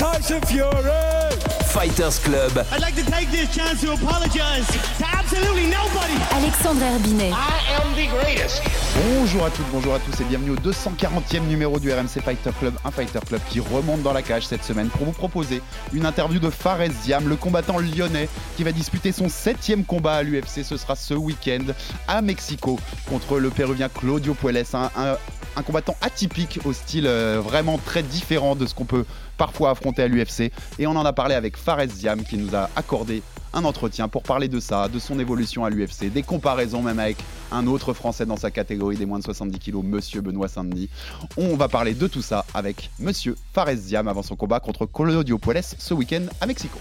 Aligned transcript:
Tyson 0.00 0.40
Fury. 0.46 1.36
Fighters 1.74 2.18
Club. 2.24 2.64
I'd 2.72 2.80
like 2.80 2.96
to 2.96 3.04
take 3.10 3.30
this 3.30 3.54
chance 3.54 3.82
to 3.82 3.92
apologize 3.92 4.66
to 4.98 5.04
absolutely 5.06 5.66
nobody. 5.66 6.14
Alexandre 6.32 6.84
Herbinet. 6.86 7.32
I 7.32 7.60
am 7.76 7.94
the 7.94 8.08
greatest. 8.08 8.62
Bonjour 8.96 9.44
à 9.44 9.50
toutes, 9.50 9.68
bonjour 9.70 9.94
à 9.94 9.98
tous 10.00 10.18
et 10.20 10.24
bienvenue 10.24 10.52
au 10.52 10.56
240e 10.56 11.46
numéro 11.46 11.78
du 11.78 11.92
RMC 11.92 12.22
Fighter 12.24 12.50
Club, 12.58 12.74
un 12.84 12.90
Fighter 12.90 13.20
Club 13.28 13.40
qui 13.50 13.60
remonte 13.60 14.02
dans 14.02 14.12
la 14.14 14.22
cage 14.22 14.46
cette 14.46 14.64
semaine 14.64 14.88
pour 14.88 15.04
vous 15.04 15.12
proposer 15.12 15.60
une 15.92 16.06
interview 16.06 16.40
de 16.40 16.48
Fares 16.50 16.90
Ziam, 17.04 17.28
le 17.28 17.36
combattant 17.36 17.78
lyonnais 17.78 18.28
qui 18.56 18.64
va 18.64 18.72
disputer 18.72 19.12
son 19.12 19.28
septième 19.28 19.84
combat 19.84 20.14
à 20.14 20.22
l'UFC. 20.22 20.64
Ce 20.64 20.78
sera 20.78 20.96
ce 20.96 21.12
week-end 21.14 21.72
à 22.08 22.22
Mexico 22.22 22.80
contre 23.08 23.38
le 23.38 23.50
péruvien 23.50 23.88
Claudio 23.90 24.32
Puelles, 24.34 24.64
un, 24.72 24.90
un- 24.96 25.16
un 25.56 25.62
combattant 25.62 25.96
atypique 26.00 26.60
au 26.64 26.72
style 26.72 27.06
euh, 27.06 27.40
vraiment 27.40 27.78
très 27.78 28.02
différent 28.02 28.56
de 28.56 28.66
ce 28.66 28.74
qu'on 28.74 28.84
peut 28.84 29.04
parfois 29.36 29.70
affronter 29.70 30.02
à 30.02 30.08
l'UFC. 30.08 30.52
Et 30.78 30.86
on 30.86 30.90
en 30.90 31.04
a 31.04 31.12
parlé 31.12 31.34
avec 31.34 31.56
Fares 31.56 31.88
Ziam 31.88 32.22
qui 32.22 32.36
nous 32.36 32.54
a 32.54 32.68
accordé 32.76 33.22
un 33.52 33.64
entretien 33.64 34.08
pour 34.08 34.22
parler 34.22 34.48
de 34.48 34.60
ça, 34.60 34.88
de 34.88 34.98
son 34.98 35.18
évolution 35.18 35.64
à 35.64 35.70
l'UFC, 35.70 36.12
des 36.12 36.22
comparaisons 36.22 36.82
même 36.82 36.98
avec 36.98 37.16
un 37.50 37.66
autre 37.66 37.92
Français 37.92 38.26
dans 38.26 38.36
sa 38.36 38.50
catégorie 38.50 38.96
des 38.96 39.06
moins 39.06 39.18
de 39.18 39.24
70 39.24 39.58
kilos, 39.58 39.84
Monsieur 39.84 40.20
Benoît 40.20 40.48
Saint-Denis. 40.48 40.88
On 41.36 41.56
va 41.56 41.68
parler 41.68 41.94
de 41.94 42.06
tout 42.06 42.22
ça 42.22 42.44
avec 42.54 42.90
Monsieur 42.98 43.36
Fares 43.52 43.74
Ziam 43.74 44.08
avant 44.08 44.22
son 44.22 44.36
combat 44.36 44.60
contre 44.60 44.86
Claudio 44.86 45.38
Puelles 45.38 45.64
ce 45.64 45.94
week-end 45.94 46.26
à 46.40 46.46
Mexico. 46.46 46.78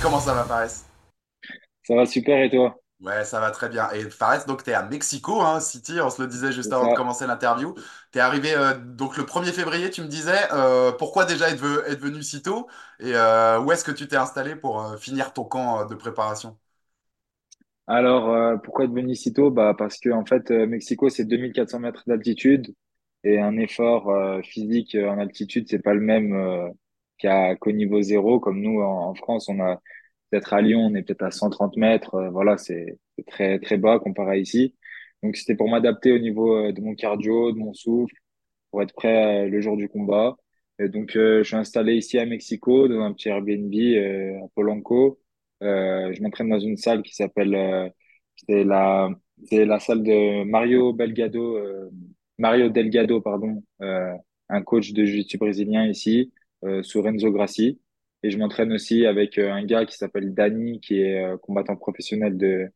Comment 0.00 0.20
ça 0.20 0.34
va, 0.34 0.44
Fares? 0.44 0.70
Ça 1.84 1.94
va 1.96 2.06
super 2.06 2.42
et 2.42 2.50
toi? 2.50 2.81
Ouais, 3.02 3.24
ça 3.24 3.40
va 3.40 3.50
très 3.50 3.68
bien. 3.68 3.90
Et 3.90 4.08
Fares, 4.10 4.46
donc 4.46 4.62
tu 4.62 4.70
es 4.70 4.74
à 4.74 4.84
Mexico, 4.84 5.40
hein, 5.40 5.58
City, 5.58 6.00
on 6.00 6.08
se 6.08 6.22
le 6.22 6.28
disait 6.28 6.52
juste 6.52 6.70
C'est 6.70 6.72
avant 6.72 6.86
de 6.86 6.92
ça. 6.92 6.94
commencer 6.94 7.26
l'interview. 7.26 7.74
Tu 8.12 8.18
es 8.18 8.20
arrivé 8.20 8.54
euh, 8.54 8.74
donc 8.78 9.16
le 9.16 9.26
1er 9.26 9.50
février, 9.52 9.90
tu 9.90 10.02
me 10.02 10.06
disais, 10.06 10.38
euh, 10.52 10.92
pourquoi 10.92 11.24
déjà 11.24 11.50
être, 11.50 11.58
ve- 11.60 11.82
être 11.88 11.98
venu 12.00 12.22
si 12.22 12.42
tôt? 12.42 12.68
Et 13.00 13.12
euh, 13.16 13.58
où 13.60 13.72
est-ce 13.72 13.82
que 13.84 13.90
tu 13.90 14.06
t'es 14.06 14.14
installé 14.16 14.54
pour 14.54 14.80
euh, 14.80 14.96
finir 14.98 15.32
ton 15.32 15.44
camp 15.44 15.80
euh, 15.80 15.84
de 15.86 15.96
préparation? 15.96 16.56
Alors, 17.86 18.30
euh, 18.30 18.56
pourquoi 18.58 18.84
être 18.84 18.92
venu 18.92 19.14
si 19.14 19.32
tôt? 19.32 19.50
Bah, 19.50 19.74
parce 19.76 19.98
que 19.98 20.10
en 20.10 20.24
fait, 20.24 20.50
euh, 20.50 20.66
Mexico, 20.66 21.08
c'est 21.08 21.24
2400 21.24 21.80
mètres 21.80 22.04
d'altitude 22.06 22.74
et 23.24 23.38
un 23.40 23.56
effort 23.56 24.10
euh, 24.10 24.40
physique 24.42 24.94
euh, 24.94 25.08
en 25.10 25.18
altitude, 25.18 25.66
c'est 25.68 25.80
pas 25.82 25.94
le 25.94 26.00
même 26.00 26.32
euh, 26.34 26.68
qu'à 27.18 27.56
qu'au 27.56 27.72
niveau 27.72 28.00
zéro. 28.02 28.40
Comme 28.40 28.60
nous, 28.60 28.80
en, 28.80 29.10
en 29.10 29.14
France, 29.14 29.48
on 29.48 29.60
a 29.60 29.80
peut-être 30.32 30.54
à 30.54 30.62
Lyon, 30.62 30.80
on 30.86 30.94
est 30.94 31.02
peut-être 31.02 31.22
à 31.22 31.30
130 31.30 31.76
mètres. 31.76 32.14
euh, 32.16 32.30
voilà, 32.30 32.58
c'est 32.58 32.98
très 33.28 33.58
très 33.60 33.76
bas 33.78 33.98
comparé 34.00 34.32
à 34.32 34.36
ici. 34.38 34.74
Donc, 35.22 35.36
c'était 35.36 35.56
pour 35.56 35.68
m'adapter 35.70 36.12
au 36.12 36.18
niveau 36.18 36.56
euh, 36.56 36.72
de 36.72 36.80
mon 36.80 36.94
cardio, 36.94 37.52
de 37.52 37.58
mon 37.58 37.74
souffle, 37.74 38.14
pour 38.70 38.82
être 38.82 38.94
prêt 38.94 39.46
euh, 39.46 39.48
le 39.50 39.60
jour 39.60 39.76
du 39.76 39.88
combat. 39.88 40.36
Et 40.78 40.88
donc, 40.88 41.12
je 41.14 41.42
suis 41.44 41.56
installé 41.56 41.96
ici 41.96 42.18
à 42.18 42.26
Mexico, 42.26 42.88
dans 42.88 43.02
un 43.02 43.12
petit 43.12 43.28
Airbnb 43.28 43.72
à 44.42 44.48
Polanco. 44.54 45.20
Je 45.60 46.22
m'entraîne 46.22 46.48
dans 46.50 46.58
une 46.60 46.76
salle 46.76 47.02
qui 47.02 47.14
s'appelle, 47.14 47.92
c'est 48.48 48.64
la, 48.64 49.10
c'est 49.44 49.64
la 49.66 49.78
salle 49.78 50.02
de 50.02 50.44
Mario 50.44 50.92
Belgado, 50.92 51.58
Mario 52.38 52.68
Delgado, 52.70 53.20
pardon, 53.20 53.62
un 53.80 54.62
coach 54.62 54.92
de 54.92 55.04
jiu-jitsu 55.04 55.38
brésilien 55.38 55.86
ici, 55.86 56.32
euh, 56.64 56.82
sous 56.82 57.02
Renzo 57.02 57.30
Grassi. 57.32 57.80
Et 58.22 58.30
je 58.30 58.38
m'entraîne 58.38 58.72
aussi 58.72 59.06
avec 59.06 59.38
euh, 59.38 59.52
un 59.52 59.64
gars 59.64 59.84
qui 59.86 59.96
s'appelle 59.96 60.34
Dani, 60.34 60.80
qui 60.80 61.00
est 61.00 61.24
euh, 61.24 61.36
combattant 61.38 61.76
professionnel 61.76 62.36
de, 62.38 62.68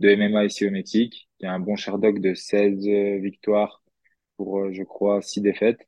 de 0.00 0.08
MMA 0.10 0.44
ici 0.46 0.66
au 0.66 0.70
Mexique, 0.70 1.28
qui 1.38 1.46
a 1.46 1.52
un 1.54 1.60
bon 1.60 1.76
Sherdog 1.76 2.20
de 2.20 2.34
16 2.34 2.86
victoires 3.22 3.82
pour, 4.36 4.60
euh, 4.60 4.72
je 4.72 4.82
crois, 4.84 5.22
6 5.22 5.40
défaites. 5.40 5.80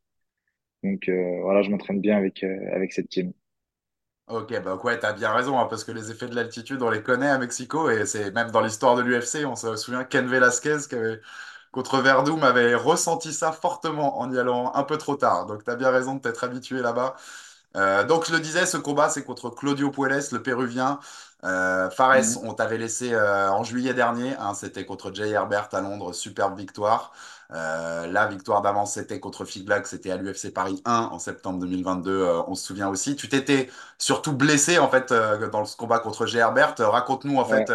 Donc 0.82 1.08
euh, 1.08 1.40
voilà, 1.42 1.62
je 1.62 1.70
m'entraîne 1.70 2.00
bien 2.00 2.16
avec, 2.16 2.44
euh, 2.44 2.56
avec 2.74 2.92
cette 2.92 3.08
team. 3.08 3.32
Ok, 4.26 4.58
bah 4.62 4.76
ouais, 4.82 4.98
t'as 4.98 5.12
bien 5.12 5.32
raison, 5.34 5.58
hein, 5.60 5.66
parce 5.68 5.84
que 5.84 5.92
les 5.92 6.10
effets 6.10 6.28
de 6.28 6.34
l'altitude, 6.34 6.80
on 6.82 6.88
les 6.90 7.02
connaît 7.02 7.28
à 7.28 7.36
Mexico, 7.38 7.90
et 7.90 8.06
c'est 8.06 8.30
même 8.32 8.50
dans 8.50 8.62
l'histoire 8.62 8.96
de 8.96 9.02
l'UFC, 9.02 9.44
on 9.44 9.54
se 9.54 9.76
souvient 9.76 10.02
Ken 10.04 10.26
Velasquez 10.26 10.78
contre 11.72 12.00
Verdum 12.00 12.42
avait 12.44 12.74
ressenti 12.74 13.32
ça 13.32 13.52
fortement 13.52 14.18
en 14.20 14.32
y 14.32 14.38
allant 14.38 14.72
un 14.74 14.84
peu 14.84 14.96
trop 14.98 15.16
tard. 15.16 15.46
Donc 15.46 15.64
t'as 15.64 15.76
bien 15.76 15.90
raison 15.90 16.14
de 16.16 16.20
t'être 16.20 16.44
habitué 16.44 16.80
là-bas. 16.80 17.16
Euh, 17.76 18.04
donc 18.04 18.26
je 18.26 18.32
le 18.32 18.40
disais, 18.40 18.66
ce 18.66 18.76
combat, 18.76 19.08
c'est 19.10 19.24
contre 19.24 19.50
Claudio 19.50 19.90
Puelles, 19.90 20.22
le 20.32 20.42
Péruvien. 20.42 21.00
Euh, 21.44 21.90
Fares, 21.90 22.22
Mhm. 22.22 22.44
on 22.44 22.54
t'avait 22.54 22.78
laissé 22.78 23.12
euh, 23.12 23.50
en 23.50 23.64
juillet 23.64 23.94
dernier, 23.94 24.34
hein, 24.36 24.54
c'était 24.54 24.86
contre 24.86 25.12
Jay 25.12 25.30
Herbert 25.30 25.68
à 25.72 25.80
Londres, 25.80 26.12
superbe 26.12 26.56
victoire. 26.58 27.12
La 27.50 28.26
victoire 28.26 28.62
d'avance, 28.62 28.94
c'était 28.94 29.20
contre 29.20 29.44
Figlac, 29.44 29.86
c'était 29.86 30.10
à 30.10 30.16
l'UFC 30.16 30.50
Paris 30.50 30.80
1 30.84 31.08
en 31.12 31.18
septembre 31.18 31.58
2022, 31.60 32.10
euh, 32.22 32.42
on 32.48 32.54
se 32.54 32.64
souvient 32.66 32.88
aussi. 32.88 33.16
Tu 33.16 33.28
t'étais 33.28 33.70
surtout 33.98 34.32
blessé 34.32 34.78
en 34.78 34.88
fait 34.88 35.12
dans 35.12 35.64
ce 35.64 35.76
combat 35.76 35.98
contre 36.00 36.26
Jay 36.26 36.38
Herbert. 36.38 36.74
Raconte-nous 36.78 37.36
en 37.38 37.44
Ouais. 37.46 37.64
fait 37.64 37.72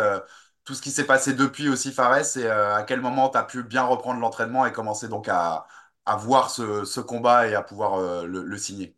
tout 0.66 0.74
ce 0.76 0.82
qui 0.82 0.92
s'est 0.92 1.06
passé 1.06 1.34
depuis 1.34 1.70
aussi, 1.70 1.92
Fares, 1.94 2.38
et 2.38 2.48
à 2.50 2.84
quel 2.84 3.02
moment 3.02 3.30
tu 3.30 3.38
as 3.38 3.44
pu 3.44 3.64
bien 3.64 3.84
reprendre 3.84 4.20
l'entraînement 4.20 4.66
et 4.66 4.72
commencer 4.74 5.08
donc 5.08 5.28
à, 5.30 5.66
à 6.06 6.16
voir 6.18 6.50
ce, 6.52 6.86
ce 6.86 7.00
combat 7.02 7.48
et 7.48 7.56
à 7.56 7.62
pouvoir 7.64 8.00
le, 8.26 8.44
le 8.44 8.58
signer? 8.58 8.96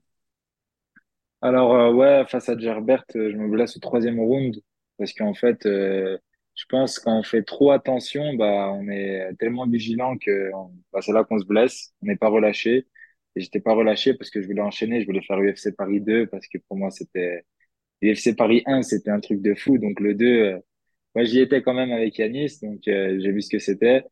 Alors 1.41 1.73
euh, 1.75 1.91
ouais, 1.93 2.25
face 2.27 2.49
à 2.49 2.57
Gerbert, 2.57 3.03
euh, 3.15 3.31
je 3.31 3.37
me 3.37 3.47
blesse 3.49 3.75
au 3.77 3.79
troisième 3.79 4.19
round 4.19 4.55
parce 4.97 5.13
qu'en 5.13 5.33
fait, 5.33 5.65
euh, 5.65 6.17
je 6.55 6.65
pense 6.69 6.99
quand 6.99 7.17
on 7.17 7.23
fait 7.23 7.43
trop 7.43 7.71
attention, 7.71 8.33
bah 8.35 8.71
on 8.73 8.87
est 8.89 9.33
tellement 9.39 9.65
vigilant 9.67 10.17
que 10.17 10.51
bah, 10.93 10.99
c'est 11.01 11.13
là 11.13 11.23
qu'on 11.23 11.39
se 11.39 11.45
blesse. 11.45 11.93
On 12.03 12.07
n'est 12.07 12.15
pas 12.17 12.29
relâché 12.29 12.87
et 13.35 13.41
j'étais 13.41 13.59
pas 13.61 13.73
relâché 13.73 14.13
parce 14.13 14.29
que 14.29 14.41
je 14.41 14.47
voulais 14.47 14.61
enchaîner, 14.61 15.01
je 15.01 15.05
voulais 15.07 15.21
faire 15.23 15.37
UFC 15.39 15.75
Paris 15.75 16.01
2 16.01 16.27
parce 16.27 16.47
que 16.47 16.57
pour 16.67 16.77
moi 16.77 16.91
c'était 16.91 17.43
UFC 18.03 18.35
Paris 18.35 18.61
1, 18.67 18.83
c'était 18.83 19.09
un 19.11 19.19
truc 19.19 19.41
de 19.41 19.55
fou. 19.55 19.77
Donc 19.79 19.99
le 19.99 20.13
2, 20.15 20.25
euh, 20.27 20.59
moi 21.15 21.23
j'y 21.25 21.39
étais 21.39 21.61
quand 21.63 21.73
même 21.73 21.91
avec 21.91 22.17
Yanis, 22.19 22.59
donc 22.61 22.81
j'ai 22.85 23.31
vu 23.31 23.41
ce 23.41 23.49
que 23.49 23.59
c'était 23.59 24.03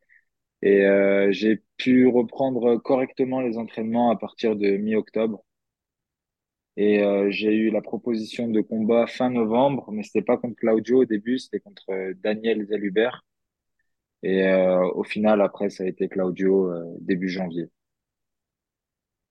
et 0.64 0.84
j'ai 1.32 1.62
pu 1.78 2.08
reprendre 2.08 2.78
correctement 2.78 3.42
les 3.42 3.58
entraînements 3.58 4.12
à 4.12 4.18
partir 4.18 4.56
de 4.58 4.78
mi-octobre. 4.78 5.44
Et 6.80 7.04
euh, 7.04 7.30
j'ai 7.30 7.54
eu 7.56 7.70
la 7.70 7.82
proposition 7.84 8.48
de 8.48 8.62
combat 8.62 9.06
fin 9.06 9.30
novembre, 9.30 9.92
mais 9.92 10.02
c'était 10.02 10.24
pas 10.24 10.38
contre 10.38 10.56
Claudio 10.56 11.04
au 11.04 11.06
début, 11.06 11.38
c'était 11.38 11.60
contre 11.60 11.84
euh, 11.92 12.16
Daniel 12.24 12.66
Zalubert. 12.66 13.24
Et 14.24 14.44
euh, 14.48 14.88
au 14.94 15.04
final, 15.04 15.42
après, 15.42 15.70
ça 15.70 15.84
a 15.84 15.88
été 15.88 16.08
Claudio 16.10 16.72
euh, 16.72 16.86
début 17.02 17.30
janvier. 17.30 17.70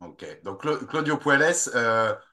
Ok, 0.00 0.24
donc 0.44 0.62
Cla- 0.62 0.86
Claudio 0.86 1.16
Puelles, 1.18 1.54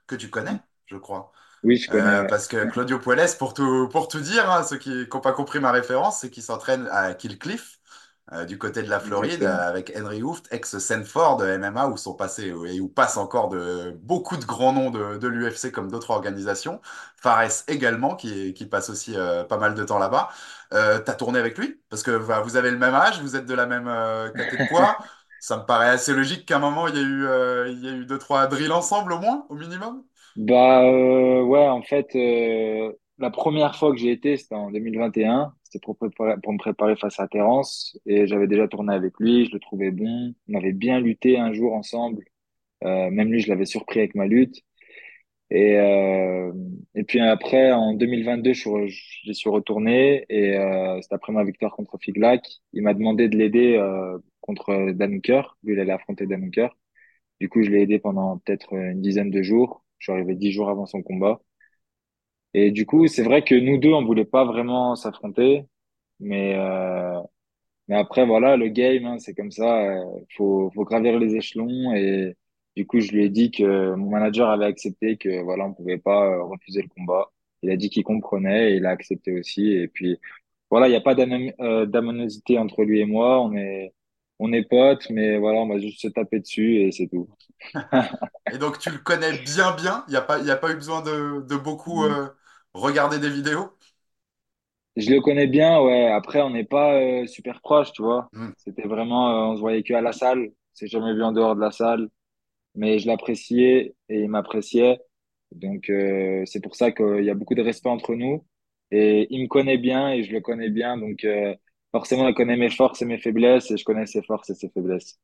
que 0.08 0.16
tu 0.16 0.30
connais, 0.30 0.59
je 0.86 0.98
crois. 0.98 1.32
Oui, 1.64 1.78
je 1.78 1.90
connais. 1.90 2.12
Euh, 2.12 2.26
parce 2.26 2.47
que 2.47 2.66
Claudio 2.66 3.00
Puelles, 3.00 3.30
pour 3.40 3.53
tout, 3.53 3.90
pour 3.90 4.08
tout 4.08 4.20
dire, 4.22 4.50
hein, 4.52 4.64
ceux 4.64 4.78
qui 4.78 5.08
n'ont 5.14 5.22
pas 5.22 5.34
compris 5.34 5.59
ma 5.59 5.72
référence, 5.72 6.22
c'est 6.22 6.30
qu'il 6.32 6.44
s'entraîne 6.44 6.88
à 6.92 7.14
Killcliff, 7.16 7.80
euh, 8.34 8.46
du 8.46 8.58
côté 8.58 8.81
de 8.81 8.90
la 8.90 9.00
Floride, 9.00 9.44
avec 9.44 9.94
Henry 9.96 10.24
Hooft, 10.24 10.47
ex-Sanford 10.52 11.44
MMA, 11.44 11.88
où 11.88 11.96
sont 11.97 12.16
passés 12.16 12.47
et 12.68 12.80
où 12.80 12.88
passent 12.90 13.18
encore 13.18 13.50
de, 13.50 13.91
beaucoup 14.02 14.35
de 14.38 14.46
grands 14.46 14.73
noms 14.73 14.90
de, 14.90 15.17
de 15.17 15.28
l'UFC 15.28 15.72
comme 15.72 15.91
d'autres 15.91 16.09
organisations. 16.09 16.82
Fares 17.17 17.52
également, 17.67 18.16
qui, 18.16 18.53
qui 18.55 18.66
passe 18.66 18.90
aussi 18.90 19.14
euh, 19.16 19.44
pas 19.44 19.58
mal 19.58 19.76
de 19.76 19.84
temps 19.84 19.99
là-bas. 19.99 20.29
Euh, 20.73 20.97
t'as 20.99 21.14
tourné 21.14 21.38
avec 21.38 21.55
lui? 21.58 21.79
Parce 21.90 22.02
que 22.02 22.17
bah, 22.17 22.41
vous 22.41 22.58
avez 22.58 22.72
le 22.72 22.78
même 22.79 22.96
âge, 22.96 23.22
vous 23.22 23.35
êtes 23.35 23.46
de 23.46 23.53
la 23.53 23.67
même 23.67 23.85
catégorie 24.35 24.58
de 24.58 24.67
poids. 24.70 24.97
Ça 25.40 25.58
me 25.58 25.64
paraît 25.64 25.90
assez 25.90 26.14
logique 26.14 26.47
qu'à 26.47 26.55
un 26.55 26.59
moment, 26.59 26.88
il 26.88 26.96
y 26.96 26.99
a 26.99 27.02
eu, 27.03 27.73
il 27.73 27.85
y 27.85 27.88
a 27.90 27.91
eu 27.91 28.05
deux, 28.05 28.17
trois 28.17 28.47
drills 28.47 28.72
ensemble 28.72 29.14
au 29.14 29.20
moins, 29.20 29.46
au 29.49 29.55
minimum. 29.55 30.03
Bah 30.35 30.82
ouais, 30.84 31.67
en 31.67 31.82
fait, 31.82 32.14
la 33.20 33.29
première 33.29 33.76
fois 33.76 33.91
que 33.91 33.97
j'ai 33.97 34.11
été, 34.11 34.38
c'était 34.38 34.55
en 34.55 34.72
2021. 34.72 35.53
Pour 35.79 35.97
me 36.53 36.57
préparer 36.57 36.95
face 36.95 37.19
à 37.19 37.27
Terence. 37.27 37.97
Et 38.05 38.27
j'avais 38.27 38.47
déjà 38.47 38.67
tourné 38.67 38.93
avec 38.93 39.13
lui, 39.19 39.45
je 39.45 39.51
le 39.53 39.59
trouvais 39.59 39.91
bon. 39.91 40.33
On 40.49 40.55
avait 40.57 40.73
bien 40.73 40.99
lutté 40.99 41.37
un 41.37 41.53
jour 41.53 41.73
ensemble. 41.73 42.23
Euh, 42.85 43.09
même 43.11 43.31
lui, 43.31 43.41
je 43.41 43.49
l'avais 43.49 43.66
surpris 43.66 43.99
avec 43.99 44.16
ma 44.16 44.27
lutte. 44.27 44.61
Et, 45.51 45.77
euh, 45.79 46.51
et 46.95 47.03
puis 47.03 47.19
après, 47.19 47.72
en 47.72 47.93
2022, 47.93 48.53
je 48.53 48.59
suis, 48.61 48.69
re- 48.69 48.87
j'y 49.23 49.35
suis 49.35 49.49
retourné 49.49 50.25
et 50.29 50.57
euh, 50.57 50.99
c'était 51.01 51.16
après 51.16 51.33
ma 51.33 51.43
victoire 51.43 51.75
contre 51.75 51.97
Figlac. 51.99 52.43
Il 52.73 52.81
m'a 52.83 52.93
demandé 52.95 53.29
de 53.29 53.37
l'aider 53.37 53.75
euh, 53.77 54.17
contre 54.41 54.91
Dan 54.93 55.16
Hooker. 55.16 55.43
Lui, 55.63 55.73
il 55.73 55.79
allait 55.79 55.91
affronter 55.93 56.25
Dan 56.25 56.45
Hooker. 56.45 56.69
Du 57.39 57.49
coup, 57.49 57.63
je 57.63 57.69
l'ai 57.72 57.81
aidé 57.81 57.99
pendant 57.99 58.37
peut-être 58.39 58.73
une 58.75 59.01
dizaine 59.01 59.31
de 59.31 59.41
jours. 59.41 59.85
Je 59.99 60.05
suis 60.05 60.13
arrivé 60.13 60.35
dix 60.35 60.51
jours 60.51 60.69
avant 60.69 60.85
son 60.85 61.01
combat. 61.03 61.41
Et 62.55 62.72
du 62.72 62.87
coup, 62.87 63.07
c'est 63.07 63.23
vrai 63.23 63.43
que 63.43 63.55
nous 63.55 63.78
deux, 63.79 63.93
on 63.93 64.05
voulait 64.05 64.25
pas 64.25 64.46
vraiment 64.46 64.96
s'affronter, 64.96 65.66
mais 66.19 66.55
euh, 66.57 67.22
mais 67.87 67.96
après, 67.97 68.25
voilà, 68.25 68.57
le 68.57 68.69
game, 68.69 69.05
hein, 69.05 69.19
c'est 69.19 69.35
comme 69.35 69.52
ça. 69.52 69.84
euh, 69.84 70.03
faut 70.37 70.72
faut 70.75 70.85
gravir 70.85 71.19
les 71.19 71.35
échelons. 71.35 71.93
Et 71.96 72.35
du 72.78 72.87
coup, 72.87 72.99
je 73.02 73.11
lui 73.11 73.25
ai 73.25 73.29
dit 73.29 73.52
que 73.52 73.96
mon 73.96 74.09
manager 74.11 74.49
avait 74.49 74.66
accepté 74.66 75.17
que 75.17 75.43
voilà, 75.43 75.66
on 75.67 75.73
pouvait 75.73 75.97
pas 75.99 76.25
euh, 76.28 76.43
refuser 76.46 76.81
le 76.84 76.90
combat. 76.90 77.31
Il 77.63 77.72
a 77.72 77.78
dit 77.78 77.90
qu'il 77.91 78.03
comprenait 78.05 78.73
et 78.73 78.78
il 78.78 78.85
a 78.87 78.91
accepté 78.91 79.40
aussi. 79.40 79.72
Et 79.73 79.87
puis 79.90 80.19
voilà, 80.72 80.87
il 80.90 80.91
n'y 80.91 80.97
a 80.97 81.01
pas 81.01 81.16
d'anom- 81.16 81.53
euh, 81.61 81.85
entre 82.59 82.84
lui 82.84 83.01
et 83.01 83.05
moi. 83.05 83.41
On 83.41 83.55
est 83.55 83.93
on 84.40 84.53
est 84.53 84.63
potes, 84.69 85.09
mais 85.11 85.37
voilà, 85.40 85.59
on 85.59 85.67
va 85.67 85.79
juste 85.79 86.01
se 86.01 86.08
taper 86.09 86.40
dessus 86.41 86.78
et 86.81 86.91
c'est 86.91 87.08
tout. 87.08 87.29
Et 88.51 88.58
donc, 88.58 88.79
tu 88.79 88.90
le 88.91 88.99
connais 88.99 89.34
bien, 89.40 89.72
bien. 89.75 90.03
Il 90.08 90.11
n'y 90.11 90.17
a 90.17 90.22
pas, 90.22 90.40
il 90.40 90.46
y 90.46 90.51
a 90.51 90.55
pas 90.58 90.72
eu 90.72 90.75
besoin 90.75 91.01
de, 91.01 91.41
de 91.47 91.55
beaucoup 91.58 92.03
Mm. 92.03 92.05
euh, 92.05 92.28
regarder 92.81 93.19
des 93.19 93.29
vidéos? 93.29 93.72
Je 94.95 95.09
le 95.11 95.19
connais 95.22 95.47
bien, 95.47 95.81
ouais. 95.81 96.07
Après, 96.07 96.41
on 96.41 96.49
n'est 96.51 96.63
pas 96.63 96.93
euh, 96.95 97.27
super 97.27 97.61
proches, 97.61 97.91
tu 97.91 98.01
vois. 98.01 98.29
Hmm. 98.31 98.51
C'était 98.57 98.87
vraiment, 98.87 99.29
euh, 99.29 99.51
on 99.51 99.55
se 99.55 99.61
voyait 99.61 99.83
que 99.83 99.93
à 99.93 100.01
la 100.01 100.13
salle. 100.13 100.51
C'est 100.73 100.87
jamais 100.87 101.13
vu 101.13 101.23
en 101.23 101.31
dehors 101.31 101.55
de 101.55 101.61
la 101.61 101.72
salle. 101.72 102.09
Mais 102.75 102.99
je 102.99 103.07
l'appréciais 103.07 103.95
et 104.09 104.22
il 104.22 104.29
m'appréciait. 104.29 104.99
Donc, 105.51 105.89
euh, 105.89 106.43
c'est 106.45 106.61
pour 106.61 106.75
ça 106.75 106.91
qu'il 106.91 107.23
y 107.23 107.29
a 107.29 107.35
beaucoup 107.35 107.55
de 107.55 107.61
respect 107.61 107.89
entre 107.89 108.16
nous. 108.16 108.45
Et 108.91 109.27
il 109.31 109.43
me 109.43 109.47
connaît 109.47 109.77
bien 109.77 110.09
et 110.11 110.23
je 110.23 110.31
le 110.33 110.41
connais 110.41 110.69
bien. 110.69 110.97
Donc, 110.97 111.23
euh, 111.25 111.55
forcément, 111.91 112.27
il 112.27 112.35
connaît 112.35 112.57
mes 112.57 112.69
forces 112.69 113.01
et 113.01 113.05
mes 113.05 113.17
faiblesses 113.19 113.72
et 113.72 113.77
je 113.77 113.85
connais 113.85 114.05
ses 114.05 114.23
forces 114.23 114.49
et 114.51 114.55
ses 114.55 114.69
faiblesses. 114.69 115.19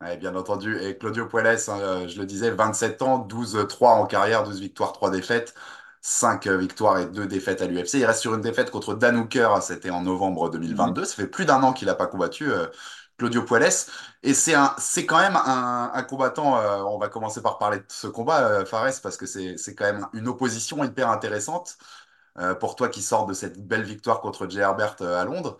Ouais, 0.00 0.16
bien 0.16 0.34
entendu. 0.34 0.78
Et 0.82 0.98
Claudio 0.98 1.26
Puelles, 1.28 1.46
hein, 1.68 2.08
je 2.08 2.18
le 2.18 2.26
disais, 2.26 2.50
27 2.50 3.02
ans, 3.02 3.18
12-3 3.18 3.92
en 3.94 4.06
carrière, 4.06 4.42
12 4.42 4.60
victoires, 4.60 4.92
3 4.92 5.10
défaites, 5.10 5.54
5 6.02 6.48
victoires 6.48 6.98
et 6.98 7.06
2 7.06 7.26
défaites 7.26 7.62
à 7.62 7.66
l'UFC. 7.66 8.00
Il 8.00 8.06
reste 8.06 8.20
sur 8.22 8.34
une 8.34 8.42
défaite 8.42 8.70
contre 8.72 8.94
Dan 8.94 9.16
Hooker, 9.18 9.62
c'était 9.62 9.90
en 9.90 10.02
novembre 10.02 10.50
Mhm. 10.66 10.92
2022. 10.92 11.04
Ça 11.06 11.14
fait 11.16 11.28
plus 11.28 11.46
d'un 11.46 11.62
an 11.62 11.72
qu'il 11.72 11.86
n'a 11.88 11.94
pas 11.96 12.08
combattu, 12.08 12.50
euh, 12.52 12.66
Claudio 13.18 13.42
Puelles. 13.44 13.70
Et 14.24 14.34
c'est 14.34 14.54
un, 14.54 14.74
c'est 14.78 15.06
quand 15.06 15.18
même 15.20 15.36
un, 15.36 15.92
un 15.94 16.02
combattant, 16.04 16.58
euh, 16.58 16.82
on 16.84 16.98
va 16.98 17.08
commencer 17.08 17.42
par 17.42 17.58
parler 17.58 17.78
de 17.78 17.84
ce 17.88 18.08
combat, 18.08 18.40
euh, 18.48 18.64
Fares, 18.66 18.92
parce 19.02 19.16
que 19.16 19.26
c'est, 19.26 19.56
c'est 19.58 19.74
quand 19.76 19.84
même 19.84 20.06
une 20.12 20.28
opposition 20.28 20.82
hyper 20.84 21.10
intéressante 21.10 21.78
euh, 22.38 22.54
pour 22.54 22.76
toi 22.76 22.88
qui 22.88 23.02
sors 23.02 23.26
de 23.26 23.34
cette 23.34 23.58
belle 23.66 23.82
victoire 23.84 24.20
contre 24.20 24.48
Jay 24.48 24.60
Herbert 24.60 24.96
euh, 25.02 25.20
à 25.20 25.24
Londres. 25.24 25.58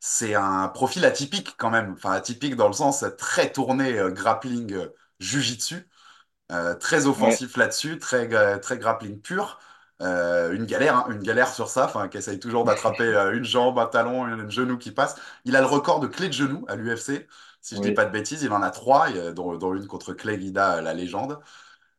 C'est 0.00 0.34
un 0.36 0.68
profil 0.68 1.04
atypique 1.06 1.54
quand 1.58 1.70
même, 1.70 1.92
enfin 1.94 2.12
atypique 2.12 2.56
dans 2.56 2.68
le 2.68 2.74
sens 2.74 3.04
très 3.18 3.52
tourné 3.52 3.98
euh, 3.98 4.10
grappling 4.10 4.72
euh, 4.74 4.88
jiu-jitsu, 5.20 5.88
euh, 6.52 6.74
très 6.74 7.06
Ouais, 7.18 7.38
offensif 7.38 7.56
là-dessus, 7.56 7.98
très, 7.98 8.28
très 8.60 8.78
grappling 8.78 9.20
pur. 9.20 9.58
Euh, 10.02 10.52
une 10.52 10.66
galère, 10.66 10.96
hein, 10.96 11.06
une 11.10 11.22
galère 11.22 11.48
sur 11.52 11.68
ça, 11.68 11.84
enfin, 11.84 12.08
qui 12.08 12.18
essaye 12.18 12.40
toujours 12.40 12.64
d'attraper 12.64 13.04
euh, 13.04 13.34
une 13.36 13.44
jambe, 13.44 13.78
un 13.78 13.86
talon, 13.86 14.24
un 14.24 14.48
genou 14.48 14.76
qui 14.78 14.90
passe. 14.90 15.14
Il 15.44 15.54
a 15.56 15.60
le 15.60 15.66
record 15.66 16.00
de 16.00 16.08
clé 16.08 16.28
de 16.28 16.32
genou 16.32 16.64
à 16.68 16.76
l'UFC, 16.76 17.28
si 17.60 17.76
je 17.76 17.80
dis 17.80 17.92
oui. 17.92 17.92
pas 17.92 18.04
de 18.04 18.10
bêtises, 18.10 18.42
il 18.42 18.52
en 18.52 18.62
a 18.62 18.70
trois, 18.70 19.10
dont, 19.32 19.56
dont 19.56 19.74
une 19.74 19.86
contre 19.86 20.12
Clay 20.14 20.38
Guida, 20.38 20.80
la 20.82 20.92
légende. 20.94 21.38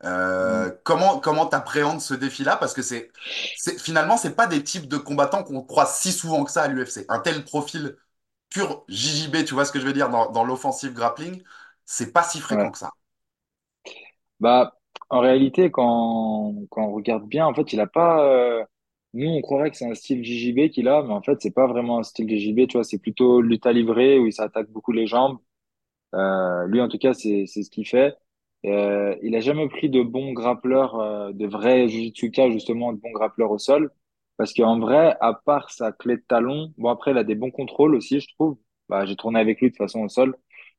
Euh, 0.03 0.71
comment 0.83 1.19
comment 1.19 1.45
t'appréhendes 1.45 2.01
ce 2.01 2.13
défi-là? 2.13 2.57
Parce 2.57 2.73
que 2.73 2.81
c'est, 2.81 3.11
c'est 3.55 3.79
finalement, 3.79 4.17
c'est 4.17 4.35
pas 4.35 4.47
des 4.47 4.63
types 4.63 4.87
de 4.89 4.97
combattants 4.97 5.43
qu'on 5.43 5.63
croise 5.63 5.95
si 5.97 6.11
souvent 6.11 6.43
que 6.43 6.51
ça 6.51 6.63
à 6.63 6.67
l'UFC. 6.67 7.05
Un 7.09 7.19
tel 7.19 7.43
profil 7.45 7.95
pur 8.49 8.85
JJB, 8.89 9.45
tu 9.45 9.53
vois 9.55 9.65
ce 9.65 9.71
que 9.71 9.79
je 9.79 9.85
veux 9.87 9.93
dire, 9.93 10.09
dans, 10.09 10.31
dans 10.31 10.43
l'offensive 10.45 10.93
grappling, 10.93 11.43
c'est 11.85 12.11
pas 12.13 12.23
si 12.23 12.39
fréquent 12.41 12.69
Ouais. 12.69 12.71
que 12.71 12.77
ça. 12.79 12.91
Bah, 14.39 14.73
en 15.15 15.19
réalité, 15.21 15.71
quand, 15.71 16.53
quand 16.69 16.85
on 16.87 16.93
regarde 16.93 17.27
bien, 17.27 17.45
en 17.45 17.53
fait, 17.53 17.73
il 17.73 17.79
a 17.79 17.87
pas. 17.87 18.25
euh, 18.25 18.63
Nous, 19.13 19.27
on 19.29 19.41
croirait 19.41 19.71
que 19.71 19.77
c'est 19.77 19.89
un 19.89 19.93
style 19.95 20.23
JJB 20.23 20.69
qu'il 20.71 20.87
a, 20.87 21.03
mais 21.03 21.13
en 21.13 21.21
fait, 21.21 21.41
c'est 21.41 21.53
pas 21.53 21.67
vraiment 21.67 21.99
un 21.99 22.03
style 22.03 22.29
JJB. 22.29 22.67
Tu 22.67 22.77
vois, 22.77 22.83
c'est 22.83 22.99
plutôt 22.99 23.41
lutte 23.41 23.65
à 23.65 23.73
livrer 23.73 24.19
où 24.19 24.25
il 24.27 24.33
s'attaque 24.33 24.69
beaucoup 24.71 24.91
les 24.91 25.07
jambes. 25.07 25.39
Euh, 26.15 26.67
lui, 26.67 26.81
en 26.81 26.89
tout 26.89 26.99
cas, 26.99 27.13
c'est 27.13 27.47
ce 27.47 27.69
qu'il 27.71 27.87
fait. 27.87 28.15
Euh, 28.65 29.15
il 29.23 29.35
a 29.35 29.41
jamais 29.41 29.67
pris 29.69 29.89
de 29.89 30.01
bons 30.03 30.33
grappleurs, 30.33 31.33
de 31.33 31.47
vrais 31.47 31.89
Jujitsuka, 31.89 32.49
justement, 32.51 32.93
de 32.93 32.99
bons 32.99 33.11
grappleurs 33.11 33.51
au 33.51 33.57
sol. 33.59 33.91
Parce 34.37 34.53
qu'en 34.53 34.79
vrai, 34.79 35.15
à 35.21 35.33
part 35.33 35.71
sa 35.71 35.91
clé 35.91 36.17
de 36.17 36.23
talon, 36.27 36.73
bon, 36.77 36.89
après, 36.89 37.11
il 37.11 37.17
a 37.17 37.23
des 37.25 37.35
bons 37.35 37.51
contrôles 37.51 37.95
aussi, 37.95 38.19
je 38.21 38.27
trouve. 38.35 38.57
Bah, 38.89 39.05
j'ai 39.05 39.15
tourné 39.15 39.39
avec 39.39 39.59
lui 39.61 39.67
de 39.69 39.71
toute 39.73 39.77
façon 39.79 40.01
au 40.01 40.09
sol. 40.09 40.37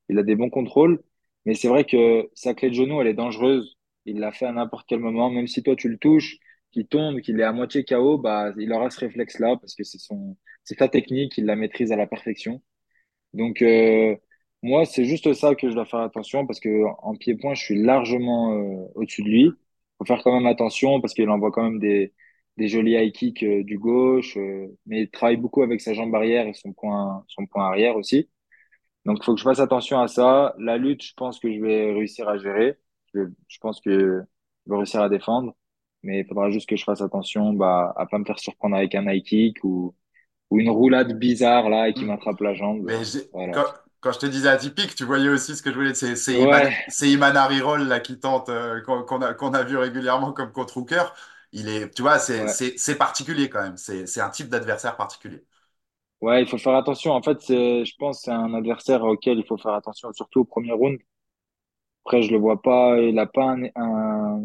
Il 0.08 0.18
a 0.18 0.22
des 0.22 0.36
bons 0.36 0.50
contrôles. 0.50 1.02
Mais 1.46 1.54
c'est 1.54 1.68
vrai 1.68 1.84
que 1.84 2.28
sa 2.34 2.54
clé 2.54 2.70
de 2.70 2.74
genou, 2.74 3.00
elle 3.00 3.06
est 3.08 3.14
dangereuse. 3.14 3.76
Il 4.06 4.18
l'a 4.20 4.32
fait 4.32 4.46
à 4.46 4.52
n'importe 4.52 4.86
quel 4.88 5.00
moment. 5.00 5.30
Même 5.30 5.46
si 5.46 5.62
toi, 5.62 5.76
tu 5.76 5.88
le 5.88 5.98
touches, 5.98 6.38
qu'il 6.72 6.86
tombe, 6.86 7.20
qu'il 7.20 7.38
est 7.40 7.42
à 7.44 7.52
moitié 7.52 7.84
KO, 7.84 8.18
bah, 8.18 8.52
il 8.58 8.72
aura 8.72 8.90
ce 8.90 9.00
réflexe-là 9.00 9.56
parce 9.60 9.74
que 9.74 9.84
c'est 9.84 9.98
son, 9.98 10.36
c'est 10.64 10.78
sa 10.78 10.88
technique, 10.88 11.38
il 11.38 11.46
la 11.46 11.56
maîtrise 11.56 11.92
à 11.92 11.96
la 11.96 12.06
perfection. 12.06 12.62
Donc, 13.32 13.62
euh, 13.62 14.16
moi, 14.62 14.84
c'est 14.86 15.04
juste 15.04 15.32
ça 15.34 15.54
que 15.54 15.68
je 15.68 15.74
dois 15.74 15.84
faire 15.86 16.00
attention 16.00 16.46
parce 16.46 16.60
que 16.60 16.84
en 17.02 17.16
pied-point, 17.16 17.54
je 17.54 17.62
suis 17.64 17.82
largement 17.82 18.52
euh, 18.54 18.86
au-dessus 18.94 19.22
de 19.22 19.28
lui. 19.28 19.50
Faut 19.98 20.04
faire 20.04 20.22
quand 20.22 20.32
même 20.34 20.46
attention 20.46 21.00
parce 21.00 21.14
qu'il 21.14 21.28
envoie 21.30 21.50
quand 21.52 21.62
même 21.64 21.78
des, 21.80 22.12
des 22.56 22.68
jolis 22.68 22.94
high 22.94 23.12
kicks 23.12 23.42
euh, 23.42 23.62
du 23.64 23.78
gauche, 23.78 24.36
euh, 24.36 24.68
mais 24.86 25.02
il 25.02 25.10
travaille 25.10 25.36
beaucoup 25.36 25.62
avec 25.62 25.80
sa 25.80 25.92
jambe 25.94 26.14
arrière 26.14 26.46
et 26.46 26.54
son 26.54 26.72
point, 26.72 27.24
son 27.28 27.46
point 27.46 27.66
arrière 27.66 27.96
aussi. 27.96 28.28
Donc, 29.06 29.18
il 29.20 29.24
faut 29.24 29.34
que 29.34 29.40
je 29.40 29.44
fasse 29.44 29.60
attention 29.60 30.00
à 30.00 30.08
ça. 30.08 30.54
La 30.58 30.76
lutte, 30.78 31.02
je 31.04 31.14
pense 31.16 31.38
que 31.40 31.52
je 31.52 31.60
vais 31.60 31.92
réussir 31.92 32.28
à 32.28 32.38
gérer. 32.38 32.78
Je, 33.14 33.58
pense 33.60 33.80
que 33.80 33.90
je 34.66 34.70
vais 34.70 34.76
réussir 34.76 35.00
à 35.02 35.08
défendre, 35.08 35.54
mais 36.02 36.20
il 36.20 36.26
faudra 36.26 36.50
juste 36.50 36.68
que 36.68 36.76
je 36.76 36.84
fasse 36.84 37.00
attention 37.02 37.52
bah, 37.52 37.92
à 37.96 38.06
pas 38.06 38.18
me 38.18 38.24
faire 38.24 38.38
surprendre 38.38 38.76
avec 38.76 38.94
un 38.94 39.06
high 39.12 39.22
kick 39.24 39.62
ou, 39.64 39.94
ou 40.50 40.60
une 40.60 40.70
roulade 40.70 41.18
bizarre 41.18 41.68
là 41.70 41.88
et 41.88 41.94
qui 41.94 42.04
Hmm. 42.04 42.06
m'attrape 42.06 42.40
la 42.40 42.54
jambe. 42.54 42.86
Mais 42.86 43.04
j'ai- 43.04 43.30
Voilà. 43.32 43.52
quand, 43.52 43.64
quand 44.00 44.12
je 44.12 44.18
te 44.20 44.26
disais 44.26 44.48
atypique, 44.48 44.94
tu 44.94 45.04
voyais 45.04 45.28
aussi 45.28 45.56
ce 45.56 45.62
que 45.62 45.70
je 45.70 45.76
voulais. 45.76 45.94
C'est 45.94 46.16
c'est 46.16 46.34
Ouais, 46.34 46.74
Iman 47.10 47.34
là 47.88 48.00
qui 48.00 48.18
tente, 48.20 48.48
euh, 48.50 48.80
qu'on 48.82 49.22
a, 49.22 49.34
qu'on 49.34 49.54
a 49.54 49.62
vu 49.64 49.76
régulièrement 49.76 50.32
comme 50.32 50.52
contre 50.52 50.78
Hooker. 50.78 51.04
Il 51.52 51.68
est, 51.68 51.90
tu 51.94 52.02
vois, 52.02 52.18
c'est 52.20 52.36
ouais, 52.36 52.54
particulier 52.98 53.48
quand 53.50 53.62
même. 53.62 53.76
C'est 53.76 54.20
un 54.20 54.30
type 54.30 54.48
d'adversaire 54.48 54.96
particulier. 54.96 55.44
ouais, 56.20 56.42
il 56.42 56.48
faut 56.48 56.58
faire 56.58 56.74
attention. 56.74 57.12
En 57.12 57.22
fait, 57.22 57.40
je 57.48 57.96
pense, 57.98 58.18
que 58.18 58.24
c'est 58.24 58.30
un 58.32 58.54
adversaire 58.54 59.02
auquel 59.04 59.38
il 59.38 59.46
faut 59.46 59.56
faire 59.58 59.74
attention, 59.74 60.12
surtout 60.12 60.40
au 60.40 60.44
premier 60.44 60.72
round. 60.72 60.98
Après, 62.04 62.22
je 62.22 62.30
le 62.32 62.38
vois 62.38 62.60
pas, 62.62 62.98
il 63.00 63.18
a 63.18 63.26
pas 63.26 63.44
un, 63.52 63.64
un- 63.76 64.42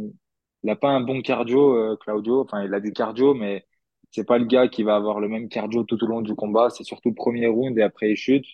il 0.63 0.69
a 0.69 0.75
pas 0.75 0.89
un 0.89 1.01
bon 1.01 1.21
cardio, 1.21 1.75
euh, 1.75 1.97
Claudio. 1.97 2.41
Enfin, 2.43 2.63
il 2.63 2.73
a 2.73 2.79
du 2.79 2.93
cardio, 2.93 3.33
mais 3.33 3.65
c'est 4.11 4.25
pas 4.25 4.37
le 4.37 4.45
gars 4.45 4.67
qui 4.67 4.83
va 4.83 4.95
avoir 4.95 5.19
le 5.19 5.27
même 5.29 5.49
cardio 5.49 5.83
tout 5.83 6.01
au 6.03 6.07
long 6.07 6.21
du 6.21 6.35
combat. 6.35 6.69
C'est 6.69 6.83
surtout 6.83 7.09
le 7.09 7.15
premier 7.15 7.47
round 7.47 7.77
et 7.77 7.81
après 7.83 8.11
il 8.11 8.15
chute. 8.17 8.45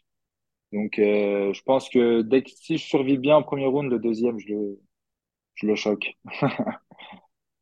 Donc, 0.74 1.00
euh, 1.00 1.54
je 1.54 1.64
pense 1.64 1.90
que 1.90 2.22
dès 2.24 2.44
que 2.44 2.52
si 2.52 2.78
je 2.78 2.86
survis 2.86 3.18
bien 3.18 3.38
au 3.38 3.44
premier 3.44 3.68
round, 3.68 3.90
le 3.92 4.00
deuxième, 4.00 4.40
je 4.40 4.50
le, 4.50 4.80
je 5.56 5.68
le 5.68 5.76
choque. 5.76 6.14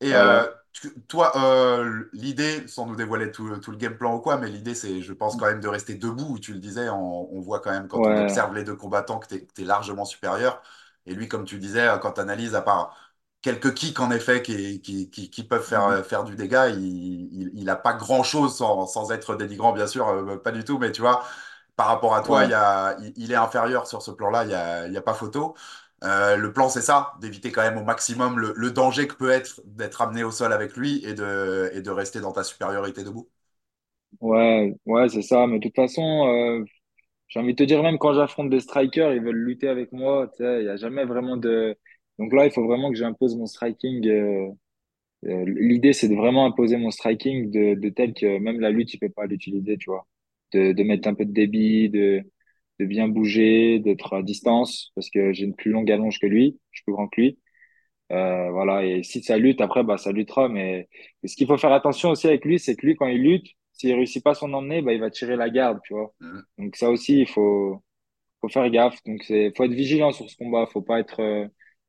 Et 0.02 0.14
euh, 0.16 0.46
tu- 0.74 0.94
toi, 1.08 1.32
euh, 1.38 2.06
l'idée, 2.14 2.68
sans 2.68 2.88
nous 2.88 2.96
dévoiler 2.96 3.32
tout, 3.32 3.58
tout 3.60 3.72
le 3.72 3.78
game 3.78 3.98
plan 3.98 4.16
ou 4.16 4.20
quoi, 4.20 4.38
mais 4.38 4.50
l'idée, 4.50 4.76
c'est, 4.76 5.02
je 5.02 5.14
pense, 5.14 5.36
quand 5.38 5.46
même 5.46 5.62
de 5.62 5.68
rester 5.68 5.96
debout. 5.96 6.40
Tu 6.40 6.54
le 6.54 6.60
disais, 6.60 6.90
on, 6.90 7.34
on 7.34 7.40
voit 7.42 7.60
quand 7.62 7.72
même 7.72 7.88
quand 7.88 8.08
on 8.08 8.18
Ouais, 8.18 8.18
observe 8.18 8.54
les 8.54 8.64
deux 8.64 8.76
combattants 8.76 9.20
que 9.20 9.28
tu 9.34 9.62
es, 9.62 9.66
largement 9.66 10.06
supérieur. 10.06 10.62
Et 11.06 11.14
lui, 11.16 11.28
comme 11.28 11.46
tu 11.46 11.60
disais, 11.60 11.88
euh, 11.88 11.98
quand 11.98 12.14
tu 12.14 12.22
analyses, 12.22 12.56
à 12.56 12.62
part 12.62 12.96
quelques 13.42 13.74
kicks, 13.74 14.00
en 14.00 14.12
effet, 14.12 14.42
qui, 14.42 14.82
qui, 14.82 15.10
qui, 15.10 15.30
qui 15.30 15.44
peuvent 15.44 15.64
faire, 15.66 15.86
Mhm. 15.86 15.90
euh, 15.90 16.04
faire 16.04 16.24
du 16.24 16.36
dégât, 16.36 16.70
il, 16.70 16.80
il, 17.34 17.52
il 17.56 17.70
a 17.70 17.76
pas 17.76 17.94
grand-chose 17.94 18.56
sans, 18.58 18.88
sans 18.88 19.12
être 19.12 19.36
dénigrant, 19.36 19.74
bien 19.74 19.88
sûr, 19.88 20.08
euh, 20.08 20.38
pas 20.38 20.52
du 20.52 20.64
tout, 20.64 20.78
mais 20.80 20.92
tu 20.92 21.02
vois, 21.02 21.24
par 21.76 21.88
rapport 21.88 22.16
à 22.16 22.22
toi, 22.22 22.46
il, 22.46 22.52
y 22.52 22.54
a, 22.54 22.96
il, 23.02 23.14
il 23.18 23.32
est 23.32 23.36
inférieur 23.36 23.88
sur 23.88 24.02
ce 24.02 24.12
plan-là, 24.12 24.44
il 24.44 24.48
n'y 24.50 24.54
a, 24.54 24.88
il 24.88 24.94
y 24.94 24.98
a 24.98 25.02
pas 25.02 25.14
photo. 25.14 25.56
Euh, 26.04 26.36
le 26.38 26.52
plan, 26.54 26.70
c'est 26.70 26.82
ça, 26.82 27.14
d'éviter 27.22 27.52
quand 27.52 27.62
même 27.62 27.78
au 27.78 27.84
maximum 27.84 28.38
le, 28.40 28.54
le 28.56 28.72
danger 28.72 29.08
que 29.08 29.16
peut 29.16 29.32
être 29.32 29.62
d'être 29.66 30.02
amené 30.02 30.24
au 30.24 30.32
sol 30.32 30.52
avec 30.54 30.76
lui 30.78 31.04
et 31.06 31.14
de, 31.14 31.72
et 31.74 31.82
de 31.82 31.90
rester 31.92 32.20
dans 32.22 32.32
ta 32.34 32.44
supériorité 32.44 33.04
debout. 33.04 33.30
Ouais, 34.22 34.76
ouais, 34.86 35.10
c'est 35.10 35.22
ça. 35.22 35.48
Mais 35.48 35.60
de 35.60 35.64
toute 35.68 35.76
façon, 35.76 36.02
euh, 36.28 36.66
j'ai 37.34 37.40
envie 37.40 37.54
de 37.54 37.58
te 37.58 37.64
dire, 37.64 37.82
même 37.84 37.98
quand 37.98 38.14
j'affronte 38.14 38.50
des 38.50 38.60
strikers, 38.60 39.14
ils 39.14 39.22
veulent 39.22 39.36
lutter 39.36 39.68
avec 39.68 39.92
moi. 39.92 40.32
Il 40.40 40.46
y 40.66 40.70
a 40.70 40.76
jamais 40.78 41.06
vraiment 41.06 41.38
de. 41.38 41.76
Donc 42.20 42.32
là, 42.34 42.46
il 42.46 42.52
faut 42.52 42.66
vraiment 42.66 42.92
que 42.92 42.98
j'impose 42.98 43.36
mon 43.36 43.48
striking. 43.48 44.08
euh, 44.08 44.50
euh, 45.26 45.46
l'idée, 45.48 45.94
c'est 45.94 46.10
de 46.10 46.16
vraiment 46.16 46.46
imposer 46.46 46.78
mon 46.78 46.92
striking 46.92 47.52
de, 47.52 47.76
de 47.80 47.90
tel 47.90 48.14
que 48.14 48.40
même 48.40 48.60
la 48.60 48.72
lutte, 48.72 48.94
il 48.94 49.00
peut 49.00 49.10
pas 49.10 49.26
l'utiliser, 49.28 49.78
tu 49.78 49.90
vois. 49.90 50.08
De, 50.54 50.74
de 50.74 50.84
mettre 50.84 51.08
un 51.10 51.16
peu 51.16 51.26
de 51.26 51.32
débit, 51.34 51.90
de, 51.90 52.24
de 52.80 52.86
bien 52.86 53.08
bouger, 53.10 53.80
d'être 53.80 54.14
à 54.16 54.24
distance, 54.24 54.92
parce 54.96 55.10
que 55.10 55.34
j'ai 55.34 55.46
une 55.46 55.56
plus 55.56 55.72
longue 55.72 55.92
allonge 55.92 56.20
que 56.20 56.28
lui, 56.28 56.60
je 56.72 56.80
suis 56.80 56.84
plus 56.86 56.94
grand 56.94 57.08
que 57.08 57.22
lui. 57.22 57.40
Euh, 58.12 58.52
voilà, 58.52 58.86
et 58.86 59.04
si 59.04 59.24
ça 59.24 59.38
lutte, 59.38 59.62
après, 59.62 59.84
bah, 59.84 59.98
ça 59.98 60.12
luttera. 60.12 60.50
Mais 60.50 60.88
ce 61.26 61.36
qu'il 61.36 61.48
faut 61.48 61.58
faire 61.58 61.72
attention 61.74 62.10
aussi 62.12 62.28
avec 62.28 62.46
lui, 62.46 62.60
c'est 62.60 62.76
que 62.76 62.86
lui, 62.86 62.96
quand 62.96 63.08
il 63.08 63.22
lutte, 63.24 63.48
s'il 63.88 63.96
réussit 63.96 64.24
pas 64.24 64.34
son 64.36 64.54
emmener, 64.54 64.82
bah, 64.82 64.94
il 64.94 65.00
va 65.02 65.10
tirer 65.12 65.36
la 65.36 65.50
garde, 65.50 65.80
tu 65.84 65.94
vois. 65.94 66.14
Donc 66.58 66.76
ça 66.76 66.90
aussi, 66.90 67.20
il 67.22 67.28
faut, 67.28 67.82
faut 68.42 68.50
faire 68.50 68.70
gaffe. 68.72 69.04
Donc 69.06 69.24
c'est, 69.24 69.54
faut 69.58 69.66
être 69.66 69.74
vigilant 69.74 70.12
sur 70.14 70.30
ce 70.30 70.38
combat. 70.38 70.68
Faut 70.68 70.82
pas 70.82 71.00
être, 71.00 71.22
euh, 71.22 71.48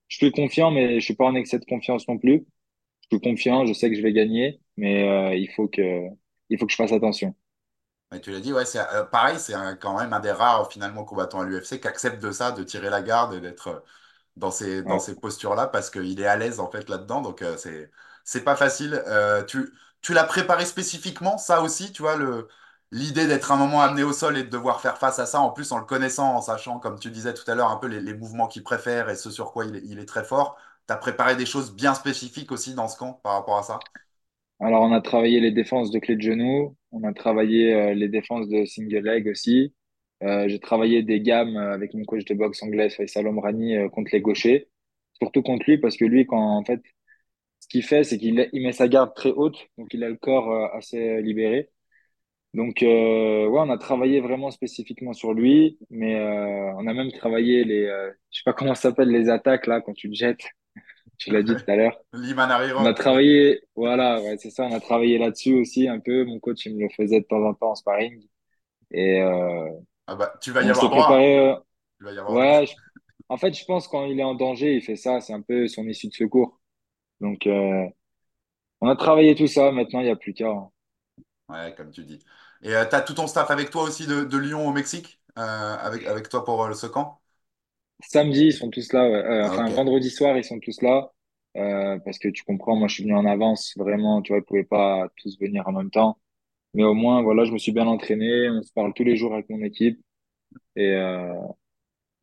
je 0.09 0.17
suis 0.19 0.33
confiant, 0.33 0.71
mais 0.73 1.01
je 1.01 1.05
suis 1.05 1.17
pas 1.17 1.27
en 1.27 1.35
excès 1.37 1.59
de 1.61 1.65
confiance 1.67 2.09
non 2.09 2.19
plus. 2.19 2.47
Je 3.11 3.17
suis 3.19 3.21
confiant, 3.23 3.67
je 3.67 3.73
sais 3.75 3.91
que 3.91 3.97
je 3.97 4.03
vais 4.03 4.13
gagner, 4.15 4.61
mais 4.77 5.09
euh, 5.09 5.37
il 5.37 5.51
faut 5.53 5.69
que, 5.69 6.03
il 6.51 6.59
faut 6.59 6.67
que 6.67 6.73
je 6.73 6.77
fasse 6.79 6.93
attention. 6.93 7.35
Mais 8.13 8.21
tu 8.21 8.31
l'as 8.31 8.41
dit, 8.41 8.53
ouais, 8.53 8.65
c'est 8.65 8.79
euh, 8.81 9.05
pareil, 9.05 9.39
c'est 9.41 9.55
quand 9.81 9.99
même 9.99 10.13
un 10.13 10.21
des 10.21 10.31
rares 10.31 10.71
finalement 10.71 11.05
combattants 11.05 11.41
à 11.41 11.45
l'UFC 11.45 11.81
qui 11.81 11.89
accepte 11.89 12.23
de 12.23 12.31
ça, 12.31 12.53
de 12.53 12.63
tirer 12.63 12.91
la 12.91 13.03
garde 13.03 13.35
et 13.35 13.41
d'être 13.41 13.83
dans 14.37 14.51
ces, 14.51 14.83
dans 14.83 14.99
Ouais. 14.99 15.01
ces 15.01 15.17
postures-là 15.21 15.69
parce 15.69 15.91
qu'il 15.91 16.21
est 16.21 16.27
à 16.27 16.37
l'aise 16.37 16.61
en 16.61 16.71
fait 16.71 16.89
là-dedans. 16.91 17.23
Donc 17.23 17.43
euh, 17.43 17.57
c'est, 17.57 17.91
c'est 18.25 18.45
pas 18.45 18.57
facile. 18.57 18.95
Euh, 19.09 19.45
tu, 19.45 19.73
tu 20.05 20.13
l'as 20.13 20.25
préparé 20.25 20.67
spécifiquement, 20.67 21.39
ça 21.39 21.63
aussi, 21.63 21.91
tu 21.91 22.03
vois, 22.03 22.17
l'idée 22.93 23.27
d'être 23.27 23.51
un 23.53 23.57
moment 23.57 23.81
amené 23.81 24.03
au 24.03 24.13
sol 24.13 24.37
et 24.37 24.45
de 24.45 24.51
devoir 24.51 24.83
faire 24.83 24.99
face 24.99 25.19
à 25.19 25.25
ça, 25.25 25.41
en 25.41 25.51
plus 25.51 25.73
en 25.73 25.79
le 25.79 25.87
connaissant, 25.87 26.37
en 26.37 26.43
sachant, 26.43 26.79
comme 26.79 26.99
tu 27.01 27.11
disais 27.11 27.33
tout 27.33 27.51
à 27.51 27.55
l'heure, 27.55 27.71
un 27.71 27.79
peu 27.79 27.87
les, 27.87 28.13
mouvements 28.13 28.47
qu'il 28.47 28.63
préfère 28.63 29.09
et 29.09 29.17
ce 29.17 29.31
sur 29.31 29.51
quoi 29.51 29.65
il 29.65 29.99
est, 29.99 30.05
très 30.05 30.23
fort. 30.23 30.59
Tu 30.87 30.93
as 30.93 30.99
préparé 30.99 31.37
des 31.37 31.47
choses 31.47 31.75
bien 31.75 31.95
spécifiques 31.95 32.53
aussi 32.53 32.75
dans 32.75 32.87
ce 32.87 32.99
camp 32.99 33.15
par 33.25 33.33
rapport 33.33 33.57
à 33.57 33.63
ça? 33.63 33.79
Alors, 34.61 34.83
on 34.83 34.93
a 34.93 35.01
travaillé 35.01 35.41
les 35.41 35.53
défenses 35.53 35.91
de 35.91 35.99
clé 35.99 36.17
de 36.17 36.21
genou, 36.21 36.77
on 36.93 37.03
a 37.05 37.15
travaillé 37.15 37.75
euh, 37.75 37.95
les 37.95 38.09
défenses 38.09 38.47
de 38.49 38.67
single 38.67 39.05
leg 39.05 39.27
aussi. 39.27 39.75
Euh, 40.23 40.49
j'ai 40.49 40.61
travaillé 40.61 41.03
des 41.03 41.21
gammes 41.21 41.57
euh, 41.57 41.73
avec 41.73 41.95
mon 41.95 42.05
coach 42.05 42.27
de 42.27 42.35
boxe 42.35 42.63
anglaise, 42.63 42.95
Faisal 42.95 43.27
Omrani, 43.27 43.89
contre 43.91 44.11
les 44.13 44.21
gauchers. 44.21 44.69
Surtout 45.15 45.43
contre 45.43 45.65
lui, 45.67 45.79
parce 45.79 45.97
que 45.97 46.05
lui, 46.05 46.27
quand 46.27 46.59
en 46.59 46.63
fait, 46.63 46.83
ce 47.65 47.69
qu'il 47.69 47.83
fait, 47.85 48.05
c'est 48.05 48.19
qu'il 48.19 48.49
il 48.53 48.63
met 48.63 48.73
sa 48.73 48.89
garde 48.89 49.15
très 49.15 49.31
haute, 49.33 49.57
donc 49.79 49.89
il 49.95 50.05
a 50.05 50.09
le 50.11 50.17
corps 50.17 50.51
euh, 50.53 50.69
assez 50.77 51.23
libéré. 51.23 51.71
Donc, 52.55 52.83
euh, 52.83 53.47
ouais, 53.49 53.61
on 53.61 53.71
a 53.71 53.79
travaillé 53.79 54.21
vraiment 54.21 54.51
spécifiquement 54.53 55.13
sur 55.13 55.35
lui, 55.35 55.79
mais 55.91 56.17
euh, 56.17 56.73
on 56.77 56.87
a 56.87 56.95
même 56.95 57.13
travaillé 57.13 57.65
les, 57.65 57.85
euh, 57.87 58.13
je 58.31 58.39
sais 58.39 58.43
pas 58.45 58.53
comment 58.55 58.75
ça 58.75 58.83
s'appelle, 58.91 59.11
les 59.11 59.29
attaques 59.31 59.67
là 59.67 59.81
quand 59.81 59.95
tu 59.95 60.11
te 60.11 60.15
jettes. 60.17 60.45
Tu 61.19 61.31
l'as 61.33 61.43
dit 61.45 61.57
tout 61.57 61.65
à 61.71 61.77
l'heure. 61.77 61.99
On 62.77 62.87
a 62.87 62.95
travaillé, 62.95 63.63
voilà, 63.77 64.21
ouais, 64.23 64.37
c'est 64.39 64.51
ça, 64.51 64.65
on 64.65 64.75
a 64.75 64.81
travaillé 64.81 65.19
là-dessus 65.19 65.55
aussi 65.55 65.89
un 65.89 66.01
peu. 66.01 66.25
Mon 66.25 66.41
coach, 66.41 66.67
il 66.67 66.77
me 66.77 66.83
le 66.85 66.89
faisait 66.91 67.21
de 67.21 67.27
temps 67.27 67.45
en 67.45 67.55
temps 67.55 67.73
en 67.73 67.75
sparring. 67.77 68.27
Et 68.93 69.23
Ah 70.07 70.15
bah, 70.17 70.35
tu 70.41 70.51
vas 70.53 70.63
y 70.63 70.71
avoir 70.71 70.91
droit. 70.91 71.09
préparé. 71.19 71.57
Tu 71.99 72.05
vas 72.05 72.13
y 72.13 72.19
avoir 72.19 72.37
ouais, 72.37 72.67
je- 72.67 72.75
en 73.29 73.37
fait, 73.39 73.55
je 73.55 73.65
pense 73.67 73.89
quand 73.89 74.07
il 74.07 74.21
est 74.21 74.25
en 74.25 74.35
danger, 74.35 74.77
il 74.77 74.83
fait 74.83 74.97
ça. 74.97 75.21
C'est 75.21 75.33
un 75.35 75.43
peu 75.43 75.69
son 75.69 75.87
issue 75.89 76.09
de 76.09 76.15
secours. 76.15 76.61
Donc, 77.21 77.47
euh, 77.47 77.87
on 78.81 78.89
a 78.89 78.97
travaillé 78.97 79.35
tout 79.35 79.49
ça. 79.49 79.73
Maintenant, 79.73 80.01
il 80.01 80.05
n'y 80.07 80.11
a 80.13 80.17
plus 80.17 80.35
qu'à. 80.35 80.49
hein. 80.49 80.71
Ouais, 81.49 81.75
comme 81.77 81.91
tu 81.91 82.05
dis. 82.05 82.25
Et 82.63 82.69
tu 82.71 82.75
as 82.95 83.03
tout 83.03 83.15
ton 83.15 83.27
staff 83.27 83.51
avec 83.51 83.71
toi 83.71 83.83
aussi 83.83 84.07
de, 84.07 84.25
de 84.25 84.39
Lyon 84.39 84.67
au 84.67 84.73
Mexique, 84.73 85.21
euh, 85.39 85.43
avec, 85.79 86.07
avec 86.07 86.29
toi 86.29 86.45
pour 86.45 86.65
euh, 86.65 86.73
ce 86.75 86.87
camp? 86.87 87.21
Samedi, 88.03 88.47
ils 88.47 88.53
sont 88.53 88.71
tous 88.71 88.93
là. 88.93 89.09
ouais. 89.09 89.15
Euh, 89.25 89.47
Ah, 89.47 89.57
enfin, 89.57 89.71
ok. 89.71 89.71
vendredi 89.71 90.11
soir, 90.11 90.37
ils 90.37 90.45
sont 90.45 90.61
tous 90.61 90.83
là. 90.83 91.11
Euh, 91.57 91.99
parce 92.05 92.19
que 92.19 92.29
tu 92.29 92.43
comprends, 92.45 92.77
moi, 92.77 92.89
je 92.89 92.95
suis 92.95 93.05
venu 93.05 93.15
en 93.15 93.25
avance. 93.27 93.75
Vraiment, 93.77 94.21
tu 94.23 94.33
vois, 94.33 94.39
ils 94.41 94.45
pouvaient 94.45 94.65
pas 94.65 95.09
tous 95.17 95.39
venir 95.39 95.67
en 95.69 95.73
même 95.73 95.91
temps. 95.91 96.19
Mais 96.75 96.85
au 96.85 96.95
moins, 96.95 97.23
voilà, 97.23 97.45
je 97.45 97.53
me 97.53 97.59
suis 97.59 97.73
bien 97.73 97.87
entraîné. 97.89 98.51
On 98.51 98.63
se 98.63 98.73
parle 98.73 98.95
tous 98.95 99.05
les 99.05 99.17
jours 99.17 99.35
avec 99.35 99.49
mon 99.51 99.63
équipe. 99.63 100.01
Et, 100.77 100.93
euh, 100.95 101.35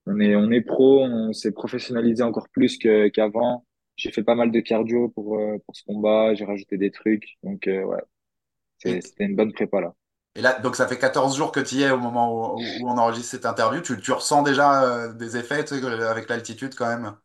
On 0.07 0.19
est, 0.19 0.36
on 0.36 0.51
est 0.51 0.62
pro, 0.62 1.03
on 1.05 1.33
s'est 1.33 1.51
professionnalisé 1.53 2.24
encore 2.24 2.50
plus 2.50 2.77
que, 2.77 3.10
qu'avant. 3.10 3.65
J'ai 4.01 4.12
fait 4.12 4.24
pas 4.24 4.36
mal 4.36 4.51
de 4.51 4.60
cardio 4.60 5.10
pour, 5.10 5.38
euh, 5.39 5.58
pour 5.65 5.75
ce 5.75 5.84
combat, 5.86 6.34
j'ai 6.36 6.46
rajouté 6.46 6.77
des 6.77 6.91
trucs. 6.91 7.38
Donc, 7.43 7.67
euh, 7.67 7.84
ouais, 7.86 8.01
c'était 9.01 9.25
une 9.25 9.36
bonne 9.36 9.53
prépa 9.53 9.81
là. 9.81 9.96
et 10.36 10.41
là, 10.41 10.60
donc 10.60 10.75
ça 10.77 10.88
fait 10.88 10.98
14 11.00 11.36
jours 11.38 11.51
que 11.51 11.60
tu 11.60 11.75
y 11.75 11.84
es 11.84 11.91
au 11.91 11.98
moment 12.00 12.34
où, 12.55 12.86
où 12.86 12.89
on 12.89 12.98
enregistre 12.98 13.31
cette 13.31 13.46
interview. 13.46 13.81
Tu, 13.81 14.00
tu 14.01 14.12
ressens 14.13 14.43
déjà 14.43 14.84
euh, 14.84 15.13
des 15.13 15.36
effets, 15.38 15.63
tu 15.65 15.79
sais, 15.79 15.86
avec 16.05 16.29
l'altitude 16.29 16.74
quand 16.75 16.88
même? 16.88 17.15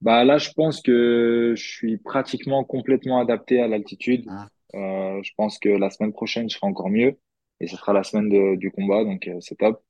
Bah 0.00 0.24
là, 0.24 0.38
je 0.38 0.50
pense 0.52 0.80
que 0.80 1.54
je 1.56 1.62
suis 1.66 1.98
pratiquement 1.98 2.62
complètement 2.64 3.20
adapté 3.20 3.60
à 3.60 3.66
l'altitude. 3.68 4.26
Hein 4.28 4.48
Euh, 4.74 5.20
je 5.22 5.32
pense 5.36 5.58
que 5.58 5.68
la 5.68 5.90
semaine 5.90 6.12
prochaine, 6.12 6.48
je 6.48 6.56
serai 6.56 6.66
encore 6.68 6.88
mieux. 6.90 7.18
Et 7.60 7.66
ce 7.66 7.76
sera 7.76 7.92
la 7.92 8.04
semaine 8.04 8.28
de- 8.28 8.54
du 8.56 8.70
combat, 8.70 9.02
donc 9.04 9.26
euh, 9.28 9.40
c'est 9.40 9.56
top. 9.56 9.82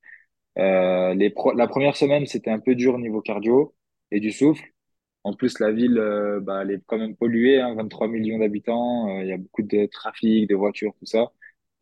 Les 0.56 1.30
pro- 1.30 1.52
la 1.54 1.66
première 1.68 1.96
semaine, 1.96 2.26
c'était 2.26 2.50
un 2.50 2.60
peu 2.60 2.74
dur 2.74 2.94
au 2.94 2.98
niveau 2.98 3.20
cardio 3.20 3.74
et 4.10 4.20
du 4.20 4.32
souffle. 4.32 4.64
En 5.24 5.34
plus, 5.34 5.58
la 5.60 5.72
ville, 5.72 5.98
euh, 5.98 6.40
bah, 6.40 6.62
elle 6.62 6.70
est 6.72 6.82
quand 6.86 6.98
même 6.98 7.16
polluée, 7.16 7.60
hein, 7.60 7.74
23 7.74 8.08
millions 8.08 8.38
d'habitants. 8.38 9.08
euh, 9.18 9.22
Il 9.22 9.28
y 9.28 9.32
a 9.32 9.36
beaucoup 9.36 9.62
de 9.62 9.86
trafic, 9.86 10.48
de 10.48 10.54
voitures, 10.54 10.94
tout 10.98 11.06
ça. 11.06 11.32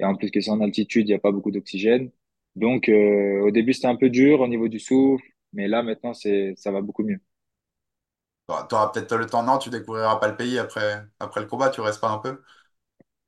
Et 0.01 0.05
en 0.05 0.15
plus 0.17 0.31
que 0.31 0.41
c'est 0.41 0.51
en 0.51 0.61
altitude, 0.61 1.07
il 1.09 1.11
n'y 1.13 1.15
a 1.15 1.19
pas 1.19 1.33
beaucoup 1.33 1.51
d'oxygène. 1.51 2.11
Donc, 2.57 2.89
euh, 2.89 3.41
au 3.43 3.51
début, 3.51 3.73
c'était 3.75 3.87
un 3.89 3.97
peu 3.97 4.11
dur 4.11 4.41
au 4.41 4.49
niveau 4.49 4.69
du 4.69 4.81
souffle, 4.81 5.25
mais 5.53 5.69
là, 5.69 5.83
maintenant, 5.83 6.15
c'est, 6.15 6.55
ça 6.57 6.71
va 6.73 6.81
beaucoup 6.83 7.05
mieux. 7.05 7.21
Tu 8.49 8.75
auras 8.75 8.89
peut-être 8.89 9.15
le 9.17 9.27
temps, 9.27 9.43
non, 9.45 9.59
tu 9.59 9.71
découvriras 9.71 10.17
pas 10.17 10.27
le 10.29 10.37
pays 10.37 10.59
après, 10.59 11.05
après 11.21 11.41
le 11.41 11.47
combat, 11.47 11.71
tu 11.71 11.81
restes 11.81 12.01
pas 12.01 12.11
un 12.11 12.19
peu? 12.19 12.43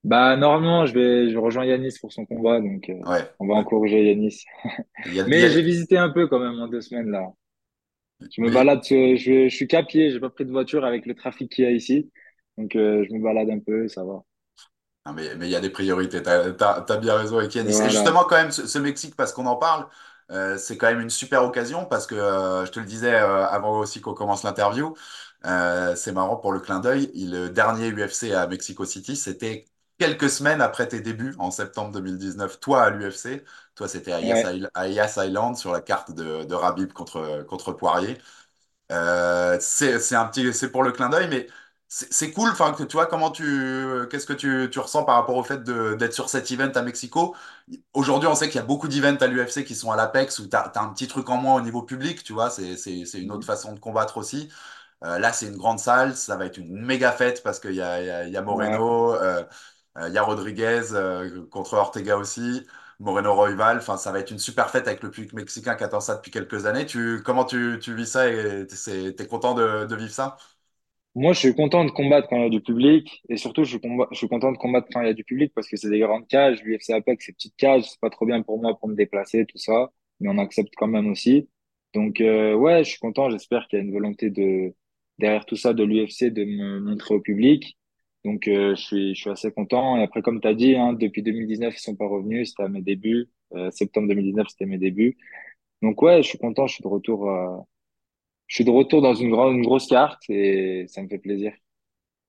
Bah, 0.04 0.36
normalement, 0.36 0.86
je 0.86 0.94
vais, 0.94 1.30
je 1.30 1.38
rejoins 1.38 1.64
Yanis 1.66 1.98
pour 2.00 2.12
son 2.12 2.24
combat, 2.24 2.60
donc 2.60 2.88
euh, 2.88 2.94
Ouais, 3.04 3.36
on 3.40 3.46
va 3.46 3.54
ouais. 3.54 3.64
encourager 3.64 4.04
Yanis. 4.08 4.44
Il 5.04 5.14
y 5.14 5.20
a, 5.20 5.28
il 5.32 5.40
y 5.40 5.44
Mais 5.44 5.50
j'ai 5.50 5.62
visité 5.62 5.98
un 5.98 6.10
peu 6.10 6.28
quand 6.28 6.40
même 6.40 6.60
en 6.60 6.68
deux 6.68 6.80
semaines 6.82 7.10
là. 7.10 7.28
Je 8.20 8.40
me 8.42 8.50
balade, 8.50 8.82
je, 8.84 9.16
je 9.16 9.54
suis 9.54 9.66
qu'à 9.68 9.82
pied, 9.82 10.10
j'ai 10.10 10.20
pas 10.20 10.30
pris 10.30 10.44
de 10.44 10.50
voiture 10.50 10.84
avec 10.84 11.06
le 11.06 11.14
trafic 11.14 11.50
qu'il 11.52 11.64
y 11.64 11.66
a 11.68 11.70
ici, 11.72 12.10
donc 12.56 12.75
euh, 12.76 13.04
je 13.08 13.14
me 13.14 13.22
balade 13.22 13.50
un 13.50 13.58
peu, 13.60 13.88
ça 13.88 14.04
va. 14.04 14.25
Non, 15.06 15.12
mais 15.14 15.34
mais 15.37 15.46
il 15.48 15.50
y 15.50 15.56
a 15.56 15.60
des 15.60 15.70
priorités, 15.70 16.22
t'as, 16.22 16.52
t'as, 16.52 16.82
t'as 16.82 16.96
bien 16.98 17.16
raison 17.16 17.38
avec 17.38 17.54
Yanis. 17.54 17.80
Et 17.82 17.88
Voilà. 17.88 17.90
justement, 17.90 18.25
quand 18.25 18.37
même, 18.37 18.50
ce, 18.52 18.66
ce 18.66 18.78
Mexique, 18.78 19.16
parce 19.16 19.32
qu'on 19.32 19.46
en 19.46 19.56
parle, 19.56 19.87
euh, 20.30 20.58
c'est 20.58 20.76
quand 20.76 20.88
même 20.88 21.00
une 21.00 21.08
super 21.10 21.42
occasion, 21.44 21.87
parce 21.87 22.06
que 22.06 22.14
euh, 22.14 22.66
je 22.66 22.72
te 22.72 22.80
le 22.80 22.84
disais 22.87 23.14
avant 23.16 23.78
aussi 23.78 24.00
qu'on 24.02 24.12
commence 24.14 24.42
l'interview, 24.42 24.94
c'est 25.96 26.12
marrant 26.12 26.37
pour 26.37 26.52
le 26.52 26.60
clin 26.60 26.80
d'œil, 26.80 27.10
il- 27.14 27.30
le 27.32 27.48
dernier 27.50 27.88
UFC 27.88 28.32
à 28.34 28.46
Mexico 28.46 28.84
City, 28.84 29.16
c'était 29.16 29.64
quelques 29.99 30.31
semaines 30.31 30.61
après 30.61 30.88
tes 30.88 31.00
débuts, 31.00 31.35
en 31.38 31.50
septembre 31.50 31.93
2019, 31.93 32.61
toi 32.61 32.83
à 32.85 32.90
l'UFC, 32.90 33.45
toi 33.75 33.88
c'était 33.88 34.12
à 34.12 34.21
Yas, 34.23 34.45
Ouais, 34.45 34.59
Island, 34.76 35.57
sur 35.57 35.73
la 35.73 35.81
carte 35.81 36.12
de, 36.12 36.45
de 36.45 36.57
Khabib 36.57 36.93
contre, 36.93 37.45
contre 37.49 37.73
Poirier. 37.73 38.19
Euh, 38.93 39.59
c'est 39.61 40.14
un 40.14 40.26
petit, 40.26 40.52
c'est 40.55 40.71
pour 40.71 40.83
le 40.83 40.93
clin 40.93 41.09
d'œil, 41.11 41.28
mais 41.28 41.47
c'est 41.88 42.33
cool. 42.33 42.50
Enfin, 42.50 42.73
que 42.73 42.83
tu 42.85 42.95
vois 42.95 43.07
comment 43.07 43.31
tu, 43.31 43.45
qu'est-ce 44.11 44.26
que 44.26 44.33
tu, 44.33 44.69
tu 44.71 44.78
ressens 44.78 45.05
par 45.05 45.17
rapport 45.17 45.37
au 45.37 45.43
fait 45.45 45.62
d'être 45.64 46.12
sur 46.14 46.28
cet 46.31 46.50
event 46.50 46.71
à 46.75 46.83
Mexico? 46.83 47.35
Aujourd'hui, 47.95 48.28
on 48.28 48.35
sait 48.35 48.49
qu'il 48.49 48.57
y 48.57 48.64
a 48.64 48.67
beaucoup 48.67 48.88
d'events 48.88 49.17
à 49.21 49.26
l'UFC 49.26 49.64
qui 49.64 49.75
sont 49.75 49.90
à 49.93 49.97
l'Apex 49.97 50.38
où 50.38 50.47
t'as, 50.49 50.69
t'as 50.71 50.83
un 50.83 50.88
petit 50.90 51.07
truc 51.09 51.28
en 51.31 51.37
moins 51.38 51.57
au 51.57 51.61
niveau 51.61 51.83
public, 51.83 52.23
tu 52.25 52.33
vois. 52.33 52.50
C'est 52.50 52.75
une 53.21 53.33
autre 53.33 53.47
façon 53.47 53.73
de 53.75 53.78
combattre 53.81 54.17
aussi. 54.19 54.50
Euh, 55.05 55.19
là, 55.19 55.33
c'est 55.33 55.47
une 55.49 55.57
grande 55.57 55.78
salle, 55.81 56.17
ça 56.17 56.37
va 56.37 56.47
être 56.47 56.59
une 56.59 56.85
méga 56.85 57.12
fête 57.12 57.43
parce 57.43 57.61
qu'il 57.61 57.75
y 57.75 57.83
a, 57.83 58.02
y 58.02 58.11
a, 58.11 58.28
y 58.28 58.37
a. 58.37 58.43
Moreno, 58.43 59.14
euh, 59.14 59.45
il 59.97 60.12
y 60.12 60.18
a 60.18 60.23
Rodriguez 60.23 60.92
euh, 60.92 61.47
contre 61.50 61.75
Ortega 61.75 62.16
aussi, 62.16 62.62
Moreno 63.00 63.35
Royval. 63.35 63.78
Enfin, 63.78 63.97
ça 63.97 64.12
va 64.12 64.21
être 64.21 64.30
une 64.30 64.38
super 64.38 64.71
fête 64.71 64.87
avec 64.87 65.02
le 65.02 65.11
public 65.11 65.33
mexicain 65.33 65.75
qui 65.75 65.85
attend 65.85 66.00
ça 66.00 66.16
depuis 66.16 66.30
quelques 66.30 66.66
années. 66.66 66.87
Tu, 66.87 67.23
comment 67.25 67.45
tu, 67.45 67.78
vis 67.78 68.07
ça 68.07 68.28
et 68.28 68.66
t'es, 68.66 69.12
t'es 69.12 69.26
content 69.26 69.54
de, 69.54 69.95
vivre 69.95 70.11
ça? 70.11 70.37
Moi, 71.14 71.33
je 71.33 71.40
suis 71.40 71.54
content 71.54 71.85
de 71.85 71.90
combattre 71.90 72.28
quand 72.28 72.37
il 72.37 72.42
y 72.42 72.47
a 72.47 72.50
du 72.50 72.61
public 72.61 73.23
et 73.28 73.37
surtout, 73.37 73.64
je 73.64 73.71
suis, 74.12 74.28
content 74.28 74.52
de 74.52 74.59
combattre 74.59 74.87
quand 74.92 75.00
il 75.00 75.07
y 75.09 75.11
a 75.11 75.14
du 75.14 75.25
public 75.25 75.52
parce 75.54 75.68
que 75.68 75.76
c'est 75.76 75.90
des 75.90 75.99
grandes 75.99 76.28
cages. 76.28 76.62
L'UFC 76.62 76.90
Apex, 76.90 77.26
c'est 77.26 77.33
petites 77.33 77.57
cages, 77.57 77.85
c'est 77.90 78.00
pas 78.00 78.11
trop 78.11 78.26
bien 78.26 78.42
pour 78.42 78.61
moi 78.61 78.78
pour 78.78 78.88
me 78.88 78.95
déplacer, 78.95 79.45
tout 79.47 79.59
ça, 79.59 79.90
mais 80.21 80.28
on 80.28 80.38
accepte 80.38 80.75
quand 80.76 80.87
même 80.87 81.11
aussi. 81.11 81.49
Donc, 81.95 82.21
euh, 82.21 82.54
ouais, 82.54 82.85
je 82.85 82.90
suis 82.90 83.00
content. 83.00 83.30
J'espère 83.30 83.66
qu'il 83.68 83.78
y 83.78 83.83
a 83.83 83.85
une 83.85 83.92
volonté 83.92 84.30
de, 84.30 84.75
derrière 85.18 85.47
tout 85.47 85.57
ça 85.57 85.73
de 85.73 85.83
l'UFC 85.83 86.30
de 86.30 86.45
me 86.45 86.80
montrer 86.80 87.14
au 87.14 87.21
public. 87.21 87.77
Donc, 88.25 88.48
euh, 88.48 88.75
je 88.75 88.80
suis, 88.82 89.14
je 89.14 89.20
suis 89.20 89.30
assez 89.30 89.50
content. 89.52 89.96
Et 89.98 90.02
après, 90.02 90.22
comme 90.22 90.40
tu 90.40 90.48
as 90.48 90.54
dit, 90.54 90.76
hein, 90.76 90.92
depuis 90.92 91.22
2019, 91.22 91.75
ils 91.76 91.80
sont 91.80 91.96
pas 91.96 92.06
revenus. 92.06 92.50
C'était 92.50 92.64
à 92.64 92.68
mes 92.68 92.82
débuts. 92.82 93.28
Euh, 93.54 93.70
septembre 93.70 94.08
2019, 94.08 94.48
c'était 94.48 94.66
mes 94.66 94.78
débuts. 94.78 95.16
Donc, 95.82 96.02
ouais, 96.02 96.22
je 96.22 96.28
suis 96.28 96.38
content. 96.38 96.66
Je 96.66 96.75
suis 96.75 96.82
de 96.82 96.88
retour, 96.88 97.30
euh, 97.30 97.56
je 98.48 98.56
suis 98.56 98.64
de 98.64 98.70
retour 98.70 99.02
dans 99.02 99.14
une 99.14 99.30
grande, 99.30 99.56
une 99.56 99.62
grosse 99.64 99.88
carte 99.88 100.22
et 100.30 100.87
ça 100.88 101.02
me 101.02 101.08
fait 101.08 101.18
plaisir. 101.18 101.52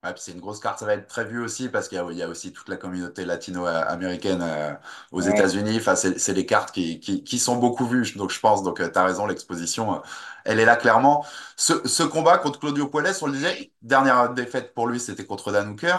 Ouais, 0.01 0.13
puis 0.13 0.22
c'est 0.24 0.32
une 0.32 0.39
grosse 0.39 0.62
carte, 0.62 0.79
ça 0.79 0.86
va 0.86 0.94
être 0.94 1.08
très 1.08 1.25
vu 1.25 1.41
aussi 1.44 1.68
parce 1.68 1.89
qu'il 1.89 1.98
y 1.98 2.01
a, 2.01 2.08
il 2.10 2.18
y 2.18 2.24
a 2.24 2.29
aussi 2.29 2.53
toute 2.53 2.70
la 2.70 2.77
communauté 2.77 3.25
latino-américaine 3.25 4.39
euh, 4.41 4.74
aux 5.12 5.22
Ouais. 5.22 5.27
États-Unis. 5.27 5.75
Enfin, 5.77 5.96
c'est, 5.98 6.18
c'est 6.20 6.34
des 6.34 6.46
cartes 6.46 6.72
qui, 6.74 7.01
qui, 7.01 7.22
qui 7.22 7.38
sont 7.38 7.58
beaucoup 7.58 7.86
vues, 7.86 8.13
donc 8.15 8.32
je 8.32 8.39
pense. 8.39 8.63
Donc, 8.63 8.77
tu 8.77 8.98
as 8.98 9.03
raison, 9.03 9.25
l'exposition, 9.27 9.96
euh, 9.96 10.00
elle 10.46 10.62
est 10.62 10.65
là 10.65 10.77
clairement. 10.77 11.25
Ce, 11.58 11.86
ce 11.86 12.03
combat 12.03 12.38
contre 12.38 12.60
Claudio 12.62 12.88
Puelles, 12.88 13.13
on 13.22 13.25
le 13.27 13.34
disait, 13.34 13.74
dernière 13.82 14.29
défaite 14.34 14.74
pour 14.74 14.88
lui, 14.88 15.01
c'était 15.01 15.25
contre 15.25 15.51
Dan 15.51 15.72
Hooker. 15.72 15.98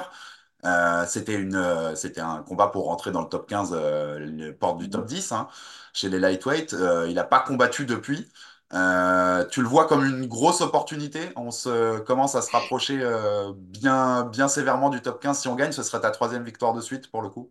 Euh, 0.65 1.07
c'était 1.07 1.35
une, 1.35 1.57
euh, 1.57 1.95
c'était 1.95 2.21
un 2.21 2.43
combat 2.43 2.69
pour 2.69 2.87
rentrer 2.87 3.11
dans 3.13 3.23
le 3.23 3.29
top 3.29 3.49
15, 3.49 3.71
euh, 3.75 4.19
les 4.19 4.53
portes 4.53 4.79
du 4.79 4.91
top 4.91 5.07
10 5.07 5.33
hein, 5.33 5.49
chez 5.95 6.09
les 6.11 6.19
lightweight. 6.21 6.75
Euh, 6.75 7.07
il 7.09 7.15
n'a 7.15 7.25
pas 7.25 7.41
combattu 7.41 7.87
depuis. 7.87 8.29
Euh, 8.73 9.45
tu 9.49 9.63
le 9.63 9.69
vois 9.69 9.87
comme 9.89 10.05
une 10.05 10.27
grosse 10.27 10.61
opportunité. 10.61 11.21
On 11.37 11.51
se 11.51 11.99
commence 12.01 12.35
à 12.37 12.43
se 12.43 12.51
rapprocher 12.53 12.99
euh, 13.03 13.53
bien, 13.57 14.25
bien 14.25 14.49
sévèrement 14.49 14.91
du 14.91 15.03
top 15.03 15.21
15. 15.21 15.41
Si 15.41 15.49
on 15.49 15.57
gagne, 15.57 15.73
ce 15.73 15.83
serait 15.83 16.01
ta 16.01 16.11
troisième 16.11 16.45
victoire 16.45 16.73
de 16.75 16.81
suite 16.81 17.11
pour 17.11 17.23
le 17.23 17.31
coup. 17.31 17.51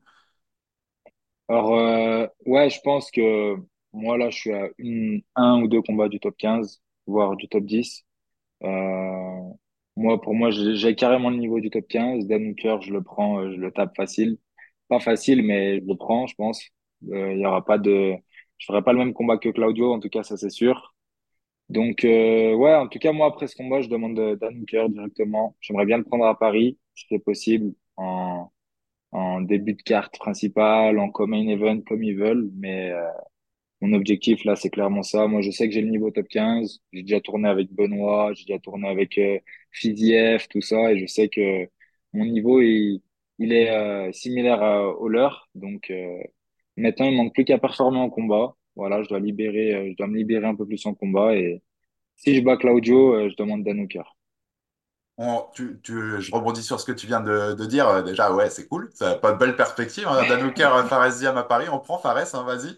Alors, 1.48 1.76
euh, 1.76 2.28
ouais, 2.46 2.70
je 2.70 2.80
pense 2.82 3.10
que 3.12 3.56
moi, 3.94 4.18
là, 4.18 4.30
je 4.30 4.38
suis 4.38 4.54
à 4.54 4.70
une, 4.78 5.22
un 5.36 5.62
ou 5.62 5.68
deux 5.68 5.82
combats 5.82 6.08
du 6.10 6.20
top 6.20 6.36
15, 6.38 6.82
voire 7.08 7.36
du 7.36 7.48
top 7.48 7.64
10. 7.66 8.06
Euh, 8.64 9.40
moi, 9.96 10.22
pour 10.22 10.34
moi, 10.36 10.52
j'ai 10.52 10.96
carrément 10.96 11.30
le 11.32 11.38
niveau 11.38 11.60
du 11.60 11.70
top 11.72 11.88
15. 11.88 12.28
Dan 12.28 12.50
Hooker, 12.52 12.82
je 12.82 12.94
le 12.94 13.02
prends, 13.04 13.40
euh, 13.42 13.52
je 13.52 13.58
le 13.58 13.72
tape 13.72 13.96
facile. 13.96 14.38
Pas 14.90 15.00
facile, 15.00 15.44
mais 15.44 15.80
je 15.82 15.86
le 15.86 15.96
prends, 15.98 16.28
je 16.28 16.36
pense. 16.36 16.62
Euh, 17.12 17.34
Il 17.34 17.40
y 17.42 17.46
aura 17.46 17.66
pas 17.66 17.78
de, 17.80 18.16
je 18.58 18.66
ferai 18.68 18.84
pas 18.84 18.94
le 18.94 19.00
même 19.00 19.14
combat 19.14 19.38
que 19.38 19.50
Claudio, 19.50 19.94
en 19.94 20.00
tout 20.00 20.10
cas, 20.10 20.24
ça 20.24 20.38
c'est 20.38 20.50
sûr. 20.52 20.96
Donc, 21.70 22.04
euh, 22.04 22.56
ouais, 22.56 22.74
en 22.76 22.88
tout 22.88 22.98
cas, 23.00 23.12
moi, 23.12 23.28
après 23.28 23.48
ce 23.48 23.56
combat, 23.56 23.82
je 23.82 23.90
demande 23.90 24.18
euh, 24.20 24.36
Dan 24.36 24.60
Hooker 24.62 24.90
directement. 24.90 25.56
J'aimerais 25.62 25.86
bien 25.86 25.98
le 26.00 26.04
prendre 26.04 26.26
à 26.26 26.38
Paris, 26.38 26.80
si 26.96 27.06
c'est 27.10 27.20
possible, 27.20 27.74
en, 27.98 28.52
début 29.42 29.74
de 29.74 29.82
carte 29.82 30.18
principale, 30.20 31.00
en 31.00 31.12
main 31.28 31.48
event, 31.48 31.82
comme 31.82 32.04
ils 32.04 32.16
veulent. 32.18 32.50
Mais 32.56 32.92
euh, 32.92 33.08
mon 33.82 33.94
objectif, 33.94 34.46
là, 34.46 34.56
c'est 34.56 34.70
clairement 34.72 35.04
ça. 35.04 35.28
Moi, 35.28 35.42
je 35.42 35.52
sais 35.52 35.68
que 35.68 35.74
j'ai 35.76 35.82
le 35.82 35.90
niveau 35.90 36.12
top 36.12 36.28
15. 36.30 36.82
J'ai 36.94 37.04
déjà 37.04 37.22
tourné 37.22 37.50
avec 37.50 37.72
Benoît, 37.74 38.34
j'ai 38.36 38.46
déjà 38.46 38.60
tourné 38.60 38.88
avec 38.90 39.18
euh, 39.18 39.40
tout 40.50 40.62
ça. 40.62 40.92
Et 40.94 41.00
je 41.00 41.06
sais 41.08 41.30
que 41.30 41.68
mon 42.14 42.26
niveau, 42.26 42.62
il, 42.62 43.02
il 43.40 43.54
est 43.54 43.70
euh, 43.72 44.12
similaire 44.12 44.62
à- 44.64 44.88
au 44.98 45.08
leur. 45.08 45.50
Donc, 45.56 45.90
euh, 45.92 46.20
maintenant, 46.78 47.06
il 47.08 47.16
manque 47.18 47.34
plus 47.34 47.46
qu'à 47.46 47.58
performer 47.60 48.00
en 48.00 48.10
combat. 48.10 48.56
Voilà, 48.80 49.04
je 49.04 49.10
dois 49.10 49.20
libérer, 49.20 49.76
euh, 49.76 49.92
je 49.92 49.98
dois 49.98 50.08
me 50.08 50.18
libérer 50.18 50.46
un 50.48 50.56
peu 50.56 50.66
plus 50.68 50.86
en 50.88 50.94
combat. 50.96 51.36
Et 51.36 51.62
si 52.18 52.36
je 52.38 52.42
bats 52.44 52.58
Claudio, 52.58 53.16
euh, 53.16 53.30
je 53.30 53.36
demande 53.38 53.64
Dan 53.66 53.82
Hooker. 53.82 54.04
On- 55.22 55.48
tu, 55.54 55.80
tu- 55.84 56.22
je 56.22 56.32
rebondis 56.32 56.64
sur 56.64 56.80
ce 56.80 56.86
que 56.86 56.94
tu 56.94 57.06
viens 57.06 57.20
de, 57.20 57.54
de 57.54 57.66
dire. 57.66 57.88
Euh, 57.90 58.02
Déjà, 58.02 58.32
ouais, 58.34 58.50
c'est 58.50 58.68
cool. 58.68 58.90
Ça 58.94 59.16
pas 59.16 59.34
de 59.34 59.38
belle 59.38 59.56
perspective. 59.58 60.08
Hein. 60.08 60.26
Dan 60.30 60.44
Hooker, 60.44 60.74
euh, 60.74 60.84
Fares 60.86 61.10
Diam 61.18 61.38
à 61.38 61.44
Paris. 61.44 61.68
On 61.72 61.80
prend 61.80 61.98
Fares, 61.98 62.34
hein, 62.36 62.44
vas-y. 62.44 62.78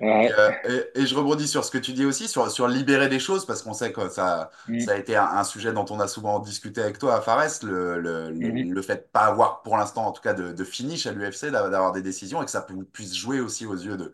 Et, 0.00 0.32
euh, 0.32 0.50
et- 0.94 1.00
et 1.02 1.06
je 1.06 1.14
rebondis 1.16 1.48
sur 1.48 1.64
ce 1.64 1.70
que 1.70 1.78
tu 1.78 1.92
dis 1.92 2.04
aussi, 2.06 2.28
sur, 2.28 2.50
sur 2.50 2.68
libérer 2.68 3.08
des 3.08 3.20
choses, 3.20 3.46
parce 3.46 3.62
qu'on 3.62 3.74
sait 3.74 3.92
que 3.92 4.08
ça, 4.08 4.50
Mhm. 4.68 4.80
ça 4.80 4.92
a 4.92 4.96
été 4.96 5.16
un, 5.16 5.24
un 5.26 5.44
sujet 5.44 5.72
dont 5.72 5.86
on 5.90 6.00
a 6.00 6.08
souvent 6.08 6.38
discuté 6.40 6.80
avec 6.82 6.98
toi 6.98 7.16
à 7.16 7.20
Fares, 7.22 7.48
le, 7.64 8.00
le, 8.00 8.30
le, 8.30 8.52
Mhm. 8.52 8.72
le 8.74 8.82
fait 8.82 8.96
de 8.96 9.08
pas 9.12 9.22
avoir, 9.26 9.62
pour 9.62 9.76
l'instant 9.76 10.06
en 10.06 10.12
tout 10.12 10.22
cas, 10.22 10.34
de, 10.34 10.52
de 10.52 10.64
finish 10.64 11.06
à 11.06 11.12
l'UFC, 11.12 11.50
d'a- 11.50 11.68
d'avoir 11.70 11.92
des 11.92 12.02
décisions 12.02 12.42
et 12.42 12.44
que 12.46 12.50
ça 12.50 12.62
pu- 12.62 12.84
puisse 12.84 13.14
jouer 13.16 13.40
aussi 13.40 13.66
aux 13.66 13.74
yeux 13.76 13.96
de, 13.96 14.12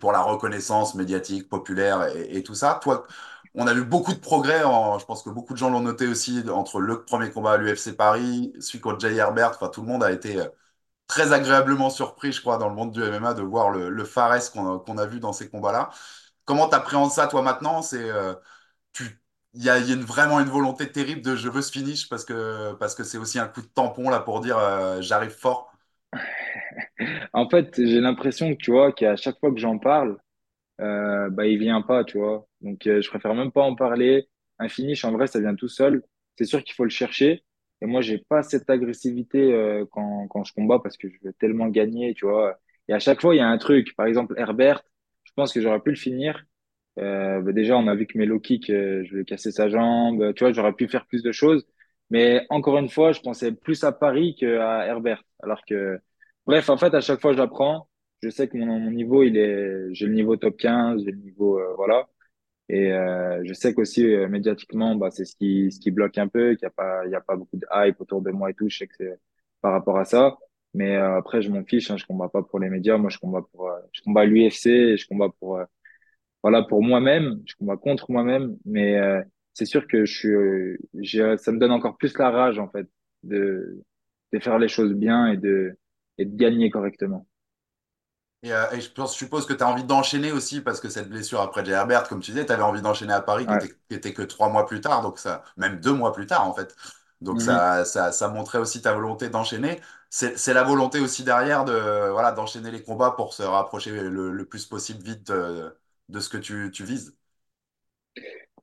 pour 0.00 0.12
la 0.12 0.20
reconnaissance 0.20 0.94
médiatique, 0.94 1.48
populaire 1.48 2.08
et, 2.16 2.42
tout 2.42 2.54
ça. 2.54 2.78
Toi, 2.82 3.06
on 3.54 3.66
a 3.66 3.74
vu 3.74 3.84
beaucoup 3.84 4.12
de 4.14 4.18
progrès, 4.18 4.60
je 4.60 5.04
pense 5.04 5.22
que 5.22 5.30
beaucoup 5.30 5.52
de 5.52 5.58
gens 5.58 5.70
l'ont 5.70 5.80
noté 5.80 6.06
aussi, 6.06 6.42
entre 6.50 6.80
le 6.80 7.04
premier 7.04 7.30
combat 7.30 7.52
à 7.52 7.56
l'UFC 7.58 7.96
Paris, 7.96 8.52
celui 8.60 8.80
contre 8.80 9.00
Jay 9.00 9.14
Herbert, 9.16 9.50
enfin 9.50 9.68
tout 9.68 9.82
le 9.82 9.88
monde 9.88 10.04
a 10.04 10.12
été 10.12 10.38
euh, 10.40 10.48
très 11.08 11.32
agréablement 11.32 11.90
surpris, 11.90 12.32
je 12.32 12.40
crois, 12.40 12.58
dans 12.58 12.68
le 12.68 12.74
monde 12.76 12.92
du 12.92 13.02
MMA 13.02 13.34
de 13.34 13.42
voir 13.42 13.70
le, 13.70 13.90
le 13.90 14.04
Fares 14.04 14.52
qu'on 14.52 14.98
a, 14.98 15.06
vu 15.06 15.20
dans 15.20 15.32
ces 15.32 15.50
combats-là. 15.50 15.90
Comment 16.44 16.68
tu 16.68 16.76
appréhendes 16.76 17.12
ça, 17.12 17.26
toi, 17.28 17.42
maintenant? 17.42 17.82
C'est, 17.82 18.10
euh, 18.10 18.34
il 19.54 19.62
y 19.64 19.70
a, 19.70 19.78
vraiment 19.96 20.40
une 20.40 20.48
volonté 20.48 20.90
terrible 20.90 21.22
de 21.22 21.36
je 21.36 21.48
veux 21.48 21.62
ce 21.62 21.70
finish 21.72 22.08
parce 22.08 22.24
que 22.24 22.72
parce 22.74 22.94
que 22.94 23.04
c'est 23.04 23.18
aussi 23.18 23.38
un 23.38 23.48
coup 23.48 23.60
de 23.60 23.66
tampon 23.66 24.08
là 24.10 24.20
pour 24.20 24.40
dire 24.40 24.56
euh, 24.58 25.00
j'arrive 25.02 25.30
fort. 25.30 25.71
En 27.32 27.48
fait, 27.48 27.74
j'ai 27.76 28.00
l'impression 28.00 28.50
que 28.54 28.58
tu 28.62 28.70
vois 28.70 28.92
qu'à 28.92 29.16
chaque 29.16 29.38
fois 29.40 29.52
que 29.52 29.58
j'en 29.60 29.78
parle, 29.78 30.18
euh, 30.80 31.30
bah 31.30 31.46
il 31.46 31.58
vient 31.58 31.82
pas, 31.82 32.04
tu 32.04 32.18
vois. 32.18 32.48
Donc 32.62 32.86
euh, 32.86 33.02
je 33.02 33.08
préfère 33.10 33.34
même 33.34 33.52
pas 33.52 33.62
en 33.62 33.76
parler. 33.76 34.28
Un 34.60 34.68
finish, 34.68 35.04
en 35.04 35.12
vrai, 35.12 35.26
ça 35.28 35.40
vient 35.40 35.54
tout 35.54 35.68
seul. 35.68 36.02
C'est 36.38 36.44
sûr 36.46 36.64
qu'il 36.64 36.74
faut 36.74 36.84
le 36.84 36.90
chercher. 36.90 37.44
Et 37.82 37.86
moi, 37.86 38.02
j'ai 38.02 38.18
pas 38.18 38.42
cette 38.42 38.70
agressivité 38.70 39.52
euh, 39.54 39.86
quand 39.92 40.28
quand 40.28 40.44
je 40.44 40.54
combats 40.54 40.80
parce 40.82 40.96
que 40.98 41.08
je 41.10 41.16
veux 41.24 41.32
tellement 41.34 41.68
gagner, 41.68 42.14
tu 42.14 42.26
vois. 42.26 42.58
Et 42.88 42.94
à 42.94 43.00
chaque 43.00 43.20
fois, 43.22 43.34
il 43.34 43.38
y 43.38 43.42
a 43.42 43.48
un 43.48 43.58
truc. 43.58 43.94
Par 43.96 44.06
exemple, 44.06 44.34
Herbert, 44.38 44.82
je 45.24 45.32
pense 45.36 45.52
que 45.52 45.60
j'aurais 45.60 45.80
pu 45.80 45.90
le 45.90 45.96
finir. 45.96 46.44
Bah, 46.96 47.42
déjà, 47.52 47.76
on 47.78 47.88
a 47.88 47.94
vu 47.94 48.06
que 48.06 48.18
mes 48.18 48.26
low 48.26 48.40
kicks, 48.40 48.66
je 48.68 49.16
vais 49.16 49.24
casser 49.24 49.50
sa 49.52 49.68
jambe. 49.68 50.34
Tu 50.34 50.44
vois, 50.44 50.52
j'aurais 50.52 50.72
pu 50.74 50.88
faire 50.88 51.06
plus 51.06 51.22
de 51.22 51.32
choses. 51.32 51.66
Mais 52.12 52.46
encore 52.50 52.78
une 52.78 52.90
fois, 52.90 53.12
je 53.12 53.20
pensais 53.20 53.52
plus 53.52 53.84
à 53.84 53.92
Paris 53.92 54.36
qu'à 54.36 54.86
Herbert. 54.86 55.24
Alors 55.42 55.62
que, 55.66 55.98
bref, 56.46 56.68
en 56.70 56.76
fait, 56.78 56.94
à 56.94 57.00
chaque 57.02 57.20
fois, 57.20 57.34
j'apprends. 57.34 57.88
Je 58.22 58.30
sais 58.30 58.48
que 58.48 58.56
mon, 58.58 58.66
mon 58.80 58.90
niveau, 58.92 59.22
il 59.24 59.36
est, 59.36 59.94
j'ai 59.94 60.06
le 60.06 60.14
niveau 60.14 60.36
top 60.36 60.56
15, 60.58 61.04
j'ai 61.04 61.12
le 61.12 61.18
niveau, 61.18 61.58
euh, 61.60 61.74
voilà. 61.76 62.08
Et 62.68 62.92
euh, 62.92 63.42
je 63.44 63.52
sais 63.54 63.74
qu'aussi 63.74 64.06
euh, 64.06 64.28
médiatiquement, 64.28 64.96
bah, 64.96 65.10
c'est 65.10 65.24
ce 65.26 65.36
qui, 65.36 65.70
ce 65.72 65.80
qui 65.80 65.90
bloque 65.90 66.18
un 66.18 66.28
peu, 66.28 66.54
qu'il 66.56 66.66
n'y 66.66 66.68
a 66.68 66.70
pas, 66.70 67.06
il 67.06 67.12
y 67.12 67.14
a 67.16 67.20
pas 67.20 67.36
beaucoup 67.36 67.56
de 67.58 67.66
hype 67.72 68.00
autour 68.00 68.22
de 68.22 68.30
moi 68.30 68.50
et 68.50 68.54
tout. 68.54 68.68
Je 68.68 68.78
sais 68.78 68.86
que 68.88 68.94
c'est 68.98 69.20
par 69.62 69.72
rapport 69.72 69.98
à 69.98 70.04
ça. 70.04 70.36
Mais 70.74 70.96
euh, 70.96 71.16
après, 71.18 71.42
je 71.42 71.50
m'en 71.50 71.64
fiche. 71.64 71.90
Hein, 71.90 71.96
je 71.96 72.06
combats 72.06 72.28
pas 72.28 72.42
pour 72.42 72.58
les 72.60 72.70
médias. 72.70 72.96
Moi, 72.98 73.10
je 73.10 73.18
combats 73.18 73.42
pour, 73.52 73.68
euh, 73.68 73.78
je 73.92 74.02
combats 74.02 74.24
l'UFC 74.24 74.96
je 74.96 75.06
combats 75.06 75.28
pour, 75.38 75.58
euh, 75.58 75.64
voilà, 76.42 76.62
pour 76.62 76.82
moi-même. 76.82 77.42
Je 77.46 77.54
combats 77.56 77.76
contre 77.76 78.10
moi-même. 78.10 78.56
Mais 78.64 78.98
c'est 79.54 79.66
sûr 79.66 79.86
que 79.86 80.04
je 80.04 80.12
suis, 80.18 80.28
euh, 80.30 80.76
j'ai, 81.00 81.36
ça 81.38 81.52
me 81.52 81.58
donne 81.58 81.72
encore 81.72 81.96
plus 81.96 82.16
la 82.18 82.30
rage 82.30 82.58
en 82.58 82.68
fait 82.70 82.88
de, 83.22 83.82
de 84.32 84.38
faire 84.40 84.58
les 84.58 84.68
choses 84.68 84.94
bien 84.94 85.28
et 85.28 85.36
de, 85.36 85.76
et 86.18 86.24
de 86.26 86.36
gagner 86.36 86.70
correctement. 86.70 87.26
Et, 88.42 88.52
euh, 88.52 88.70
et 88.72 88.80
je 88.80 88.90
pense, 88.90 89.12
je 89.14 89.18
suppose 89.18 89.46
que 89.46 89.52
tu 89.52 89.62
as 89.62 89.68
envie 89.68 89.84
d'enchaîner 89.84 90.32
aussi 90.32 90.60
parce 90.60 90.80
que 90.80 90.88
cette 90.88 91.08
blessure 91.08 91.40
après 91.40 91.64
Jay 91.64 91.72
Herbert, 91.72 92.08
comme 92.08 92.20
tu 92.20 92.32
disais, 92.32 92.44
tu 92.44 92.52
avais 92.52 92.62
envie 92.62 92.82
d'enchaîner 92.82 93.12
à 93.12 93.20
Paris 93.20 93.46
qui 93.46 93.54
était, 93.54 93.68
qui 93.88 93.94
était 93.94 94.12
que 94.12 94.22
trois 94.22 94.48
mois 94.48 94.66
plus 94.66 94.80
tard, 94.80 95.00
donc 95.02 95.18
ça, 95.18 95.44
même 95.56 95.78
deux 95.80 95.92
mois 95.92 96.12
plus 96.12 96.26
tard 96.26 96.44
en 96.46 96.52
fait. 96.54 96.74
Donc 97.20 97.40
Mhm. 97.40 97.40
ça, 97.40 97.84
ça, 97.84 98.10
ça 98.10 98.28
montrait 98.28 98.58
aussi 98.58 98.82
ta 98.82 98.92
volonté 98.94 99.28
d'enchaîner. 99.28 99.80
C'est, 100.10 100.36
c'est 100.36 100.54
la 100.54 100.64
volonté 100.64 100.98
aussi 100.98 101.22
derrière 101.22 101.64
de, 101.64 102.10
voilà, 102.10 102.32
d'enchaîner 102.32 102.72
les 102.72 102.82
combats 102.82 103.12
pour 103.12 103.32
se 103.32 103.42
rapprocher 103.44 103.92
le, 103.92 104.32
le 104.32 104.44
plus 104.48 104.66
possible 104.66 105.02
vite 105.04 105.22
de, 105.28 105.76
de 106.08 106.20
ce 106.20 106.28
que 106.28 106.36
tu, 106.38 106.70
tu 106.72 106.84
vises. 106.84 107.16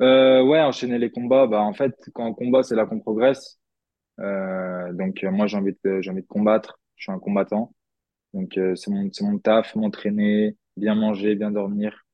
Euh, 0.01 0.41
ouais, 0.43 0.61
enchaîner 0.61 0.97
les 0.97 1.11
combats. 1.11 1.47
Bah, 1.47 1.61
en 1.61 1.73
fait, 1.73 1.95
quand 2.13 2.25
on 2.27 2.33
combat, 2.33 2.63
c'est 2.63 2.75
là 2.75 2.85
qu'on 2.85 2.99
progresse. 2.99 3.59
Euh, 4.19 4.93
donc, 4.93 5.23
euh, 5.23 5.31
moi, 5.31 5.47
j'ai 5.47 5.57
envie 5.57 5.75
de, 5.83 6.01
j'ai 6.01 6.11
envie 6.11 6.21
de 6.21 6.27
combattre. 6.27 6.79
Je 6.95 7.03
suis 7.03 7.11
un 7.11 7.19
combattant. 7.19 7.73
Donc, 8.33 8.57
euh, 8.57 8.75
c'est 8.75 8.91
mon, 8.91 9.09
c'est 9.13 9.25
mon 9.25 9.39
taf, 9.39 9.75
m'entraîner, 9.75 10.57
bien 10.77 10.95
manger, 10.95 11.35
bien 11.35 11.51
dormir 11.51 12.05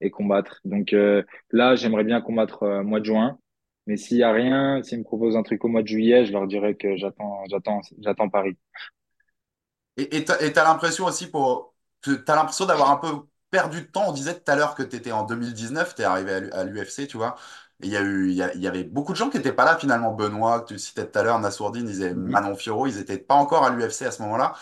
et 0.00 0.10
combattre. 0.10 0.60
Donc, 0.64 0.92
euh, 0.92 1.22
là, 1.50 1.76
j'aimerais 1.76 2.04
bien 2.04 2.20
combattre 2.20 2.64
euh, 2.64 2.82
mois 2.84 3.00
de 3.00 3.06
juin. 3.06 3.38
Mais 3.86 3.96
s'il 3.96 4.18
y 4.18 4.22
a 4.22 4.32
rien, 4.32 4.82
s'ils 4.82 4.98
me 4.98 5.04
proposent 5.04 5.36
un 5.36 5.42
truc 5.42 5.64
au 5.64 5.68
mois 5.68 5.82
de 5.82 5.88
juillet, 5.88 6.26
je 6.26 6.32
leur 6.32 6.46
dirais 6.46 6.74
que 6.76 6.96
j'attends, 6.96 7.44
j'attends, 7.50 7.80
j'attends 8.00 8.28
Paris. 8.28 8.56
Et 9.96 10.16
et 10.16 10.24
t'as, 10.24 10.64
l'impression 10.64 11.04
aussi 11.06 11.30
pour, 11.30 11.74
t'as 12.02 12.36
l'impression 12.36 12.66
d'avoir 12.66 12.90
un 12.90 12.96
peu 12.96 13.26
perdu 13.50 13.82
de 13.82 13.86
temps. 13.86 14.04
On 14.08 14.12
disait 14.12 14.34
tout 14.38 14.50
à 14.50 14.56
l'heure 14.56 14.74
que 14.74 14.82
t'étais 14.82 15.12
en 15.12 15.24
2019, 15.24 15.94
t'es 15.94 16.04
arrivé 16.04 16.32
à 16.34 16.40
l'U- 16.40 16.52
à 16.52 16.64
l'UFC, 16.64 17.06
tu 17.06 17.16
vois. 17.16 17.36
Et 17.82 17.86
il 17.86 17.92
y 17.92 17.96
a 17.96 18.02
eu, 18.02 18.28
il 18.30 18.34
y, 18.36 18.42
a- 18.42 18.52
il 18.54 18.60
y 18.60 18.66
avait 18.66 18.84
beaucoup 18.84 19.12
de 19.12 19.16
gens 19.18 19.30
qui 19.30 19.36
n'étaient 19.38 19.52
pas 19.52 19.64
là 19.64 19.76
finalement. 19.78 20.12
Benoît, 20.12 20.60
que 20.62 20.68
tu 20.74 20.78
citais 20.78 21.06
tout 21.10 21.18
à 21.18 21.22
l'heure, 21.22 21.38
Nassourdine, 21.40 21.88
ils 21.88 22.02
étaient- 22.02 22.14
Mhm. 22.14 22.30
Manon 22.30 22.56
Fiorot, 22.56 22.86
ils 22.86 22.98
étaient 22.98 23.18
pas 23.18 23.34
encore 23.34 23.64
à 23.64 23.70
l'UFC 23.70 24.06
à 24.06 24.10
ce 24.10 24.22
moment-là. 24.22 24.54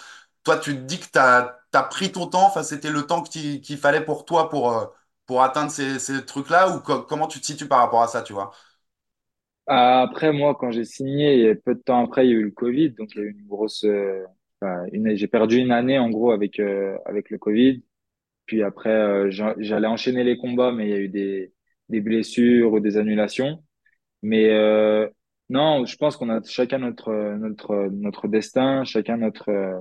Toi, 0.45 0.59
tu 0.59 0.75
te 0.77 0.81
dis 0.83 1.01
que 1.01 1.07
t'as, 1.11 1.57
t'as 1.73 1.83
pris 1.83 2.13
ton 2.13 2.27
temps, 2.29 2.47
enfin, 2.47 2.63
c'était 2.63 2.91
le 2.91 3.03
temps 3.07 3.23
qu'il 3.23 3.61
qu'il 3.61 3.79
fallait 3.79 4.05
pour 4.05 4.25
toi 4.25 4.49
pour, 4.51 4.71
euh, 4.73 4.87
pour 5.27 5.43
atteindre 5.43 5.71
ces, 5.73 5.99
ces 5.99 6.25
trucs-là, 6.25 6.71
ou 6.77 6.81
co- 6.81 7.03
comment 7.03 7.27
tu 7.27 7.41
te 7.41 7.47
situes 7.47 7.67
par 7.69 7.81
rapport 7.81 8.03
à 8.03 8.09
ça, 8.09 8.23
tu 8.23 8.33
vois? 8.33 8.53
Après, 9.69 10.33
moi, 10.33 10.55
quand 10.55 10.71
j'ai 10.71 10.85
signé, 10.85 11.43
et 11.43 11.55
peu 11.57 11.75
de 11.75 11.81
temps 11.81 12.05
après, 12.05 12.27
il 12.27 12.31
y 12.31 12.33
a 12.35 12.37
eu 12.37 12.45
le 12.45 12.51
Covid, 12.53 12.91
donc 12.91 13.15
il 13.15 13.19
y 13.19 13.21
a 13.23 13.25
eu 13.25 13.31
une 13.33 13.47
grosse, 13.47 13.85
euh, 13.85 14.25
enfin, 14.61 14.85
une, 14.93 15.17
j'ai 15.17 15.27
perdu 15.27 15.57
une 15.57 15.73
année 15.73 15.99
en 15.99 16.09
gros 16.11 16.31
avec 16.31 16.61
euh, 16.61 16.97
avec 17.05 17.31
le 17.31 17.39
Covid. 17.39 17.83
Puis 18.47 18.63
après, 18.63 18.91
euh, 18.91 19.31
j'a- 19.31 19.55
j'allais 19.59 19.87
enchaîner 19.89 20.25
les 20.25 20.37
combats, 20.39 20.73
mais 20.73 20.87
il 20.89 20.91
y 20.91 20.95
a 20.95 20.99
eu 21.01 21.09
des 21.09 21.53
des 21.89 22.01
blessures 22.01 22.73
ou 22.73 22.81
des 22.81 22.97
annulations. 22.99 23.63
Mais 24.23 24.51
euh, 24.51 25.09
non, 25.51 25.87
je 25.87 25.97
pense 25.97 26.17
qu'on 26.17 26.31
a 26.31 26.43
chacun 26.45 26.79
notre 26.81 27.13
notre 27.37 27.89
notre 27.93 28.29
destin, 28.29 28.85
chacun 28.85 29.19
notre 29.19 29.51
euh, 29.51 29.81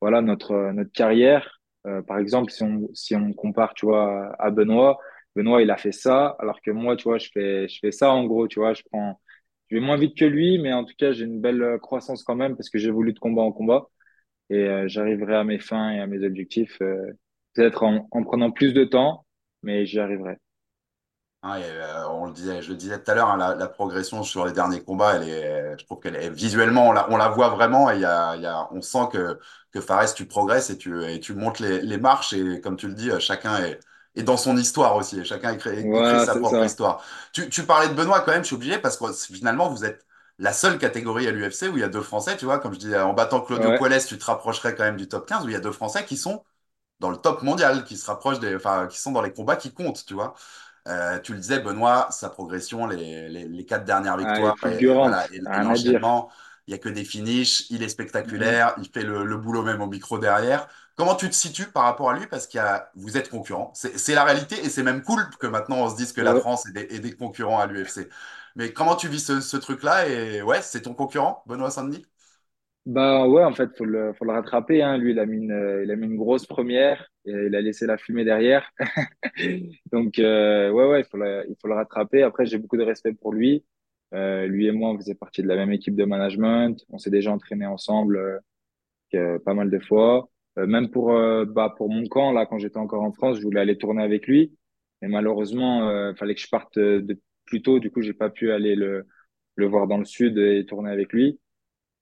voilà 0.00 0.20
notre 0.22 0.72
notre 0.72 0.92
carrière. 0.92 1.60
Euh, 1.86 2.02
par 2.02 2.18
exemple, 2.18 2.50
si 2.52 2.62
on 2.62 2.88
si 2.94 3.14
on 3.16 3.32
compare, 3.32 3.74
tu 3.74 3.86
vois, 3.86 4.34
à 4.40 4.50
Benoît, 4.50 4.98
Benoît 5.36 5.62
il 5.62 5.70
a 5.70 5.76
fait 5.76 5.92
ça, 5.92 6.36
alors 6.38 6.60
que 6.62 6.70
moi, 6.70 6.96
tu 6.96 7.04
vois, 7.04 7.18
je 7.18 7.28
fais 7.32 7.68
je 7.68 7.78
fais 7.80 7.92
ça 7.92 8.10
en 8.12 8.24
gros, 8.24 8.48
tu 8.48 8.60
vois, 8.60 8.74
je 8.74 8.82
prends 8.90 9.20
je 9.70 9.76
vais 9.76 9.80
moins 9.82 9.96
vite 9.96 10.16
que 10.18 10.24
lui, 10.26 10.58
mais 10.58 10.72
en 10.72 10.84
tout 10.84 10.94
cas, 10.98 11.12
j'ai 11.12 11.24
une 11.24 11.40
belle 11.40 11.78
croissance 11.80 12.22
quand 12.24 12.34
même 12.36 12.56
parce 12.56 12.68
que 12.70 12.78
j'évolue 12.78 13.12
de 13.14 13.18
combat 13.18 13.42
en 13.42 13.52
combat 13.52 13.88
et 14.50 14.56
euh, 14.66 14.88
j'arriverai 14.88 15.36
à 15.36 15.44
mes 15.44 15.58
fins 15.60 15.92
et 15.92 16.00
à 16.00 16.06
mes 16.08 16.24
objectifs 16.24 16.78
peut-être 17.54 17.82
en, 17.84 18.08
en 18.10 18.24
prenant 18.24 18.50
plus 18.50 18.72
de 18.74 18.84
temps, 18.84 19.26
mais 19.62 19.86
j'y 19.86 20.00
arriverai. 20.00 20.38
Et, 21.44 21.48
euh, 21.48 22.08
on 22.10 22.26
le 22.26 22.32
disait, 22.32 22.62
je 22.62 22.70
le 22.70 22.76
disais 22.76 23.02
tout 23.02 23.10
à 23.10 23.14
l'heure, 23.16 23.28
hein, 23.30 23.36
la, 23.36 23.56
la 23.56 23.66
progression 23.66 24.22
sur 24.22 24.46
les 24.46 24.52
derniers 24.52 24.80
combats, 24.84 25.14
elle 25.16 25.28
est, 25.28 25.76
je 25.76 25.84
trouve 25.84 25.98
qu'elle 25.98 26.14
est 26.14 26.30
visuellement, 26.30 26.88
on 26.88 26.92
la, 26.92 27.10
on 27.10 27.16
la 27.16 27.28
voit 27.30 27.48
vraiment 27.48 27.90
et 27.90 27.96
il 27.96 28.00
y 28.00 28.04
a, 28.04 28.36
il 28.36 28.42
y 28.42 28.46
a, 28.46 28.68
on 28.72 28.80
sent 28.80 29.08
que, 29.12 29.40
que 29.72 29.80
Fares, 29.80 30.14
tu 30.14 30.26
progresses 30.26 30.70
et 30.70 30.78
tu, 30.78 31.02
et 31.04 31.18
tu 31.18 31.34
montes 31.34 31.58
les, 31.58 31.82
les 31.82 31.98
marches 31.98 32.32
et 32.32 32.60
comme 32.60 32.76
tu 32.76 32.86
le 32.86 32.94
dis, 32.94 33.10
chacun 33.18 33.56
est, 33.64 33.80
dans 34.22 34.36
son 34.36 34.56
histoire 34.56 34.94
aussi 34.94 35.18
et 35.18 35.24
chacun 35.24 35.52
écrit, 35.52 35.90
écrit 35.96 36.20
Voilà, 36.20 36.20
sa 36.20 36.36
propre 36.36 36.62
ça. 36.62 36.64
histoire. 36.64 37.02
Tu, 37.32 37.48
tu 37.50 37.64
parlais 37.64 37.88
de 37.88 37.94
Benoît 37.94 38.20
quand 38.20 38.30
même, 38.32 38.42
je 38.42 38.46
suis 38.48 38.56
obligé 38.56 38.78
parce 38.78 38.96
que 38.96 39.12
finalement, 39.12 39.68
vous 39.68 39.84
êtes 39.84 40.06
la 40.38 40.52
seule 40.52 40.78
catégorie 40.78 41.26
à 41.26 41.32
l'UFC 41.32 41.68
où 41.68 41.76
il 41.76 41.80
y 41.80 41.82
a 41.84 41.88
deux 41.88 42.02
Français, 42.02 42.36
tu 42.36 42.44
vois, 42.44 42.60
comme 42.60 42.72
je 42.74 42.78
disais, 42.78 43.00
en 43.00 43.14
battant 43.14 43.40
Claudio 43.40 43.72
Ouais. 43.72 43.78
Puelles, 43.78 44.04
tu 44.06 44.16
te 44.16 44.24
rapprocherais 44.24 44.76
quand 44.76 44.84
même 44.84 44.96
du 44.96 45.08
top 45.08 45.26
15 45.28 45.44
où 45.44 45.48
il 45.48 45.52
y 45.52 45.56
a 45.56 45.60
deux 45.60 45.72
Français 45.72 46.04
qui 46.04 46.16
sont 46.16 46.44
dans 47.02 47.10
le 47.10 47.18
top 47.18 47.42
mondial, 47.42 47.84
qui 47.84 47.98
se 47.98 48.06
rapprochent 48.06 48.40
des, 48.40 48.56
enfin, 48.56 48.88
qui 48.88 48.98
sont 49.00 49.12
dans 49.12 49.22
les 49.22 49.34
combats 49.34 49.56
qui 49.56 49.74
comptent, 49.74 50.06
tu 50.06 50.14
vois. 50.14 50.34
Euh, 50.88 51.18
tu 51.20 51.32
le 51.34 51.38
disais, 51.40 51.60
Benoît, 51.60 52.08
sa 52.10 52.28
progression, 52.30 52.86
les, 52.86 53.28
les, 53.28 53.48
les 53.48 53.66
quatre 53.66 53.84
dernières 53.84 54.16
Ah, 54.20 54.40
victoires, 54.40 54.56
et, 54.64 54.94
voilà, 54.98 55.26
et, 55.32 55.42
et 55.52 55.60
l'enchaînement, 55.60 56.30
il 56.66 56.72
n'y 56.72 56.74
a 56.74 56.78
que 56.78 56.88
des 56.88 57.04
finishes, 57.04 57.64
il 57.70 57.82
est 57.82 57.88
Mhm. 58.24 58.56
spectaculaire, 58.58 58.74
il 58.78 58.88
fait 58.92 59.02
le, 59.04 59.24
le 59.24 59.36
boulot 59.36 59.62
même 59.62 59.80
au 59.82 59.86
micro 59.86 60.18
derrière. 60.18 60.68
Comment 60.96 61.14
tu 61.14 61.28
te 61.30 61.34
situes 61.34 61.66
par 61.70 61.84
rapport 61.84 62.10
à 62.10 62.18
lui? 62.18 62.26
Parce 62.26 62.46
qu'il 62.46 62.58
y 62.58 62.60
a, 62.60 62.90
vous 62.96 63.16
êtes 63.16 63.30
concurrents. 63.30 63.72
C'est 63.74 64.14
la 64.14 64.24
réalité 64.24 64.64
et 64.64 64.68
c'est 64.70 64.82
même 64.82 65.02
cool 65.02 65.28
que 65.40 65.46
maintenant 65.46 65.76
on 65.78 65.90
se 65.90 65.96
dise 65.96 66.12
que 66.12 66.20
la. 66.20 66.34
France 66.36 66.66
est 66.66 66.72
des, 66.72 66.96
est 66.96 67.00
des 67.00 67.14
concurrents 67.16 67.60
à 67.60 67.66
l'UFC. 67.66 68.08
Mais 68.56 68.72
comment 68.72 68.96
tu 68.96 69.08
vis 69.08 69.20
ce, 69.24 69.40
ce 69.40 69.56
truc-là? 69.56 70.06
Et 70.08 70.42
ouais, 70.42 70.60
c'est 70.62 70.82
ton 70.82 70.94
concurrent, 70.94 71.42
Benoît 71.46 71.70
Saint-Denis? 71.70 72.04
Bah 72.84 73.28
ouais, 73.28 73.44
en 73.44 73.52
fait, 73.54 73.70
faut 73.76 73.84
le, 73.84 74.12
faut 74.14 74.24
le 74.24 74.32
rattraper. 74.32 74.82
Hein. 74.82 74.98
Lui, 74.98 75.12
il 75.12 75.18
a 75.20 75.26
mis 75.26 75.36
une, 75.38 75.80
il 75.84 75.90
a 75.90 75.96
mis 75.96 76.06
une 76.06 76.16
grosse 76.16 76.46
première 76.46 77.08
et 77.24 77.30
il 77.46 77.54
a 77.54 77.60
laissé 77.60 77.86
la 77.86 77.96
fumée 77.96 78.24
derrière. 78.24 78.68
Donc 79.92 80.18
euh, 80.18 80.70
ouais, 80.70 80.88
ouais, 80.88 81.00
il 81.00 81.04
faut 81.04 81.16
le, 81.16 81.44
il 81.48 81.54
faut 81.60 81.68
le 81.68 81.74
rattraper. 81.74 82.22
Après, 82.22 82.44
j'ai 82.46 82.58
beaucoup 82.58 82.76
de 82.76 82.82
respect 82.82 83.12
pour 83.14 83.32
lui. 83.32 83.64
Euh, 84.14 84.46
lui 84.46 84.66
et 84.66 84.72
moi, 84.72 84.90
on 84.90 84.96
faisait 84.98 85.14
partie 85.14 85.42
de 85.42 85.48
la 85.48 85.56
même 85.56 85.72
équipe 85.72 85.94
de 85.96 86.04
management. 86.04 86.84
On 86.90 86.98
s'est 86.98 87.10
déjà 87.10 87.32
entraînés 87.32 87.66
ensemble 87.66 88.40
euh, 89.14 89.38
pas 89.40 89.54
mal 89.54 89.70
de 89.70 89.78
fois. 89.78 90.28
Euh, 90.58 90.66
même 90.66 90.90
pour, 90.90 91.12
euh, 91.12 91.44
bah, 91.46 91.74
pour 91.76 91.90
mon 91.90 92.06
camp, 92.06 92.32
là, 92.32 92.46
quand 92.46 92.58
j'étais 92.58 92.78
encore 92.78 93.02
en 93.02 93.12
France, 93.12 93.38
je 93.38 93.42
voulais 93.42 93.60
aller 93.60 93.78
tourner 93.78 94.02
avec 94.02 94.26
lui. 94.26 94.56
Mais 95.02 95.08
malheureusement, 95.08 95.88
euh, 95.88 96.14
fallait 96.14 96.34
que 96.34 96.40
je 96.40 96.48
parte 96.48 96.78
de 96.78 97.20
plus 97.46 97.62
tôt. 97.62 97.78
Du 97.80 97.90
coup, 97.90 98.02
j'ai 98.02 98.14
pas 98.14 98.30
pu 98.30 98.52
aller 98.52 98.74
le, 98.76 99.06
le 99.56 99.66
voir 99.66 99.86
dans 99.88 99.98
le 99.98 100.04
sud 100.04 100.38
et 100.38 100.66
tourner 100.66 100.90
avec 100.90 101.12
lui. 101.12 101.40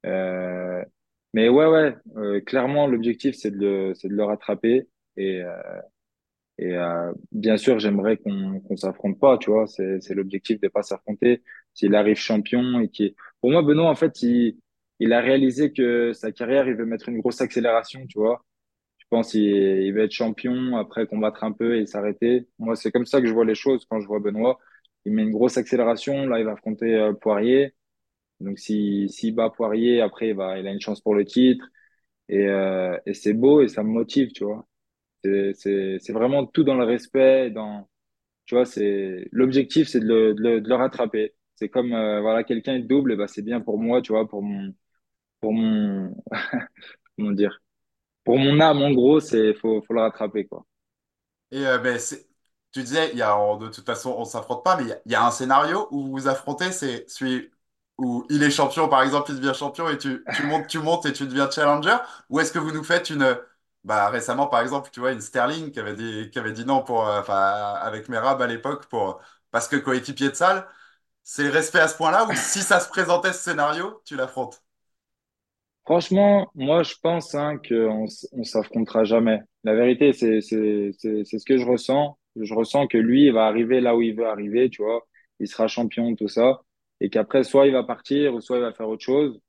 Euh, 0.07 0.85
mais 1.35 1.49
ouais, 1.49 1.67
ouais, 1.67 1.97
euh, 2.17 2.41
clairement, 2.41 2.87
l'objectif, 2.87 3.35
c'est 3.37 3.51
de 3.51 3.57
le, 3.59 3.95
c'est 3.95 4.09
de 4.09 4.15
le 4.15 4.25
rattraper. 4.25 4.89
Et, 5.17 5.43
euh, 5.43 5.53
et 6.59 6.77
euh, 6.77 7.13
bien 7.33 7.57
sûr, 7.57 7.79
j'aimerais 7.79 8.17
qu'on 8.19 8.61
qu'on 8.61 8.77
s'affronte 8.77 9.19
pas, 9.19 9.39
tu 9.39 9.51
vois. 9.51 9.67
C'est, 9.67 10.01
c'est 10.01 10.15
l'objectif 10.15 10.61
de 10.61 10.69
pas 10.69 10.83
s'affronter. 10.83 11.43
S'il 11.75 11.95
arrive 11.95 12.17
champion 12.17 12.81
et 12.81 12.89
qui, 12.91 13.17
pour 13.41 13.51
moi, 13.51 13.63
Benoît, 13.63 13.89
en 13.91 13.95
fait, 13.95 14.23
il, 14.23 14.59
il 15.01 15.13
a 15.13 15.21
réalisé 15.21 15.73
que 15.73 16.13
sa 16.13 16.33
carrière, 16.33 16.69
il 16.69 16.75
veut 16.77 16.85
mettre 16.87 17.09
une 17.09 17.21
grosse 17.21 17.41
accélération, 17.41 18.07
tu 18.09 18.19
vois. 18.19 18.45
Je 18.99 19.07
pense 19.11 19.33
qu'il 19.33 19.43
il 19.45 19.93
veut 19.95 20.05
être 20.05 20.13
champion, 20.13 20.77
après 20.77 21.07
combattre 21.07 21.45
un 21.45 21.53
peu 21.53 21.77
et 21.79 21.87
s'arrêter. 21.87 22.49
Moi, 22.59 22.77
c'est 22.77 22.93
comme 22.93 23.07
ça 23.07 23.21
que 23.21 23.27
je 23.27 23.33
vois 23.35 23.45
les 23.45 23.55
choses 23.57 23.87
quand 23.91 24.01
je 24.01 24.07
vois 24.07 24.21
Benoît. 24.21 24.59
Il 25.05 25.13
met 25.15 25.23
une 25.23 25.33
grosse 25.33 25.57
accélération. 25.59 26.27
Là, 26.27 26.39
il 26.41 26.45
va 26.47 26.53
affronter 26.53 26.95
euh, 26.97 27.13
Poirier. 27.15 27.75
Donc, 28.41 28.59
si, 28.59 29.09
s'il 29.11 29.35
bat 29.35 29.51
Poirier, 29.51 30.01
après, 30.01 30.29
il 30.31 30.35
va, 30.35 30.59
il 30.59 30.67
a 30.67 30.73
une 30.73 30.81
chance 30.81 31.01
pour 31.01 31.15
le 31.15 31.25
titre. 31.25 31.67
Et, 32.29 32.47
euh, 32.49 32.99
et 33.07 33.15
c'est 33.15 33.35
beau 33.35 33.63
et 33.63 33.69
ça 33.69 33.83
me 33.83 33.91
motive, 33.91 34.33
tu 34.33 34.45
vois. 34.45 34.67
C'est, 35.23 36.13
vraiment 36.13 36.47
tout 36.47 36.65
dans 36.65 36.77
le 36.77 36.85
respect, 36.85 37.51
dans, 37.51 37.89
tu 38.47 38.55
vois, 38.57 38.65
l'objectif, 39.33 39.89
c'est 39.89 40.01
de 40.01 40.07
le, 40.07 40.35
de 40.35 40.43
le, 40.43 40.61
de 40.63 40.69
le 40.69 40.75
rattraper. 40.77 41.35
C'est 41.57 41.69
comme, 41.71 41.93
euh, 41.95 42.21
voilà, 42.23 42.45
quelqu'un 42.45 42.77
est 42.77 42.81
double, 42.83 43.17
ben, 43.17 43.27
c'est 43.29 43.43
bien 43.43 43.61
pour 43.61 43.79
moi, 43.79 44.03
tu 44.03 44.13
vois, 44.13 44.29
pour 44.29 44.43
mon, 44.43 44.75
pour 45.41 45.53
mon, 45.55 46.15
comment 47.19 47.33
dire, 47.33 47.61
pour 48.25 48.39
mon 48.39 48.61
âme, 48.61 48.83
en 48.83 48.93
gros, 48.93 49.21
c'est, 49.21 49.55
faut, 49.55 49.83
faut 49.83 49.95
le 49.95 50.01
rattraper, 50.03 50.47
quoi. 50.47 50.67
Et 51.53 51.67
euh, 51.67 51.79
ben, 51.79 51.99
tu 52.73 52.81
disais, 52.83 53.11
il 53.13 53.19
y 53.19 53.23
a, 53.23 53.37
de 53.59 53.69
toute 53.69 53.87
façon, 53.87 54.15
on 54.19 54.25
s'affronte 54.25 54.65
pas, 54.65 54.77
mais 54.77 54.85
il 54.85 54.91
y, 54.91 54.95
il 55.07 55.13
y 55.13 55.15
a 55.15 55.27
un 55.27 55.31
scénario 55.31 55.89
où 55.91 56.03
vous 56.07 56.11
vous 56.13 56.29
affrontez, 56.29 56.73
c'est 56.73 57.09
celui 57.09 57.51
où 58.01 58.27
il 58.31 58.43
est 58.43 58.51
champion, 58.51 58.89
par 58.89 59.03
exemple, 59.03 59.31
il 59.33 59.41
devient 59.41 59.55
champion 59.59 59.89
et 59.89 59.99
tu, 59.99 60.25
montes, 60.45 60.67
tu 60.69 60.79
montes 60.79 61.07
et 61.07 61.13
tu 61.13 61.27
deviens 61.27 61.51
challenger, 61.51 61.97
ou 62.31 62.41
est-ce 62.41 62.53
que 62.53 62.59
vous 62.59 62.73
nous 62.73 62.85
faites 62.85 63.11
une, 63.11 63.39
bah, 63.85 64.09
récemment, 64.11 64.47
par 64.49 64.61
exemple, 64.63 64.91
tu 64.93 65.01
vois, 65.01 65.13
une 65.13 65.21
Sterling 65.21 65.71
qui 65.73 65.81
avait 65.81 66.53
dit, 66.53 66.65
non 66.65 66.83
pour, 66.83 67.07
euh, 67.09 67.23
avec 67.23 68.09
Merab 68.09 68.43
à 68.43 68.47
l'époque, 68.47 68.87
pour, 68.87 69.21
parce 69.51 69.69
que 69.69 69.77
coéquipier 69.77 70.31
de 70.31 70.35
salle, 70.35 70.67
c'est 71.25 71.45
le 71.45 71.51
respect 71.51 71.81
à 71.81 71.89
ce 71.89 71.97
point-là, 71.97 72.27
ou 72.27 72.35
si 72.37 72.63
ça 72.63 72.81
se 72.81 72.89
présentait 72.89 73.33
ce 73.35 73.41
scénario, 73.45 74.03
tu 74.07 74.17
l'affrontes? 74.17 74.63
Franchement, 75.85 76.49
moi, 76.55 76.83
je 76.83 76.95
pense 77.03 77.35
hein, 77.35 77.59
qu'on 77.67 78.05
s- 78.05 78.29
on 78.33 78.45
s'affrontera 78.45 79.05
jamais. 79.05 79.41
La 79.65 79.75
vérité, 79.75 80.13
c'est 80.13 80.41
c'est 80.41 80.93
ce 81.25 81.45
que 81.45 81.59
je 81.59 81.65
ressens. 81.67 82.19
Je 82.37 82.55
ressens 82.55 82.87
que 82.87 82.99
lui, 82.99 83.27
il 83.27 83.33
va 83.33 83.47
arriver 83.47 83.81
là 83.81 83.97
où 83.97 84.03
il 84.03 84.15
veut 84.15 84.27
arriver, 84.27 84.71
tu 84.71 84.83
vois. 84.83 85.07
Il 85.41 85.49
sera 85.49 85.67
champion, 85.69 86.15
tout 86.15 86.29
ça, 86.29 86.61
et 87.01 87.11
qu'après, 87.11 87.45
soit 87.45 87.67
il 87.67 87.73
va 87.73 87.85
partir, 87.85 88.35
ou 88.35 88.41
soit 88.41 88.59
il 88.59 88.63
va 88.63 88.73
faire 88.73 88.89
autre 88.89 89.05
chose, 89.05 89.41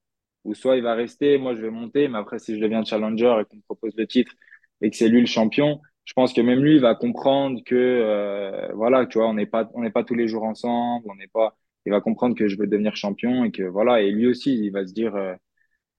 ou 0.43 0.53
soit 0.53 0.77
il 0.77 0.83
va 0.83 0.93
rester. 0.95 1.37
Moi, 1.37 1.55
je 1.55 1.61
vais 1.61 1.69
monter, 1.71 2.07
mais 2.07 2.17
après, 2.19 2.39
si 2.39 2.55
je 2.55 2.61
deviens 2.61 2.83
challenger 2.83 3.39
et 3.41 3.45
qu'on 3.45 3.57
me 3.57 3.61
propose 3.63 3.95
le 3.97 4.07
titre 4.07 4.33
et 4.81 4.89
que 4.89 4.95
c'est 4.97 5.09
lui 5.09 5.21
le 5.21 5.27
champion, 5.27 5.81
je 6.05 6.13
pense 6.13 6.33
que 6.33 6.41
même 6.41 6.59
lui, 6.63 6.75
il 6.75 6.81
va 6.81 6.95
comprendre 6.95 7.61
que 7.65 7.75
euh, 7.75 8.71
voilà, 8.73 9.05
tu 9.05 9.17
vois, 9.19 9.27
on 9.29 9.33
n'est 9.35 9.45
pas 9.45 9.69
on 9.75 9.81
n'est 9.81 9.91
pas 9.91 10.03
tous 10.03 10.15
les 10.15 10.27
jours 10.27 10.43
ensemble, 10.43 11.05
on 11.09 11.15
n'est 11.15 11.27
pas. 11.27 11.57
Il 11.85 11.91
va 11.91 12.01
comprendre 12.01 12.35
que 12.35 12.47
je 12.47 12.57
veux 12.57 12.67
devenir 12.67 12.95
champion 12.95 13.43
et 13.45 13.51
que 13.51 13.63
voilà, 13.63 14.01
et 14.01 14.11
lui 14.11 14.27
aussi, 14.27 14.53
il 14.55 14.71
va 14.71 14.85
se 14.87 14.93
dire. 14.93 15.15
euh, 15.15 15.33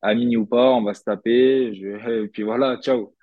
ami 0.03 0.37
ou 0.37 0.47
pas, 0.47 0.71
on 0.73 0.83
va 0.83 0.95
se 0.95 1.03
taper, 1.05 1.75
je... 1.75 2.25
et 2.25 2.29
puis 2.29 2.43
voilà, 2.43 2.79
ciao. 2.79 3.15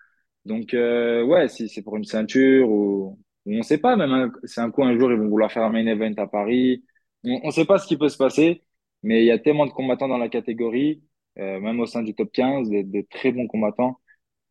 Donc, 0.45 0.73
euh, 0.73 1.23
ouais, 1.23 1.47
si 1.49 1.69
c'est 1.69 1.81
pour 1.83 1.97
une 1.97 2.05
ceinture 2.05 2.69
ou, 2.69 3.19
on 3.47 3.63
sait 3.63 3.77
pas, 3.79 3.95
même, 3.95 4.31
c'est 4.45 4.61
un 4.61 4.71
coup, 4.71 4.83
un 4.83 4.97
jour, 4.97 5.11
ils 5.11 5.17
vont 5.17 5.27
vouloir 5.29 5.51
faire 5.51 5.63
un 5.63 5.69
main 5.71 5.85
event 5.87 6.13
à 6.17 6.27
Paris. 6.27 6.83
On, 7.23 7.41
on 7.43 7.51
sait 7.51 7.65
pas 7.65 7.79
ce 7.79 7.87
qui 7.87 7.97
peut 7.97 8.09
se 8.09 8.17
passer, 8.17 8.63
mais 9.03 9.21
il 9.23 9.25
y 9.27 9.31
a 9.31 9.39
tellement 9.39 9.65
de 9.65 9.71
combattants 9.71 10.07
dans 10.07 10.17
la 10.17 10.29
catégorie, 10.29 11.03
euh, 11.37 11.59
même 11.59 11.79
au 11.79 11.85
sein 11.85 12.03
du 12.03 12.15
top 12.15 12.31
15, 12.31 12.69
de, 12.69 12.81
de 12.83 13.05
très 13.09 13.31
bons 13.31 13.47
combattants, 13.47 13.99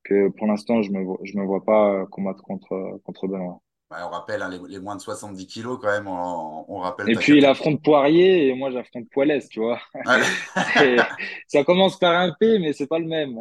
que 0.05 0.29
pour 0.31 0.47
l'instant, 0.49 0.83
je 0.83 0.93
me, 0.93 1.03
vois- 1.05 1.21
je 1.25 1.37
me 1.39 1.45
vois 1.47 1.65
pas 1.65 1.95
euh, 2.03 2.07
combattre 2.07 2.43
contre, 2.45 3.01
contre 3.05 3.29
Benoît. 3.29 3.63
Ouais, 3.91 3.99
on 4.03 4.11
rappelle, 4.11 4.43
hein, 4.43 4.49
les, 4.51 4.59
les 4.69 4.79
moins 4.81 4.97
de 4.97 5.01
70 5.01 5.47
kilos, 5.47 5.79
quand 5.81 5.89
même, 5.89 6.07
on, 6.09 6.65
on 6.69 6.79
rappelle 6.81 7.11
Et 7.11 7.17
puis, 7.17 7.39
il 7.39 7.47
affronte 7.47 7.83
Poirier 7.83 8.49
et 8.49 8.55
moi, 8.55 8.71
j'affronte 8.71 9.09
Poilès, 9.11 9.49
tu 9.49 9.61
vois. 9.61 9.81
C'est, 10.77 11.09
ça 11.49 11.65
commence 11.65 11.99
par 11.99 12.15
un 12.21 12.33
P, 12.39 12.59
mais 12.59 12.73
c'est 12.73 12.87
pas 12.89 12.99
le 12.99 13.07
même. 13.07 13.41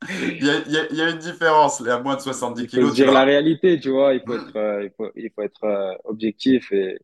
Il 0.40 0.46
y 0.46 0.50
a, 0.50 0.58
il 0.66 0.72
y 0.72 0.76
a- 0.78 0.86
il 0.90 0.96
y 0.96 1.02
a 1.02 1.10
une 1.10 1.18
différence. 1.18 1.80
Les 1.80 1.96
moins 2.02 2.16
de 2.16 2.20
70 2.20 2.66
il 2.66 2.70
faut 2.70 2.84
kilos, 2.84 2.92
dire 2.92 3.10
la 3.12 3.24
réalité, 3.24 3.78
tu 3.80 3.90
vois. 3.90 4.14
Il 4.14 4.22
faut 4.24 4.34
être, 4.34 4.56
euh, 4.56 4.84
il 4.84 4.90
faut, 4.96 5.10
il 5.16 5.30
faut 5.34 5.42
être 5.42 5.64
euh, 5.64 5.94
objectif 6.04 6.70
et, 6.72 6.98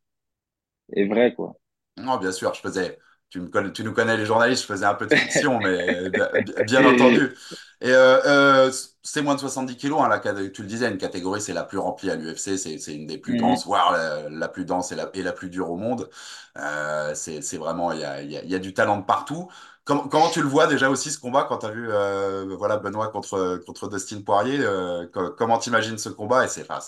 et 0.93 1.07
vrai, 1.09 1.35
quoi. 1.35 1.59
Non, 1.97 2.17
bien 2.19 2.33
sûr, 2.33 2.55
je 2.55 2.61
faisais. 2.61 2.99
Tu 3.31 3.41
me 3.41 3.49
connais, 3.49 3.73
tu 3.73 3.85
nous 3.85 3.93
connais 3.93 4.17
les 4.17 4.25
journalistes, 4.25 4.63
je 4.63 4.67
faisais 4.69 4.87
un 4.87 4.95
peu 4.95 5.07
de 5.07 5.11
fiction, 5.13 5.61
mais 5.61 6.09
bien, 6.11 6.29
bien 6.57 6.85
entendu. 6.87 7.35
Et 7.83 7.91
euh, 7.91 8.23
euh, 8.69 8.73
c'est 9.03 9.21
moins 9.21 9.35
de 9.35 9.41
70 9.41 9.77
kilos, 9.77 10.01
hein, 10.03 10.09
la, 10.09 10.19
tu 10.51 10.63
le 10.63 10.69
disais, 10.69 10.89
une 10.91 10.97
catégorie, 10.97 11.41
c'est 11.43 11.53
la 11.53 11.65
plus 11.65 11.77
remplie 11.79 12.11
à 12.11 12.15
l'UFC, 12.17 12.57
c'est 12.57 12.95
une 12.95 13.07
des 13.07 13.19
plus 13.19 13.37
denses, 13.37 13.65
Mhm. 13.65 13.67
voire 13.67 13.93
la, 13.93 14.29
la 14.31 14.49
plus 14.49 14.65
dense 14.65 14.93
et 14.93 14.97
la, 14.97 15.11
et 15.13 15.23
la 15.23 15.33
plus 15.33 15.51
dure 15.51 15.71
au 15.71 15.77
monde. 15.77 16.09
Euh, 16.57 17.15
c'est 17.15 17.57
vraiment, 17.59 17.93
il 17.93 18.01
y 18.01 18.05
a, 18.05 18.23
il 18.23 18.31
y 18.33 18.37
a, 18.39 18.43
il 18.43 18.51
y 18.51 18.55
a 18.55 18.59
du 18.59 18.73
talent 18.75 18.99
de 18.99 19.05
partout. 19.05 19.49
Comment, 19.89 20.07
comment 20.09 20.29
tu 20.31 20.43
le 20.43 20.49
vois 20.49 20.67
déjà 20.67 20.91
aussi 20.91 21.11
ce 21.11 21.19
combat 21.19 21.45
quand 21.49 21.59
tu 21.61 21.67
as 21.67 21.71
vu 21.71 21.89
euh, 21.91 22.55
voilà, 22.59 22.77
Benoît 22.77 23.09
contre, 23.11 23.57
contre 23.67 23.89
Dustin 23.89 24.21
Poirier 24.23 24.59
euh, 24.61 25.07
co- 25.09 25.31
Comment 25.33 25.59
t'imagines 25.59 25.97
ce 25.97 26.11
combat? 26.11 26.45
Et 26.45 26.49
c'est 26.49 26.71
enfin, 26.71 26.81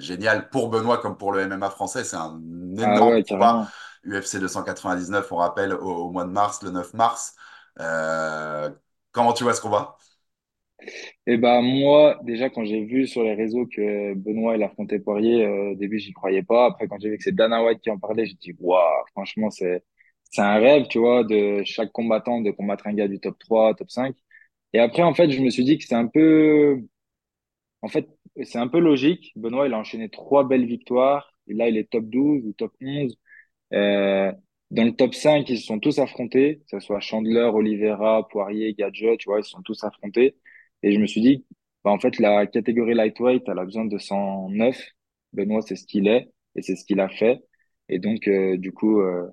génial 0.00 0.48
pour 0.48 0.70
Benoît 0.70 0.96
comme 0.98 1.18
pour 1.18 1.32
le 1.32 1.40
MMA 1.42 1.70
français, 1.70 2.04
c'est 2.04 2.16
un 2.16 2.40
Ah 2.80 3.02
énorme 3.02 3.12
ouais, 3.12 3.22
combat. 3.24 3.62
UFC 4.06 4.38
299, 4.40 5.30
on 5.32 5.36
rappelle, 5.36 5.74
au, 5.74 6.06
au 6.06 6.10
mois 6.10 6.24
de 6.24 6.30
mars, 6.30 6.62
le 6.62 6.70
9 6.70 6.94
mars. 6.94 7.34
Euh, 7.80 8.70
comment 9.12 9.34
tu 9.34 9.44
vois 9.44 9.52
ce 9.54 9.60
combat? 9.60 9.98
Et 11.26 11.36
ben 11.36 11.62
moi, 11.62 12.18
déjà, 12.22 12.50
quand 12.50 12.64
j'ai 12.64 12.84
vu 12.84 13.06
sur 13.06 13.22
les 13.22 13.34
réseaux 13.34 13.66
que 13.66 14.14
Benoît, 14.14 14.56
il 14.56 14.62
affrontait 14.62 14.98
Poirier, 14.98 15.46
au 15.46 15.74
début, 15.74 15.98
j'y 15.98 16.12
croyais 16.12 16.42
pas. 16.42 16.66
Après, 16.66 16.88
quand 16.88 16.98
j'ai 17.00 17.10
vu 17.10 17.18
que 17.18 17.24
c'est 17.24 17.34
Dana 17.34 17.62
White 17.64 17.80
qui 17.80 17.90
en 17.90 17.98
parlait, 17.98 18.26
j'ai 18.26 18.34
dit, 18.34 18.54
waouh, 18.58 18.80
franchement, 19.12 19.50
c'est, 19.50 19.84
c'est 20.30 20.42
un 20.42 20.58
rêve, 20.58 20.86
tu 20.88 20.98
vois, 20.98 21.24
de 21.24 21.62
chaque 21.64 21.92
combattant 21.92 22.40
de 22.40 22.50
combattre 22.50 22.86
un 22.86 22.94
gars 22.94 23.08
du 23.08 23.20
top 23.20 23.38
3 23.38 23.74
top 23.74 23.90
cinq 23.90 24.16
Et 24.74 24.80
après, 24.80 25.02
en 25.02 25.14
fait, 25.14 25.30
je 25.30 25.40
me 25.42 25.50
suis 25.50 25.64
dit 25.64 25.78
que 25.78 25.84
c'est 25.84 25.94
un 25.96 26.08
peu, 26.08 26.82
En 27.82 27.88
fait, 27.88 28.08
c'est 28.42 28.58
un 28.58 28.68
peu 28.68 28.78
logique. 28.80 29.32
Benoît, 29.36 29.66
il 29.66 29.74
a 29.74 29.78
enchaîné 29.78 30.08
trois 30.10 30.44
belles 30.46 30.66
victoires. 30.66 31.32
Là, 31.46 31.68
il 31.68 31.76
est 31.76 31.88
top 31.90 32.04
12 32.06 32.44
ou 32.46 32.52
top 32.52 32.72
11. 32.82 33.16
Euh, 33.74 34.32
dans 34.70 34.84
le 34.84 34.94
top 34.96 35.14
5, 35.14 35.48
ils 35.50 35.58
se 35.58 35.66
sont 35.66 35.80
tous 35.80 35.98
affrontés, 35.98 36.58
que 36.70 36.80
ce 36.80 36.86
soit 36.86 37.00
Chandler, 37.00 37.50
Oliveira, 37.54 38.28
Poirier, 38.28 38.74
Gadget, 38.74 39.18
tu 39.20 39.28
vois, 39.30 39.40
ils 39.40 39.44
se 39.44 39.50
sont 39.50 39.62
tous 39.62 39.82
affrontés. 39.84 40.36
Et 40.82 40.92
je 40.92 40.98
me 41.00 41.06
suis 41.06 41.20
dit, 41.20 41.46
bah, 41.84 41.90
en 41.90 41.98
fait, 42.00 42.18
la 42.18 42.46
catégorie 42.46 42.94
lightweight, 42.94 43.44
elle 43.48 43.58
a 43.58 43.64
besoin 43.64 43.84
de 43.86 43.98
109. 43.98 44.80
Benoît, 45.32 45.62
c'est 45.62 45.76
ce 45.76 45.86
qu'il 45.86 46.08
est 46.08 46.30
et 46.56 46.62
c'est 46.62 46.76
ce 46.76 46.84
qu'il 46.84 47.00
a 47.00 47.08
fait. 47.08 47.40
Et 47.88 47.98
donc, 47.98 48.28
euh, 48.28 48.56
du 48.58 48.72
coup, 48.72 49.00
euh, 49.00 49.26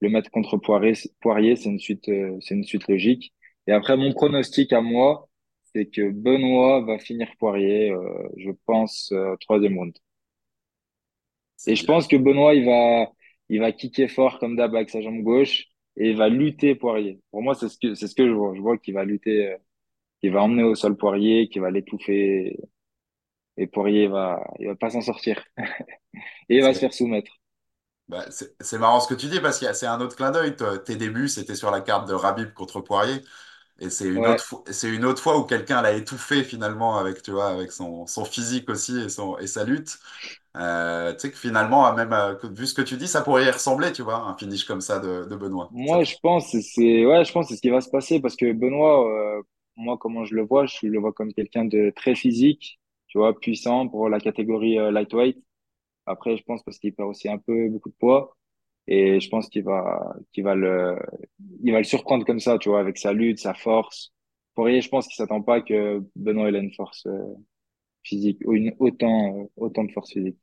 le 0.00 0.08
mettre 0.10 0.30
contre 0.30 0.56
Poirier, 0.58 0.94
Poirier, 1.20 1.56
c'est 1.56 1.70
une 1.70 1.78
suite, 1.80 2.08
euh, 2.08 2.36
c'est 2.40 2.54
une 2.54 2.64
suite 2.64 2.88
logique. 2.88 3.32
Et 3.66 3.72
après, 3.72 3.96
mon 3.96 4.12
pronostic 4.12 4.72
à 4.72 4.80
moi, 4.80 5.28
c'est 5.74 5.86
que 5.86 6.10
Benoît 6.10 6.80
va 6.82 6.98
finir 6.98 7.28
Poirier, 7.38 7.90
euh, 7.90 8.28
je 8.36 8.50
pense, 8.66 9.12
euh, 9.12 9.36
troisième 9.40 9.78
round. 9.78 9.94
Et 11.66 11.74
je 11.76 11.84
pense 11.84 12.06
que 12.06 12.16
Benoît, 12.16 12.54
il 12.54 12.64
va, 12.64 13.10
il 13.48 13.60
va 13.60 13.72
kicker 13.72 14.08
fort 14.08 14.38
comme 14.38 14.56
d'hab 14.56 14.74
avec 14.74 14.90
sa 14.90 15.00
jambe 15.00 15.22
gauche 15.22 15.66
et 15.96 16.10
il 16.10 16.16
va 16.16 16.28
lutter 16.28 16.74
Poirier. 16.74 17.20
Pour 17.30 17.42
moi, 17.42 17.54
c'est 17.54 17.68
ce 17.68 17.78
que, 17.78 17.94
c'est 17.94 18.06
ce 18.08 18.14
que 18.14 18.26
je 18.26 18.32
vois. 18.32 18.54
Je 18.54 18.60
vois 18.60 18.78
qu'il 18.78 18.94
va 18.94 19.04
lutter, 19.04 19.48
euh, 19.52 19.56
qu'il 20.20 20.32
va 20.32 20.42
emmener 20.42 20.64
au 20.64 20.74
sol 20.74 20.96
Poirier, 20.96 21.48
qu'il 21.48 21.62
va 21.62 21.70
l'étouffer. 21.70 22.56
et 23.56 23.66
Poirier 23.66 24.04
il 24.04 24.10
va, 24.10 24.44
il 24.58 24.66
va 24.68 24.76
pas 24.76 24.90
s'en 24.90 25.00
sortir 25.02 25.44
et 26.48 26.56
il 26.56 26.62
va 26.62 26.74
se 26.74 26.80
faire 26.80 26.94
soumettre. 26.94 27.37
Bah, 28.08 28.24
c'est- 28.30 28.54
c'est 28.60 28.78
marrant 28.78 29.00
ce 29.00 29.08
que 29.08 29.14
tu 29.14 29.26
dis 29.28 29.40
parce 29.40 29.58
que 29.58 29.72
c'est 29.74 29.86
un 29.86 30.00
autre 30.00 30.16
clin 30.16 30.30
d'œil. 30.30 30.56
Toi, 30.56 30.78
Tes 30.78 30.96
débuts, 30.96 31.28
c'était 31.28 31.54
sur 31.54 31.70
la 31.70 31.80
carte 31.80 32.08
de 32.08 32.14
Rabib 32.14 32.52
contre 32.54 32.80
Poirier. 32.80 33.22
Et 33.80 33.90
c'est 33.90 34.06
une 34.08 34.26
autre 34.28 34.44
c'est 34.70 34.90
une 34.90 35.04
autre 35.06 35.22
fois 35.22 35.38
où 35.38 35.44
quelqu'un 35.44 35.82
l'a 35.82 35.92
étouffé 35.94 36.44
finalement 36.44 36.98
avec, 36.98 37.22
tu 37.22 37.32
vois, 37.32 37.48
avec 37.50 37.72
son, 37.72 38.06
son 38.06 38.24
physique 38.26 38.70
aussi 38.70 38.98
et, 39.00 39.08
son, 39.08 39.38
et 39.38 39.46
sa 39.48 39.64
lutte. 39.64 39.98
Euh, 40.56 41.12
tu 41.14 41.20
sais 41.20 41.30
que 41.32 41.38
finalement, 41.38 41.92
même 41.94 42.12
euh, 42.12 42.34
que- 42.36 42.46
vu 42.48 42.66
ce 42.66 42.74
que 42.74 42.82
tu 42.82 42.96
dis, 42.98 43.08
ça 43.08 43.22
pourrait 43.22 43.46
y 43.46 43.50
ressembler, 43.50 43.92
tu 43.92 44.02
vois, 44.02 44.16
un 44.18 44.36
finish 44.38 44.64
comme 44.66 44.80
ça 44.82 45.00
de, 45.00 45.24
de 45.26 45.36
Benoît. 45.36 45.74
Ça 45.86 45.98
moi 45.98 46.04
je 46.04 46.16
pense 46.22 46.52
que 46.52 46.60
c'est 46.60 47.04
ouais, 47.06 47.24
je 47.24 47.32
pense 47.32 47.46
que 47.46 47.50
c'est 47.50 47.56
ce 47.56 47.62
qui 47.62 47.70
va 47.70 47.80
se 47.80 47.90
passer 47.90 48.20
parce 48.20 48.36
que 48.36 48.52
Benoît, 48.52 49.38
euh, 49.38 49.42
moi 49.76 49.98
comment 49.98 50.24
je 50.24 50.34
le 50.34 50.42
vois, 50.42 50.66
je 50.66 50.86
le 50.86 50.98
vois 50.98 51.12
comme 51.12 51.32
quelqu'un 51.32 51.64
de 51.64 51.92
très 51.94 52.14
physique, 52.14 52.80
tu 53.08 53.18
vois, 53.18 53.38
puissant 53.38 53.88
pour 53.88 54.08
la 54.08 54.20
catégorie 54.20 54.78
euh, 54.78 54.90
lightweight. 54.90 55.38
Après, 56.08 56.36
je 56.36 56.42
pense 56.44 56.62
parce 56.62 56.78
qu'il 56.78 56.94
perd 56.94 57.08
aussi 57.10 57.28
un 57.28 57.38
peu 57.38 57.68
beaucoup 57.70 57.90
de 57.90 57.94
poids. 57.96 58.36
Et 58.88 59.20
je 59.20 59.28
pense 59.30 59.48
qu'il 59.50 59.64
va, 59.64 60.16
qu'il 60.32 60.44
va 60.44 60.54
le, 60.56 60.98
il 61.62 61.72
va 61.72 61.78
le 61.78 61.84
surprendre 61.84 62.24
comme 62.26 62.40
ça, 62.40 62.58
tu 62.58 62.68
vois, 62.70 62.80
avec 62.80 62.98
sa 62.98 63.12
lutte, 63.12 63.38
sa 63.40 63.54
force. 63.54 64.12
Poirier, 64.54 64.80
je 64.82 64.88
pense 64.90 65.06
qu'il 65.06 65.16
s'attend 65.16 65.42
pas 65.42 65.60
que 65.62 66.02
Benoît 66.16 66.48
il 66.50 66.56
a 66.56 66.60
une 66.60 66.72
force 66.74 67.06
euh, 67.06 67.34
physique, 68.04 68.40
ou 68.46 68.54
une 68.54 68.74
autant, 68.80 69.40
euh, 69.40 69.44
autant 69.56 69.84
de 69.84 69.92
force 69.92 70.12
physique. 70.12 70.38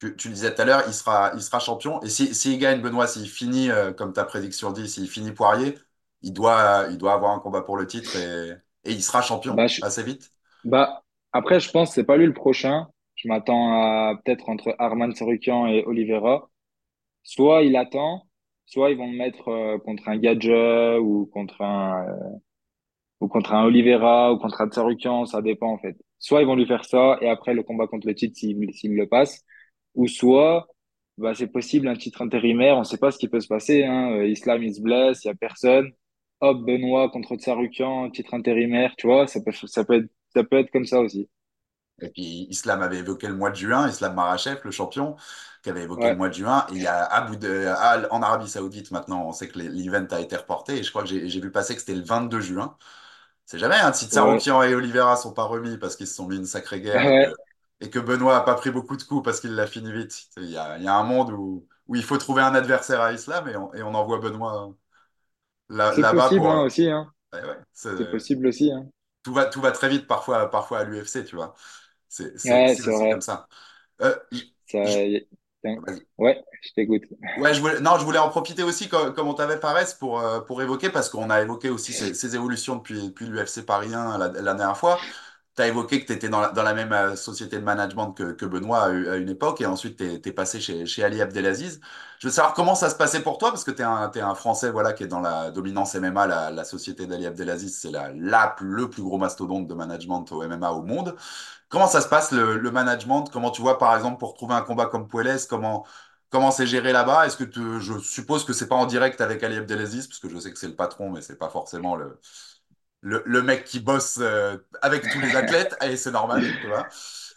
Tu, 0.00 0.14
tu 0.16 0.28
disais 0.28 0.54
tout 0.54 0.62
à 0.62 0.64
l'heure, 0.64 0.84
il 0.86 0.94
sera, 0.94 1.32
il 1.34 1.42
sera 1.42 1.58
champion. 1.58 2.00
Et 2.02 2.08
si, 2.08 2.32
s'il 2.34 2.58
gagne, 2.58 2.80
Benoît, 2.80 3.08
s'il 3.08 3.28
finit, 3.28 3.68
euh, 3.70 3.92
comme 3.92 4.12
ta 4.12 4.24
prédiction 4.24 4.70
dit, 4.70 4.88
s'il 4.88 5.08
finit 5.10 5.32
Poirier, 5.32 5.76
il 6.22 6.32
doit, 6.32 6.86
il 6.90 6.98
doit 6.98 7.14
avoir 7.14 7.32
un 7.32 7.40
combat 7.40 7.62
pour 7.62 7.76
le 7.76 7.86
titre 7.86 8.14
et, 8.16 8.50
et 8.84 8.92
il 8.92 9.02
sera 9.02 9.22
champion 9.22 9.56
Bah, 9.56 9.66
je- 9.66 9.82
assez 9.82 10.02
vite. 10.04 10.32
bah, 10.64 11.04
après, 11.32 11.60
je 11.60 11.70
pense 11.70 11.90
que 11.90 11.96
c'est 11.96 12.04
pas 12.04 12.16
lui 12.18 12.26
le 12.26 12.34
prochain. 12.34 12.88
Je 13.18 13.28
m'attends 13.28 13.72
à 13.72 14.16
peut-être 14.24 14.48
entre 14.48 14.74
Arman 14.78 15.12
Tsarukyan 15.12 15.66
et 15.68 15.84
Oliveira. 15.86 16.50
Soit 17.24 17.62
il 17.64 17.76
attend, 17.76 18.28
soit 18.66 18.90
ils 18.92 18.98
vont 18.98 19.10
le 19.10 19.16
mettre 19.18 19.48
euh, 19.48 19.78
contre 19.78 20.08
un 20.08 20.18
Gadja 20.18 21.00
ou 21.00 21.26
contre 21.26 21.62
un, 21.62 22.06
ou 23.20 23.28
contre 23.28 23.54
un 23.54 23.64
Oliveira 23.64 24.32
ou 24.32 24.38
contre 24.38 24.60
un 24.60 24.68
Tsarukyan, 24.68 25.26
ça 25.26 25.42
dépend 25.42 25.72
en 25.72 25.78
fait. 25.78 25.96
Soit 26.18 26.42
ils 26.42 26.46
vont 26.46 26.56
lui 26.56 26.66
faire 26.66 26.84
ça 26.84 27.18
et 27.20 27.28
après 27.28 27.54
le 27.54 27.62
combat 27.62 27.86
contre 27.86 28.06
le 28.06 28.14
titre 28.14 28.36
s'il 28.36 28.72
s'il 28.74 28.94
le 28.96 29.08
passe, 29.08 29.44
ou 29.94 30.06
soit 30.08 30.68
bah, 31.18 31.34
c'est 31.34 31.48
possible 31.48 31.88
un 31.88 31.96
titre 31.96 32.22
intérimaire, 32.22 32.76
on 32.78 32.84
sait 32.84 32.98
pas 32.98 33.10
ce 33.10 33.18
qui 33.18 33.28
peut 33.28 33.40
se 33.40 33.48
passer. 33.48 33.84
Hein. 33.84 34.12
Euh, 34.12 34.28
Islam 34.28 34.62
il 34.62 34.74
se 34.74 34.80
blesse, 34.82 35.24
il 35.24 35.28
y 35.28 35.30
a 35.30 35.34
personne. 35.34 35.90
Hop, 36.40 36.58
Benoît 36.64 37.10
contre 37.10 37.36
Tsarukyan, 37.36 38.10
titre 38.10 38.34
intérimaire, 38.34 38.94
tu 38.96 39.08
vois, 39.08 39.26
ça 39.26 39.40
peut 39.44 39.52
ça 39.52 39.84
peut 39.84 39.94
être 40.04 40.10
ça 40.34 40.44
peut 40.44 40.58
être 40.58 40.70
comme 40.70 40.86
ça 40.86 41.00
aussi. 41.00 41.28
Et 42.00 42.10
puis 42.10 42.46
Islam 42.50 42.82
avait 42.82 42.98
évoqué 42.98 43.28
le 43.28 43.34
mois 43.34 43.50
de 43.50 43.56
juin, 43.56 43.88
Islam 43.88 44.14
Makhachev, 44.14 44.60
le 44.64 44.70
champion, 44.70 45.16
qui 45.62 45.70
avait 45.70 45.82
évoqué 45.82 46.10
le 46.10 46.14
Ouais, 46.14 46.16
mois 46.16 46.28
de 46.28 46.34
juin. 46.34 46.66
Et 46.70 46.74
il 46.76 46.82
y 46.82 46.86
a 46.86 47.04
Abu 47.04 47.36
de, 47.36 47.66
à- 47.68 48.06
en 48.12 48.22
Arabie 48.22 48.48
Saoudite 48.48 48.90
maintenant, 48.92 49.26
on 49.26 49.32
sait 49.32 49.48
que 49.48 49.58
l'event 49.58 50.06
a 50.10 50.20
été 50.20 50.36
reporté. 50.36 50.78
Et 50.78 50.82
je 50.84 50.90
crois 50.90 51.02
que 51.02 51.08
j'ai 51.08 51.40
vu 51.40 51.50
passer 51.50 51.74
que 51.74 51.80
c'était 51.80 51.94
le 51.96 52.04
22 52.04 52.40
juin. 52.40 52.76
C'est 53.46 53.58
jamais, 53.58 53.76
hein, 53.76 53.92
si 53.92 54.06
ouais, 54.10 54.42
Tsaroukian 54.46 54.62
et 54.62 54.74
Oliveira 54.74 55.16
sont 55.16 55.32
pas 55.32 55.44
remis 55.44 55.78
parce 55.78 55.96
qu'ils 55.96 56.06
se 56.06 56.14
sont 56.14 56.26
mis 56.28 56.36
une 56.36 56.46
sacrée 56.46 56.80
guerre 56.82 57.06
et 57.06 57.14
ouais, 57.14 57.26
que, 57.26 57.30
et 57.80 57.90
que 57.90 57.98
Benoît 57.98 58.36
a 58.36 58.40
pas 58.42 58.54
pris 58.54 58.70
beaucoup 58.70 58.96
de 58.96 59.02
coups 59.02 59.24
parce 59.24 59.40
qu'il 59.40 59.54
l'a 59.54 59.66
fini 59.66 59.92
vite. 59.92 60.26
Il 60.38 60.50
y 60.50 60.56
a, 60.58 60.76
il 60.78 60.84
y 60.84 60.88
a 60.88 60.94
un 60.96 61.04
monde 61.04 61.32
où, 61.32 61.66
où 61.88 61.96
il 61.96 62.04
faut 62.04 62.18
trouver 62.18 62.42
un 62.42 62.54
adversaire 62.54 63.00
à 63.00 63.12
Islam 63.12 63.48
et 63.48 63.56
on, 63.56 63.72
et 63.74 63.82
on 63.82 63.94
envoie 63.94 64.18
Benoît 64.20 64.74
là, 65.68 65.92
c'est 65.92 66.02
là-bas 66.02 66.30
possible 66.30 66.46
pour. 66.46 66.50
hein, 66.50 66.62
aussi, 66.62 66.88
hein. 66.88 67.12
ouais, 67.34 67.42
ouais, 67.44 67.58
C'est 67.96 68.08
possible 68.08 68.46
aussi, 68.46 68.70
tout 69.22 69.32
va, 69.34 69.46
tout 69.46 69.60
va 69.60 69.72
très 69.72 69.88
vite 69.88 70.06
parfois, 70.06 70.50
parfois 70.50 70.80
à 70.80 70.84
l'UFC, 70.84 71.24
tu 71.24 71.36
vois. 71.36 71.54
C'est 72.08 72.38
Ouais, 72.44 72.76
comme 73.08 73.20
ça. 73.20 73.48
Euh, 74.02 74.16
j- 74.32 74.54
Ça, 74.66 74.78
j- 74.84 74.98
y- 75.06 75.28
Tiens. 75.62 75.82
vas-y. 75.86 76.06
ouais, 76.18 76.44
je 76.62 76.72
t'écoute. 76.74 77.04
Ouais, 77.36 77.54
je 77.54 77.60
voulais, 77.60 77.78
non, 77.80 77.98
je 77.98 78.04
voulais 78.04 78.18
en 78.18 78.28
profiter 78.30 78.64
aussi, 78.64 78.88
comme, 78.88 79.14
comme 79.14 79.28
on 79.28 79.34
t'avait 79.34 79.58
Fares, 79.58 79.96
pour, 80.00 80.18
euh, 80.20 80.40
pour 80.40 80.60
évoquer, 80.60 80.90
parce 80.90 81.08
qu'on 81.08 81.30
a 81.30 81.40
évoqué 81.40 81.70
aussi 81.70 81.92
ces, 81.94 82.12
ces 82.12 82.34
évolutions 82.34 82.76
depuis, 82.76 83.08
depuis 83.08 83.26
l'UFC 83.26 83.62
Paris 83.64 83.94
1 83.94 84.18
la, 84.18 84.28
la 84.28 84.54
dernière 84.54 84.76
fois. 84.76 85.06
Tu 85.58 85.62
as 85.62 85.66
évoqué 85.66 86.00
que 86.00 86.06
tu 86.06 86.12
étais 86.12 86.28
dans 86.28 86.40
la, 86.40 86.72
même 86.72 86.92
euh, 86.92 87.16
société 87.16 87.58
de 87.58 87.64
management 87.64 88.12
que, 88.12 88.46
Benoît 88.46 88.84
à, 88.84 88.86
à 88.86 89.16
une 89.16 89.28
époque, 89.28 89.60
et 89.60 89.66
ensuite 89.66 89.96
tu 89.96 90.28
es, 90.28 90.32
passé 90.32 90.60
chez, 90.60 91.02
Ali 91.02 91.20
Abdelaziz. 91.20 91.80
Je 92.20 92.28
veux 92.28 92.32
savoir 92.32 92.54
comment 92.54 92.76
ça 92.76 92.88
se 92.90 92.94
passait 92.94 93.22
pour 93.22 93.38
toi, 93.38 93.50
parce 93.50 93.64
que 93.64 93.72
tu 93.72 93.82
es 93.82 94.20
un, 94.20 94.34
Français 94.36 94.70
voilà, 94.70 94.92
qui 94.92 95.02
est 95.02 95.08
dans 95.08 95.18
la 95.18 95.50
dominance 95.50 95.96
MMA, 95.96 96.28
la, 96.28 96.50
la 96.52 96.62
société 96.62 97.06
d'Ali 97.06 97.26
Abdelaziz, 97.26 97.76
c'est 97.76 97.90
la, 97.90 98.12
la, 98.14 98.54
le 98.60 98.88
plus 98.88 99.02
gros 99.02 99.18
mastodonte 99.18 99.66
de 99.66 99.74
management 99.74 100.30
au 100.30 100.44
MMA 100.44 100.70
au 100.70 100.82
monde. 100.82 101.16
Comment 101.68 101.88
ça 101.88 102.00
se 102.02 102.08
passe 102.08 102.30
le, 102.30 102.70
management? 102.70 103.24
Comment 103.32 103.50
tu 103.50 103.60
vois, 103.62 103.78
par 103.78 103.96
exemple, 103.96 104.18
pour 104.18 104.34
trouver 104.34 104.54
un 104.54 104.62
combat 104.62 104.86
comme 104.86 105.08
Puelles, 105.08 105.40
comment 105.48 105.84
comment 106.30 106.50
c'est 106.52 106.66
géré 106.66 106.92
là-bas? 106.92 107.26
Est-ce 107.26 107.36
que 107.36 107.80
je 107.80 107.98
suppose 107.98 108.44
que 108.44 108.52
c'est 108.52 108.68
pas 108.68 108.76
en 108.76 108.86
direct 108.86 109.20
avec 109.20 109.42
Ali 109.42 109.56
Abdelaziz, 109.56 110.06
parce 110.06 110.20
que 110.20 110.28
je 110.28 110.38
sais 110.38 110.52
que 110.52 110.58
c'est 110.58 110.68
le 110.68 110.76
patron, 110.76 111.10
mais 111.10 111.20
c'est 111.22 111.38
pas 111.38 111.48
forcément 111.48 111.96
le, 111.96 112.20
le, 113.00 113.22
le 113.26 113.42
mec 113.42 113.64
qui 113.64 113.80
bosse 113.80 114.18
euh, 114.20 114.56
avec 114.82 115.08
tous 115.08 115.20
les 115.20 115.36
athlètes, 115.36 115.76
et 115.82 115.96
c'est 115.96 116.10
normal, 116.10 116.42
tu 116.60 116.66
vois. 116.66 116.86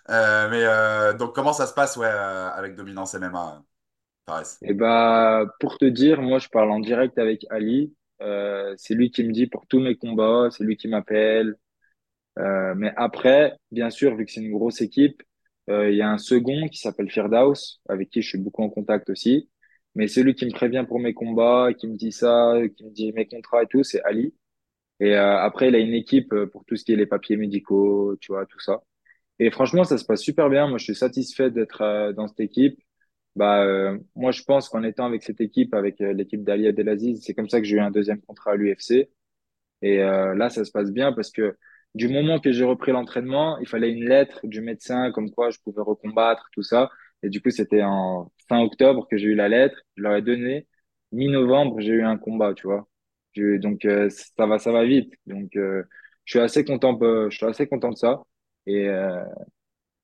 Euh, 0.09 0.49
mais 0.49 0.63
euh, 0.63 1.13
donc 1.13 1.35
comment 1.35 1.53
ça 1.53 1.67
se 1.67 1.73
passe 1.73 1.97
ouais, 1.97 2.07
avec 2.07 2.75
Dominance 2.75 3.13
MMA? 3.13 3.63
Et 4.61 4.73
bah, 4.73 5.45
pour 5.59 5.77
te 5.77 5.85
dire, 5.85 6.21
moi, 6.21 6.39
je 6.39 6.47
parle 6.49 6.71
en 6.71 6.79
direct 6.79 7.17
avec 7.17 7.45
Ali. 7.49 7.93
C'est 8.77 8.93
lui 8.93 9.11
qui 9.11 9.23
me 9.23 9.31
dit 9.31 9.47
pour 9.47 9.65
tous 9.67 9.79
mes 9.79 9.95
combats, 9.95 10.49
c'est 10.51 10.63
lui 10.63 10.77
qui 10.77 10.87
m'appelle. 10.87 11.55
Mais 12.37 12.93
après, 12.95 13.53
bien 13.71 13.89
sûr, 13.89 14.15
vu 14.15 14.25
que 14.25 14.31
c'est 14.31 14.41
une 14.41 14.51
grosse 14.51 14.81
équipe, 14.81 15.21
il 15.67 15.95
y 15.95 16.01
a 16.01 16.09
un 16.09 16.17
second 16.17 16.67
qui 16.69 16.79
s'appelle 16.79 17.09
Firdaus, 17.09 17.79
avec 17.89 18.09
qui 18.09 18.21
je 18.21 18.29
suis 18.29 18.37
beaucoup 18.37 18.63
en 18.63 18.69
contact 18.69 19.09
aussi. 19.09 19.49
Mais 19.95 20.07
celui 20.07 20.35
qui 20.35 20.45
me 20.45 20.51
prévient 20.51 20.85
pour 20.87 20.99
mes 20.99 21.13
combats, 21.13 21.73
qui 21.77 21.87
me 21.87 21.97
dit 21.97 22.11
ça, 22.11 22.53
qui 22.77 22.85
me 22.85 22.91
dit 22.91 23.11
mes 23.13 23.27
contrats 23.27 23.63
et 23.63 23.67
tout, 23.67 23.83
c'est 23.83 24.01
Ali. 24.03 24.33
Et 25.01 25.15
euh, 25.17 25.39
après, 25.39 25.69
il 25.69 25.75
a 25.75 25.79
une 25.79 25.95
équipe 25.95 26.33
euh, 26.33 26.47
pour 26.47 26.65
tout 26.65 26.77
ce 26.77 26.85
qui 26.85 26.93
est 26.93 26.97
les 26.97 27.07
papiers 27.07 27.37
médicaux, 27.37 28.17
tu 28.21 28.33
vois, 28.33 28.45
tout 28.47 28.59
ça. 28.61 28.81
Et 29.39 29.51
franchement, 29.51 29.83
ça 29.83 29.97
se 29.97 30.05
passe 30.05 30.21
super 30.21 30.49
bien. 30.49 30.67
Moi, 30.67 30.77
je 30.77 30.85
suis 30.85 30.95
satisfait 30.95 31.51
d'être 31.51 31.81
euh, 31.81 32.13
dans 32.13 32.27
cette 32.27 32.41
équipe. 32.41 32.79
Bah, 33.35 33.63
euh, 33.63 33.97
moi, 34.15 34.31
je 34.31 34.43
pense 34.43 34.69
qu'en 34.69 34.83
étant 34.83 35.05
avec 35.05 35.23
cette 35.23 35.41
équipe, 35.41 35.73
avec 35.73 35.99
l'équipe 35.99 36.43
d'Ali 36.43 36.67
Abdelaziz, 36.67 37.21
c'est 37.23 37.33
comme 37.33 37.49
ça 37.49 37.59
que 37.61 37.65
j'ai 37.67 37.77
eu 37.77 37.79
un 37.81 37.91
deuxième 37.91 38.21
contrat 38.21 38.53
à 38.53 38.55
l'UFC. 38.55 39.09
Et 39.81 40.01
euh, 40.03 40.35
là, 40.35 40.49
ça 40.49 40.65
se 40.65 40.71
passe 40.71 40.91
bien 40.91 41.13
parce 41.13 41.31
que 41.31 41.57
du 41.95 42.07
moment 42.09 42.39
que 42.39 42.51
j'ai 42.51 42.63
repris 42.65 42.91
l'entraînement, 42.91 43.57
il 43.59 43.67
fallait 43.67 43.91
une 43.91 44.05
lettre 44.07 44.41
du 44.47 44.61
médecin 44.61 45.11
comme 45.11 45.31
quoi 45.31 45.49
je 45.49 45.59
pouvais 45.63 45.81
recombattre, 45.81 46.49
tout 46.53 46.63
ça. 46.63 46.89
Et 47.23 47.29
du 47.29 47.41
coup, 47.41 47.49
c'était 47.51 47.83
en 47.83 48.31
fin 48.49 48.61
octobre 48.61 49.07
que 49.09 49.17
j'ai 49.17 49.27
eu 49.29 49.35
la 49.35 49.49
lettre. 49.49 49.77
Je 49.97 50.03
leur 50.03 50.15
ai 50.15 50.21
donné. 50.21 50.67
Mi-novembre, 51.11 51.81
j'ai 51.81 51.93
eu 51.93 52.03
un 52.03 52.17
combat, 52.17 52.53
tu 52.53 52.67
vois. 52.67 52.87
Je- 53.33 53.57
donc, 53.57 53.85
euh, 53.85 54.09
ça 54.09 54.45
va, 54.47 54.59
ça 54.59 54.71
va 54.71 54.85
vite. 54.85 55.13
Donc, 55.25 55.55
euh, 55.55 55.83
je 56.25 56.33
suis 56.33 56.39
assez 56.39 56.65
content, 56.65 56.97
euh, 57.01 57.29
je 57.29 57.37
suis 57.37 57.45
assez 57.45 57.67
content 57.67 57.89
de 57.91 57.95
ça. 57.97 58.21
Et, 58.67 58.87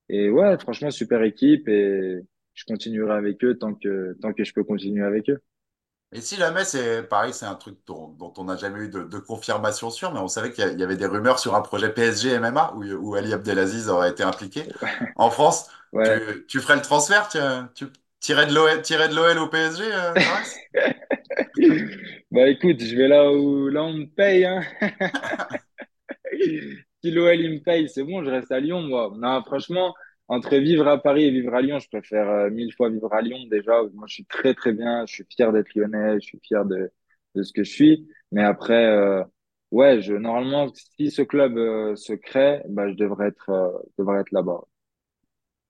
et 0.10 0.30
ouais, 0.30 0.58
franchement, 0.60 0.92
super 0.92 1.22
équipe 1.24 1.68
et 1.68 2.20
je 2.54 2.63
continuerai 2.66 3.13
avec 3.13 3.44
eux 3.44 3.58
tant 3.58 3.74
que, 3.76 4.18
tant 4.22 4.34
que 4.34 4.44
je 4.44 4.54
peux 4.54 4.63
continuer 4.63 5.04
avec 5.04 5.30
eux. 5.30 5.42
Et 6.13 6.22
si 6.22 6.38
jamais 6.38 6.63
c'est 6.63 7.04
pareil, 7.04 7.34
c'est 7.34 7.46
un 7.46 7.56
truc 7.56 7.78
dont, 7.86 8.10
dont 8.10 8.34
on 8.38 8.46
n'a 8.46 8.56
jamais 8.56 8.80
eu 8.86 8.90
de, 8.90 9.04
de 9.04 9.20
confirmation 9.20 9.90
sûre, 9.90 10.13
mais 10.13 10.20
on 10.22 10.28
savait 10.30 10.52
qu'il 10.54 10.80
y 10.80 10.84
avait 10.84 10.96
des 10.96 11.06
rumeurs 11.06 11.38
sur 11.40 11.54
un 11.56 11.62
projet 11.62 11.94
PSG 11.94 12.30
MMA 12.32 12.74
où, 12.76 12.84
où 12.86 13.16
Ali 13.16 13.34
Abdelaziz 13.34 13.90
aurait 13.90 14.12
été 14.12 14.24
impliqué. 14.24 14.70
En 15.16 15.30
France, 15.32 15.70
tu, 16.04 16.46
tu 16.48 16.62
ferais 16.62 16.78
le 16.78 16.82
transfert, 16.82 17.28
tu, 17.28 17.38
tu 17.76 17.92
tirais 18.34 19.08
de 19.10 19.16
l'OL, 19.16 19.40
au 19.40 19.48
PSG, 19.48 19.84
euh? 19.92 20.13
Bah 22.32 22.50
écoute, 22.50 22.82
je 22.82 22.96
vais 22.96 23.08
là 23.08 23.32
où 23.32 23.70
là 23.70 23.84
on 23.84 23.94
me 23.94 24.06
paye, 24.06 24.46
hein. 24.46 24.62
Si 27.04 27.12
l'OL 27.12 27.40
il 27.40 27.52
me 27.54 27.60
paye, 27.63 27.90
c'est 27.90 28.04
bon, 28.04 28.24
je 28.24 28.30
reste 28.30 28.52
à 28.52 28.60
Lyon, 28.60 28.82
moi. 28.82 29.12
Non, 29.18 29.42
franchement, 29.44 29.94
entre 30.28 30.56
vivre 30.58 30.88
à 30.88 31.02
Paris 31.02 31.26
et 31.26 31.32
vivre 31.32 31.54
à 31.54 31.62
Lyon, 31.62 31.80
je 31.80 31.88
préfère 31.90 32.30
euh, 32.30 32.50
mille 32.50 32.74
fois 32.74 32.90
vivre 32.90 33.13
à 33.13 33.22
Lyon 33.22 33.40
déjà. 33.50 33.82
Moi, 33.94 34.06
je 34.08 34.16
suis 34.16 34.26
très 34.26 34.54
très 34.54 34.74
bien, 34.74 35.06
je 35.06 35.13
suis 35.13 35.26
fier 35.30 35.52
d'être 35.54 35.74
lyonnais, 35.76 36.16
je 36.16 36.26
suis 36.26 36.40
fier 36.44 36.66
de, 36.66 36.92
de 37.36 37.44
ce 37.44 37.54
que 37.54 37.63
je 37.63 37.72
suis. 37.72 38.08
Mais 38.32 38.44
après, 38.44 38.86
euh, 38.88 39.24
ouais, 39.72 40.02
je 40.02 40.13
normalement, 40.13 40.68
si 40.98 41.12
ce 41.12 41.22
club 41.22 41.58
euh, 41.58 41.96
se 41.96 42.13
crée, 42.13 42.62
bah 42.70 42.90
je 42.90 42.96
devrais 42.96 43.28
être, 43.28 43.82
je 43.98 44.04
devrais 44.04 44.22
être 44.22 44.32
là-bas. 44.32 44.62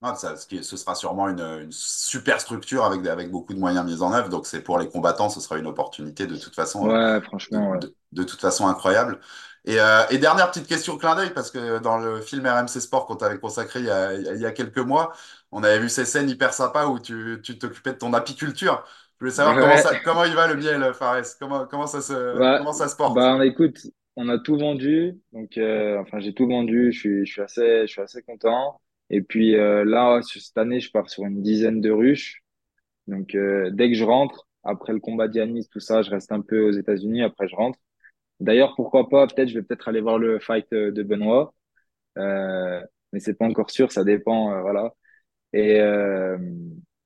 Non, 0.03 0.13
ça, 0.15 0.35
ce, 0.37 0.45
qui- 0.45 0.63
ce 0.63 0.77
sera 0.77 0.93
sûrement 0.93 1.27
une, 1.27 1.39
une 1.41 1.71
super 1.71 2.39
structure 2.39 2.85
avec, 2.85 3.05
avec 3.07 3.31
beaucoup 3.31 3.53
de 3.55 3.59
moyens 3.59 3.83
mis 3.85 4.01
en 4.03 4.13
œuvre. 4.13 4.29
Donc, 4.29 4.45
c'est 4.45 4.61
pour 4.61 4.77
les 4.77 4.87
combattants, 4.87 5.29
ce 5.29 5.41
sera 5.41 5.57
une 5.57 5.65
opportunité 5.65 6.27
de 6.27 6.37
toute 6.37 6.53
façon, 6.53 6.91
euh, 6.91 6.93
Ouais, 6.93 7.21
de, 7.49 7.59
franchement, 7.61 7.69
ouais. 7.71 7.81
de- 7.81 7.95
de 8.11 8.23
toute 8.23 8.39
façon 8.39 8.67
incroyable. 8.67 9.19
Et, 9.65 9.79
euh, 9.81 10.05
et 10.11 10.19
dernière 10.19 10.51
petite 10.51 10.67
question 10.67 10.97
clin 10.99 11.15
d'œil, 11.15 11.33
parce 11.33 11.49
que 11.49 11.79
dans 11.79 11.97
le 11.97 12.21
film 12.21 12.45
RMC 12.45 12.79
Sport 12.79 13.07
qu'on 13.07 13.15
t'avait 13.15 13.39
consacré 13.39 13.79
il 13.79 13.85
y 13.87 13.89
a, 13.89 14.13
il 14.13 14.39
y 14.41 14.45
a 14.45 14.51
quelques 14.51 14.77
mois, 14.77 15.13
on 15.51 15.63
avait 15.63 15.79
vu 15.79 15.89
ces 15.89 16.05
scènes 16.05 16.29
hyper 16.29 16.53
sympas 16.53 16.85
où 16.87 16.99
tu 16.99 17.39
tu 17.43 17.57
t'occupais 17.57 17.93
de 17.93 17.97
ton 17.97 18.13
apiculture. 18.13 18.83
Je 19.19 19.25
voulais 19.25 19.31
savoir 19.35 19.57
comment 19.57 19.77
Ouais. 19.77 19.83
ça, 19.83 19.95
comment 19.95 20.23
il 20.25 20.35
va 20.35 20.45
le 20.47 20.55
miel, 20.55 20.93
Fares? 20.93 21.23
Comment, 21.39 21.65
comment 21.65 21.87
ça 21.87 22.01
se, 22.01 22.13
Bah, 22.31 22.59
comment 22.59 22.71
ça 22.73 22.87
se 22.87 22.95
porte? 22.95 23.33
bah, 23.37 23.45
écoute, 23.45 23.87
on 24.15 24.29
a 24.29 24.39
tout 24.39 24.57
vendu, 24.57 25.19
donc 25.33 25.57
euh, 25.57 25.99
enfin 25.99 26.19
j'ai 26.19 26.33
tout 26.33 26.47
vendu, 26.47 26.91
je 26.91 26.99
suis, 26.99 27.25
je 27.25 27.31
suis 27.31 27.41
assez, 27.41 27.81
je 27.87 27.91
suis 27.91 28.01
assez 28.01 28.21
content. 28.23 28.79
Et 29.09 29.21
puis 29.21 29.55
euh, 29.55 29.85
là, 29.85 30.21
cette 30.23 30.57
année, 30.57 30.79
je 30.79 30.91
pars 30.91 31.09
sur 31.09 31.25
une 31.25 31.41
dizaine 31.41 31.81
de 31.81 31.91
ruches. 31.91 32.43
Donc 33.07 33.35
euh, 33.35 33.71
dès 33.71 33.89
que 33.89 33.95
je 33.95 34.03
rentre, 34.05 34.47
après 34.63 34.93
le 34.93 34.99
combat 34.99 35.27
d'Yanis, 35.27 35.67
tout 35.71 35.79
ça, 35.79 36.01
je 36.01 36.09
reste 36.11 36.31
un 36.31 36.41
peu 36.41 36.61
aux 36.67 36.71
États-Unis. 36.71 37.23
Après, 37.23 37.47
je 37.47 37.55
rentre. 37.55 37.79
D'ailleurs, 38.39 38.75
pourquoi 38.75 39.09
pas 39.09 39.27
Peut-être, 39.27 39.49
je 39.49 39.55
vais 39.59 39.63
peut-être 39.65 39.87
aller 39.89 40.01
voir 40.01 40.19
le 40.19 40.39
fight 40.39 40.67
euh, 40.73 40.91
de 40.91 41.03
Benoît. 41.03 41.53
Euh, 42.17 42.81
mais 43.13 43.19
c'est 43.19 43.35
pas 43.35 43.45
encore 43.45 43.71
sûr, 43.71 43.91
ça 43.91 44.03
dépend, 44.03 44.53
euh, 44.53 44.61
voilà. 44.61 44.93
Et, 45.53 45.79
euh, 45.81 46.37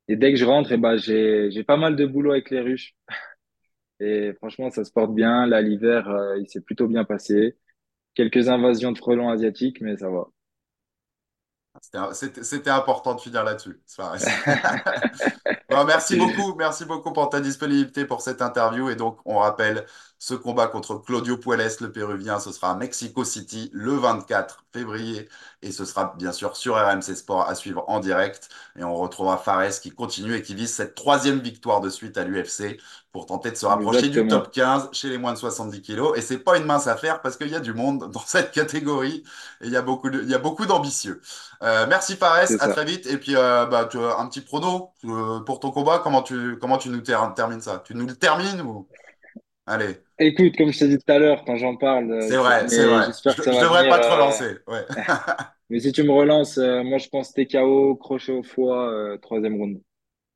et 0.07 0.15
dès 0.17 0.31
que 0.31 0.37
je 0.39 0.45
rentre, 0.45 0.71
et 0.71 0.77
ben 0.77 0.97
j'ai 0.97 1.51
j'ai 1.51 1.63
pas 1.63 1.77
mal 1.77 1.95
de 1.95 2.05
boulot 2.05 2.31
avec 2.31 2.49
les 2.51 2.61
ruches. 2.61 2.95
Et 4.01 4.33
franchement, 4.35 4.69
ça 4.71 4.83
se 4.83 4.91
porte 4.91 5.13
bien. 5.15 5.45
Là, 5.47 5.61
l'hiver, 5.61 6.09
il 6.39 6.47
s'est 6.49 6.61
plutôt 6.61 6.87
bien 6.87 7.05
passé. 7.05 7.57
Quelques 8.15 8.49
invasions 8.49 8.91
de 8.93 8.97
frelons 8.97 9.29
asiatiques, 9.29 9.81
mais 9.81 9.97
ça 9.97 10.09
va. 10.09 10.27
C'était 12.13 12.69
important 12.69 13.15
de 13.15 13.21
finir 13.21 13.43
là-dessus. 13.43 13.81
Bon, 15.69 15.85
merci 15.85 16.15
beaucoup, 16.15 16.55
merci 16.55 16.85
beaucoup 16.85 17.11
pour 17.11 17.29
ta 17.29 17.41
disponibilité 17.41 18.05
pour 18.05 18.21
cette 18.21 18.41
interview. 18.41 18.89
Et 18.89 18.95
donc, 18.95 19.19
on 19.25 19.39
rappelle 19.39 19.85
ce 20.23 20.35
combat 20.35 20.67
contre 20.67 20.97
Claudio 20.97 21.35
Puelles, 21.35 21.67
le 21.81 21.91
Péruvien. 21.91 22.39
Ce 22.39 22.51
sera 22.51 22.69
à 22.71 22.75
Mexico 22.75 23.23
City 23.25 23.71
le 23.73 23.93
24 23.93 24.63
février. 24.71 25.27
Et 25.63 25.71
ce 25.71 25.83
sera 25.83 26.13
bien 26.15 26.31
sûr 26.31 26.55
sur 26.55 26.75
RMC 26.75 27.15
Sport 27.15 27.49
à 27.49 27.55
suivre 27.55 27.83
en 27.87 27.99
direct. 27.99 28.47
Et 28.77 28.83
on 28.83 28.93
retrouvera 28.95 29.37
Fares 29.39 29.79
qui 29.81 29.89
continue 29.89 30.35
et 30.35 30.43
qui 30.43 30.53
vise 30.53 30.71
cette 30.71 30.93
troisième 30.93 31.39
victoire 31.39 31.81
de 31.81 31.89
suite 31.89 32.19
à 32.19 32.23
l'UFC 32.23 32.79
pour 33.11 33.25
tenter 33.25 33.49
de 33.49 33.55
se 33.55 33.65
rapprocher 33.65 34.09
du 34.09 34.27
top 34.27 34.51
15 34.51 34.89
chez 34.91 35.09
les 35.09 35.17
moins 35.17 35.33
de 35.33 35.39
70 35.39 35.81
kilos. 35.81 36.15
Et 36.15 36.21
c'est 36.21 36.37
pas 36.37 36.55
une 36.57 36.65
mince 36.65 36.85
affaire 36.85 37.21
parce 37.21 37.35
qu'il 37.35 37.49
y 37.49 37.55
a 37.55 37.59
du 37.59 37.73
monde 37.73 38.11
dans 38.11 38.21
cette 38.25 38.51
catégorie 38.51 39.23
et 39.61 39.65
il 39.65 39.71
y 39.71 39.75
a 39.77 39.81
beaucoup 39.81 40.11
de, 40.11 40.21
il 40.21 40.29
y 40.29 40.35
a 40.35 40.39
beaucoup 40.39 40.67
d'ambitieux. 40.67 41.19
Euh, 41.63 41.87
merci 41.89 42.15
Fares, 42.15 42.33
à 42.35 42.45
ça. 42.45 42.67
très 42.67 42.85
vite. 42.85 43.07
Et 43.07 43.17
puis, 43.17 43.35
euh, 43.35 43.65
bah, 43.65 43.85
tu 43.85 43.97
as 43.99 44.19
un 44.19 44.27
petit 44.27 44.41
prono 44.41 44.93
euh, 45.05 45.39
pour 45.39 45.59
ton 45.59 45.71
combat. 45.71 45.99
Comment 45.99 46.21
tu, 46.21 46.57
comment 46.59 46.77
tu 46.77 46.89
nous 46.89 47.01
ter- 47.01 47.33
termines 47.35 47.61
ça? 47.61 47.81
Tu 47.85 47.95
nous 47.95 48.05
le 48.05 48.15
termines 48.15 48.61
ou? 48.61 48.87
Allez, 49.65 50.03
Écoute, 50.19 50.55
comme 50.57 50.71
je 50.71 50.79
t'ai 50.79 50.87
dit 50.87 50.97
tout 50.99 51.11
à 51.11 51.17
l'heure, 51.19 51.43
quand 51.45 51.55
j'en 51.57 51.75
parle, 51.77 52.11
euh, 52.11 52.21
c'est 52.29 52.37
vrai, 52.37 52.67
c'est 52.69 52.85
vrai. 52.85 53.05
j'espère 53.07 53.35
Je, 53.35 53.41
que 53.41 53.43
ça 53.43 53.51
je 53.51 53.57
va 53.57 53.63
devrais 53.63 53.83
venir. 53.83 53.89
pas 53.89 53.99
te 53.99 54.05
euh, 54.05 54.13
relancer. 54.13 54.57
Ouais. 54.67 54.85
mais 55.69 55.79
si 55.79 55.91
tu 55.91 56.03
me 56.03 56.11
relances, 56.11 56.57
euh, 56.57 56.83
moi 56.83 56.97
je 56.97 57.09
pense 57.09 57.33
TKO, 57.33 57.95
crochet 57.95 58.31
au 58.31 58.43
foie, 58.43 58.89
euh, 58.91 59.17
troisième 59.17 59.55
round. 59.57 59.81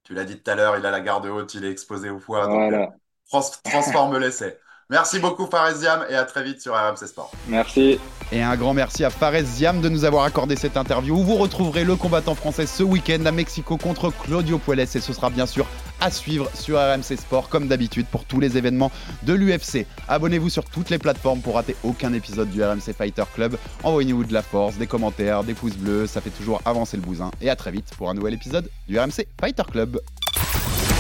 Tu 0.03 0.13
l'as 0.13 0.23
dit 0.25 0.38
tout 0.41 0.49
à 0.51 0.55
l'heure, 0.55 0.77
il 0.77 0.85
a 0.85 0.91
la 0.91 1.01
garde 1.01 1.25
haute, 1.25 1.53
il 1.55 1.65
est 1.65 1.71
exposé 1.71 2.09
au 2.09 2.19
foie, 2.19 2.47
donc 2.47 2.71
euh, 2.71 2.77
Voilà. 2.77 2.95
trans- 3.29 3.41
transforme 3.63 4.17
l'essai. 4.19 4.59
Merci 4.89 5.19
beaucoup 5.19 5.47
Fares 5.47 5.73
Diam 5.79 6.05
et 6.09 6.15
à 6.15 6.25
très 6.25 6.43
vite 6.43 6.61
sur 6.61 6.73
RMC 6.75 7.07
Sport. 7.07 7.39
Merci. 7.45 7.99
Et 8.31 8.41
un 8.41 8.55
grand 8.57 8.73
merci 8.73 9.03
à 9.03 9.09
Fares 9.11 9.43
Ziam 9.43 9.81
de 9.81 9.89
nous 9.89 10.03
avoir 10.05 10.23
accordé 10.23 10.55
cette 10.55 10.77
interview 10.77 11.15
où 11.15 11.23
vous 11.23 11.35
retrouverez 11.35 11.83
le 11.83 11.95
combattant 11.95 12.35
français 12.35 12.65
ce 12.65 12.81
week-end 12.83 13.23
à 13.25 13.31
Mexico 13.31 13.77
contre 13.77 14.09
Claudio 14.11 14.57
Puelles 14.59 14.79
et 14.79 14.85
ce 14.88 14.99
sera 15.13 15.29
bien 15.29 15.45
sûr 15.45 15.67
à 16.05 16.11
suivre 16.11 16.47
sur 16.53 16.77
RMC 16.77 17.17
Sport 17.17 17.49
comme 17.49 17.67
d'habitude 17.67 18.05
pour 18.05 18.25
tous 18.25 18.39
les 18.39 18.57
événements 18.57 18.91
de 19.23 19.33
l'UFC. 19.33 19.87
Abonnez-vous 20.07 20.49
sur 20.49 20.63
toutes 20.65 20.91
les 20.91 20.99
plateformes 20.99 21.41
pour 21.41 21.55
rater 21.55 21.75
aucun 21.83 22.13
épisode 22.13 22.51
du 22.51 22.63
RMC 22.63 22.93
Fighter 22.95 23.23
Club. 23.33 23.57
Envoyez-nous 23.81 24.23
de 24.23 24.33
la 24.33 24.43
force, 24.43 24.75
des 24.77 24.85
commentaires, 24.85 25.43
des 25.43 25.55
pouces 25.55 25.77
bleus, 25.77 26.05
ça 26.05 26.21
fait 26.21 26.29
toujours 26.29 26.61
avancer 26.63 26.95
le 26.95 27.01
bousin. 27.01 27.31
Et 27.41 27.49
à 27.49 27.55
très 27.55 27.71
vite 27.71 27.89
pour 27.97 28.11
un 28.11 28.13
nouvel 28.13 28.35
épisode 28.35 28.69
du 28.87 28.99
RMC 28.99 29.25
Fighter 29.39 29.63
Club. 29.71 29.99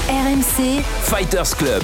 RMC, 0.09 0.81
Fighters 1.03 1.55
Club. 1.55 1.83